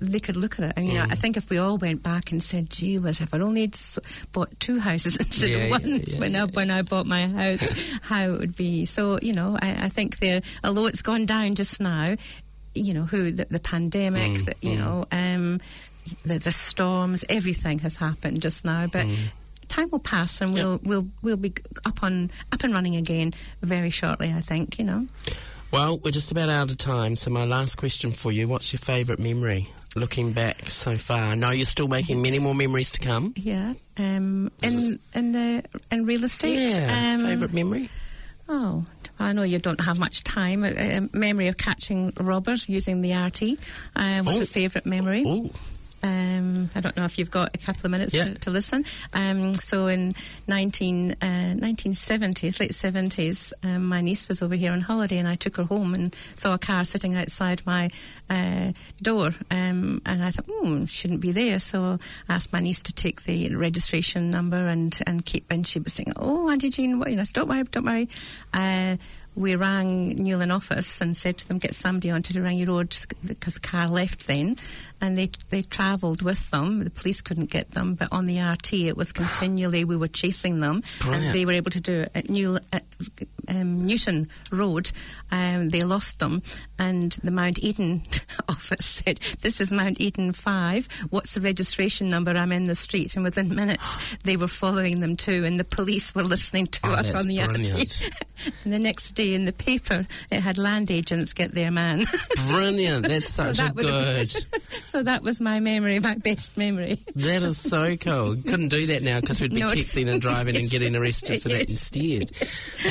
they 0.02 0.20
could 0.20 0.36
look 0.36 0.60
at 0.60 0.66
it. 0.66 0.74
I 0.78 0.82
mean, 0.82 0.96
Mm. 0.96 1.12
I 1.12 1.16
think 1.16 1.38
if 1.38 1.50
we 1.50 1.58
all 1.58 1.78
went 1.78 2.04
back 2.04 2.32
and 2.32 2.42
said, 2.42 2.70
"Gee 2.70 2.98
whiz, 3.00 3.22
if 3.22 3.34
I 3.34 3.40
only 3.40 3.72
bought 4.32 4.58
two 4.60 4.80
houses 4.80 5.16
instead 5.20 5.50
Yeah, 5.50 5.58
of 5.66 5.72
one 5.72 5.82
yeah, 5.86 6.20
when 6.20 6.36
I 6.36 6.46
when 6.46 6.72
I 6.72 6.82
bought 6.82 7.06
my 7.08 7.28
house, 7.28 7.92
how 8.02 8.30
it 8.30 8.40
would 8.40 8.56
be." 8.56 8.86
So 8.86 9.20
you 9.22 9.34
know, 9.34 9.58
I, 9.62 9.86
I 9.86 9.90
think 9.90 10.20
there, 10.20 10.42
although 10.64 10.86
it's 10.88 11.02
gone 11.02 11.26
down 11.26 11.56
just 11.56 11.80
now, 11.82 12.16
you 12.74 12.94
know, 12.94 13.04
who 13.04 13.32
the, 13.32 13.46
the 13.50 13.60
pandemic, 13.60 14.32
Mm, 14.32 14.46
the, 14.46 14.56
you 14.62 14.78
know, 14.78 15.06
um, 15.12 15.60
the, 16.26 16.38
the 16.40 16.52
storms, 16.52 17.24
everything 17.30 17.80
has 17.80 17.98
happened 17.98 18.42
just 18.42 18.66
now, 18.66 18.88
but. 18.88 19.06
Mm. 19.06 19.16
Time 19.68 19.90
will 19.92 20.00
pass, 20.00 20.42
and 20.42 20.54
we'll 20.54 20.80
we'll 20.84 21.08
we'll 21.24 21.38
be 21.38 21.52
up 21.86 22.04
on 22.04 22.30
up 22.54 22.64
and 22.64 22.72
running 22.72 22.96
again 22.96 23.32
very 23.64 23.90
shortly. 23.90 24.32
I 24.32 24.40
think 24.40 24.78
you 24.78 24.86
know. 24.86 25.08
Well, 25.72 25.98
we're 25.98 26.12
just 26.12 26.32
about 26.32 26.50
out 26.50 26.70
of 26.70 26.78
time, 26.78 27.16
so 27.16 27.32
my 27.32 27.46
last 27.46 27.76
question 27.76 28.12
for 28.12 28.32
you 28.32 28.48
what's 28.48 28.72
your 28.72 28.80
favourite 28.80 29.20
memory 29.20 29.74
looking 29.96 30.34
back 30.34 30.70
so 30.70 30.98
far? 30.98 31.36
No, 31.36 31.50
you're 31.52 31.66
still 31.66 31.88
making 31.88 32.22
many 32.22 32.40
more 32.40 32.54
memories 32.56 32.92
to 32.92 33.00
come. 33.00 33.34
Yeah. 33.36 33.74
Um. 33.98 34.52
In 34.62 35.00
in 35.14 35.32
the 35.32 35.64
in 35.92 36.06
real 36.06 36.24
estate. 36.24 36.70
Yeah. 36.72 37.16
Um, 37.16 37.26
favourite 37.26 37.54
memory? 37.54 37.90
Oh, 38.48 38.86
I 39.20 39.34
know 39.34 39.42
you 39.44 39.58
don't 39.58 39.82
have 39.82 39.98
much 39.98 40.24
time. 40.24 40.64
A, 40.64 40.98
a 40.98 41.10
memory 41.14 41.48
of 41.48 41.58
catching 41.58 42.14
robbers 42.20 42.70
using 42.70 43.02
the 43.02 43.14
RT 43.14 43.58
uh, 43.96 44.22
was 44.26 44.40
Oh. 44.40 44.44
a 44.44 44.46
favourite 44.46 44.86
memory. 44.86 45.24
Ooh. 45.24 45.50
Um, 46.06 46.70
I 46.76 46.82
don't 46.82 46.96
know 46.96 47.06
if 47.06 47.18
you've 47.18 47.32
got 47.32 47.56
a 47.56 47.58
couple 47.58 47.86
of 47.86 47.92
minutes 47.92 48.14
Yeah. 48.14 48.26
to, 48.26 48.36
to 48.36 48.50
listen. 48.52 48.86
Um, 49.14 49.54
so 49.56 49.88
in 49.88 50.14
19, 50.48 51.14
uh, 51.14 51.26
1970s, 51.58 52.60
late 52.60 52.72
70s, 52.72 53.54
um, 53.64 53.88
my 53.88 54.02
niece 54.02 54.28
was 54.28 54.42
over 54.44 54.54
here 54.56 54.72
on 54.72 54.82
holiday 54.82 55.18
and 55.18 55.28
I 55.28 55.36
took 55.36 55.58
her 55.58 55.64
home 55.64 55.94
and 55.96 56.16
saw 56.36 56.54
a 56.54 56.58
car 56.60 56.84
sitting 56.84 57.16
outside 57.16 57.64
my 57.66 57.90
uh, 58.30 58.72
door. 59.02 59.32
Um, 59.50 60.02
and 60.06 60.24
I 60.24 60.30
thought, 60.32 60.46
hmm, 60.48 60.86
shouldn't 60.86 61.22
be 61.22 61.32
there. 61.32 61.58
So 61.60 61.98
I 62.30 62.34
asked 62.36 62.54
my 62.54 62.60
niece 62.60 62.82
to 62.82 62.94
take 62.94 63.24
the 63.24 63.56
registration 63.56 64.30
number 64.30 64.68
and, 64.68 64.98
and 65.08 65.26
keep, 65.26 65.46
and 65.52 65.66
she 65.66 65.80
was 65.80 65.94
saying, 65.94 66.14
oh, 66.18 66.50
Auntie 66.52 66.70
Jean, 66.70 67.00
what, 67.00 67.10
you 67.10 67.18
know, 67.18 67.24
don't 67.34 67.50
worry, 67.50 67.64
don't 67.64 67.86
worry. 67.86 68.10
Uh, 68.54 68.98
we 69.36 69.56
rang 69.56 70.10
Newland 70.24 70.52
office 70.52 71.02
and 71.02 71.16
said 71.16 71.38
to 71.40 71.48
them, 71.48 71.58
get 71.58 71.76
somebody 71.76 72.10
onto 72.10 72.34
the 72.34 72.40
Rangi 72.40 72.68
Road 72.68 72.96
because 73.26 73.56
the 73.56 73.60
car 73.60 73.88
left 73.88 74.28
then. 74.28 74.56
And 75.02 75.18
they 75.18 75.30
they 75.50 75.62
travelled 75.62 76.22
with 76.22 76.50
them. 76.52 76.84
The 76.84 76.90
police 76.90 77.22
couldn't 77.22 77.52
get 77.52 77.72
them, 77.72 77.96
but 77.96 78.08
on 78.14 78.26
the 78.26 78.40
RT 78.42 78.74
it 78.74 78.96
was 78.96 79.12
continually 79.12 79.84
we 79.84 79.98
were 79.98 80.08
chasing 80.08 80.62
them, 80.62 80.84
Brilliant. 81.02 81.26
and 81.26 81.36
they 81.36 81.46
were 81.46 81.52
able 81.52 81.70
to 81.72 81.82
do 81.82 81.94
it 82.04 82.12
at 82.16 82.30
New 82.30 82.56
at 82.72 82.86
um, 83.50 83.86
Newton 83.86 84.30
Road. 84.52 84.92
Um, 85.32 85.68
they 85.68 85.84
lost 85.84 86.20
them, 86.20 86.42
and 86.80 87.12
the 87.24 87.30
Mount 87.30 87.60
Eden 87.62 88.04
office 88.50 88.86
said, 88.86 89.18
"This 89.42 89.60
is 89.60 89.72
Mount 89.74 90.00
Eden 90.00 90.32
Five. 90.32 90.88
What's 91.10 91.34
the 91.36 91.42
registration 91.42 92.08
number? 92.08 92.32
I'm 92.32 92.54
in 92.54 92.64
the 92.64 92.74
street." 92.74 93.16
And 93.16 93.24
within 93.26 93.54
minutes, 93.54 94.16
they 94.24 94.38
were 94.38 94.48
following 94.48 95.02
them 95.02 95.18
too, 95.18 95.44
and 95.44 95.60
the 95.60 95.66
police 95.66 96.16
were 96.16 96.24
listening 96.24 96.68
to 96.68 96.80
Oh, 96.86 96.94
us 96.94 97.14
on 97.14 97.28
the 97.28 97.44
brilliant. 97.44 98.02
RT. 98.02 98.54
and 98.64 98.72
the 98.74 98.80
next 98.80 99.12
day 99.12 99.25
in 99.34 99.44
the 99.46 99.54
paper, 99.54 100.06
it 100.32 100.42
had 100.42 100.58
land 100.58 100.92
agents 100.92 101.34
get 101.34 101.54
their 101.54 101.72
man. 101.72 102.06
Brilliant. 102.50 103.08
That's 103.08 103.28
such 103.28 103.60
a 103.60 103.64
that 103.64 103.76
would 103.76 103.86
have- 103.86 104.06
good. 104.06 104.32
so 104.86 105.02
that 105.04 105.24
was 105.24 105.42
my 105.42 105.60
memory, 105.60 106.00
my 106.00 106.16
best 106.16 106.58
memory. 106.58 107.00
That 107.16 107.42
is 107.44 107.58
so 107.58 107.96
cool. 107.98 108.36
Couldn't 108.36 108.70
do 108.70 108.86
that 108.88 109.02
now 109.04 109.22
because 109.22 109.42
we'd 109.42 109.54
be 109.54 109.60
No. 109.66 109.68
texting 109.70 110.10
and 110.10 110.22
driving 110.22 110.56
and 110.58 110.70
getting 110.70 110.96
arrested 110.96 111.42
for 111.42 111.50
that 111.50 111.70
Yes. 111.70 111.92
instead. 111.92 112.32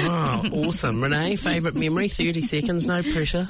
Oh, 0.07 0.43
awesome. 0.53 1.03
Renee, 1.03 1.37
favourite 1.37 1.77
memory? 1.77 2.09
30 2.09 2.41
seconds, 2.41 2.87
no 2.87 3.03
pressure. 3.03 3.49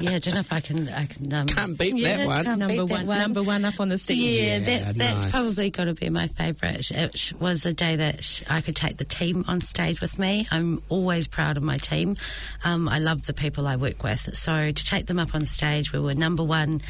yeah, 0.00 0.18
don't 0.18 0.34
know 0.34 0.40
if 0.40 0.52
I 0.52 0.60
can. 0.60 0.88
I 0.88 1.06
can. 1.06 1.32
Um, 1.32 1.46
Can't 1.46 1.78
beat 1.78 1.96
yeah, 1.96 2.18
that 2.18 2.26
one. 2.26 2.44
Number 2.58 2.68
beat 2.68 2.88
that 2.88 3.06
one, 3.06 3.18
number 3.18 3.42
one 3.42 3.64
up 3.64 3.80
on 3.80 3.88
the 3.88 3.98
stage. 3.98 4.16
Yeah, 4.18 4.58
Yeah, 4.58 4.58
that, 4.60 4.94
that's 4.96 5.26
probably 5.26 5.70
got 5.70 5.84
to 5.84 5.94
be 5.94 6.08
my 6.10 6.28
favourite. 6.28 6.90
It 6.90 7.32
was 7.40 7.66
a 7.66 7.72
day 7.72 7.96
that 7.96 8.42
I 8.48 8.60
could 8.60 8.76
take 8.76 8.96
the 8.98 9.04
team 9.04 9.44
on 9.48 9.60
stage 9.60 10.00
with 10.00 10.18
me. 10.18 10.46
I'm 10.50 10.82
always 10.88 11.26
proud 11.36 11.58
of 11.58 11.62
my 11.62 11.76
team. 11.76 12.16
Um, 12.64 12.88
I 12.88 12.98
love 12.98 13.26
the 13.26 13.34
people 13.34 13.66
I 13.66 13.76
work 13.76 14.02
with. 14.02 14.34
So 14.34 14.72
to 14.72 14.84
take 14.86 15.04
them 15.04 15.18
up 15.18 15.34
on 15.34 15.44
stage, 15.44 15.92
we 15.92 16.00
were 16.00 16.14
number 16.14 16.42
one 16.42 16.80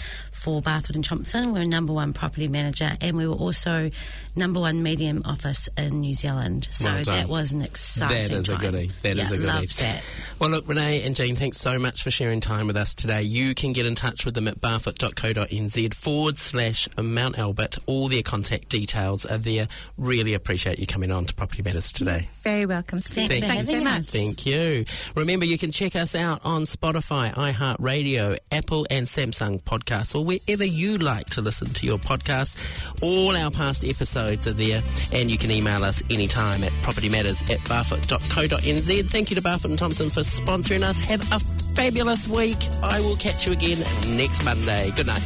for 0.47 0.63
Barfoot 0.63 0.95
and 0.95 1.05
Thompson. 1.05 1.53
We 1.53 1.59
were 1.59 1.65
number 1.65 1.93
one 1.93 2.13
property 2.13 2.47
manager, 2.47 2.89
and 3.01 3.17
we 3.17 3.27
were 3.27 3.35
also 3.35 3.91
number 4.37 4.61
one 4.61 4.81
medium 4.81 5.23
office 5.25 5.69
in 5.77 6.03
New 6.03 6.15
Zealand. 6.15 6.69
So 6.71 6.85
Well 6.85 7.03
that 7.03 7.29
was 7.29 7.53
an 7.53 7.63
exciting. 7.63 8.29
That 8.29 8.31
is 8.31 8.49
a 8.49 8.55
goodie. 8.55 8.93
That 9.03 9.17
yeah, 9.17 9.23
is 9.25 9.33
a 9.33 9.39
goodie. 9.39 9.49
Loved 9.49 9.79
that. 9.81 10.05
Well, 10.39 10.51
look, 10.51 10.69
Renee 10.69 11.03
and 11.03 11.17
Jean, 11.17 11.35
thanks 11.35 11.59
so 11.59 11.81
much 11.81 12.05
for 12.05 12.13
sharing 12.13 12.41
time 12.41 12.69
with 12.69 12.77
us 12.77 12.95
today. 12.95 13.23
You 13.23 13.57
can 13.57 13.73
get 13.73 13.87
in 13.87 13.97
touch 13.97 14.25
with 14.25 14.35
them 14.35 14.47
at 14.47 14.61
barfoot.co.nz 14.61 15.95
forward 15.95 16.39
slash 16.39 16.89
Mount 16.97 17.39
Albert. 17.39 17.79
All 17.87 18.07
their 18.07 18.23
contact 18.23 18.69
details 18.69 19.27
are 19.27 19.39
there. 19.39 19.67
Really 19.99 20.35
appreciate 20.35 20.79
you 20.79 20.87
coming 20.87 21.11
on 21.11 21.25
to 21.25 21.35
Property 21.35 21.63
Matters 21.63 21.91
today. 21.91 22.29
Very 22.45 22.67
welcome, 22.67 23.01
Steve. 23.01 23.31
Thanks 23.31 23.47
for 23.49 23.53
Thanks 23.53 23.71
so 23.71 23.83
much. 23.83 24.05
Thank 24.05 24.47
you. 24.47 24.85
Remember, 25.17 25.45
you 25.45 25.59
can 25.59 25.73
check 25.73 25.97
us 25.97 26.15
out 26.15 26.43
on 26.45 26.63
Spotify, 26.63 27.35
iHeartRadio, 27.35 28.39
Apple, 28.53 28.87
and 28.91 29.07
Samsung 29.07 29.61
podcasts, 29.63 30.15
or 30.15 30.25
wherever 30.47 30.65
you 30.65 30.99
like 30.99 31.27
to 31.31 31.43
listen 31.43 31.69
to 31.69 31.87
your 31.87 31.99
podcast. 31.99 32.57
All 33.03 33.37
our 33.37 33.51
past 33.51 33.85
episodes 33.85 34.47
are 34.47 34.53
there, 34.53 34.83
and 35.13 35.31
you 35.31 35.39
can 35.39 35.51
email 35.51 35.85
us 35.85 36.03
anytime 36.11 36.65
at 36.65 36.73
propertymatters 36.73 37.49
at 37.51 37.61
barfoot.co.nz. 37.61 39.11
Thank 39.11 39.31
you 39.31 39.37
to 39.37 39.43
Barfoot 39.43 39.67
and 39.67 39.79
Thompson 39.79 40.11
for 40.11 40.21
sponsoring 40.21 40.83
us. 40.83 41.01
Have 41.01 41.21
a 41.33 41.41
fabulous 41.75 42.29
week. 42.29 42.59
I 42.83 43.01
will 43.01 43.17
catch 43.17 43.47
you 43.47 43.53
again 43.53 43.79
next 44.17 44.45
Monday. 44.45 44.93
Good 44.97 45.07
night. 45.07 45.23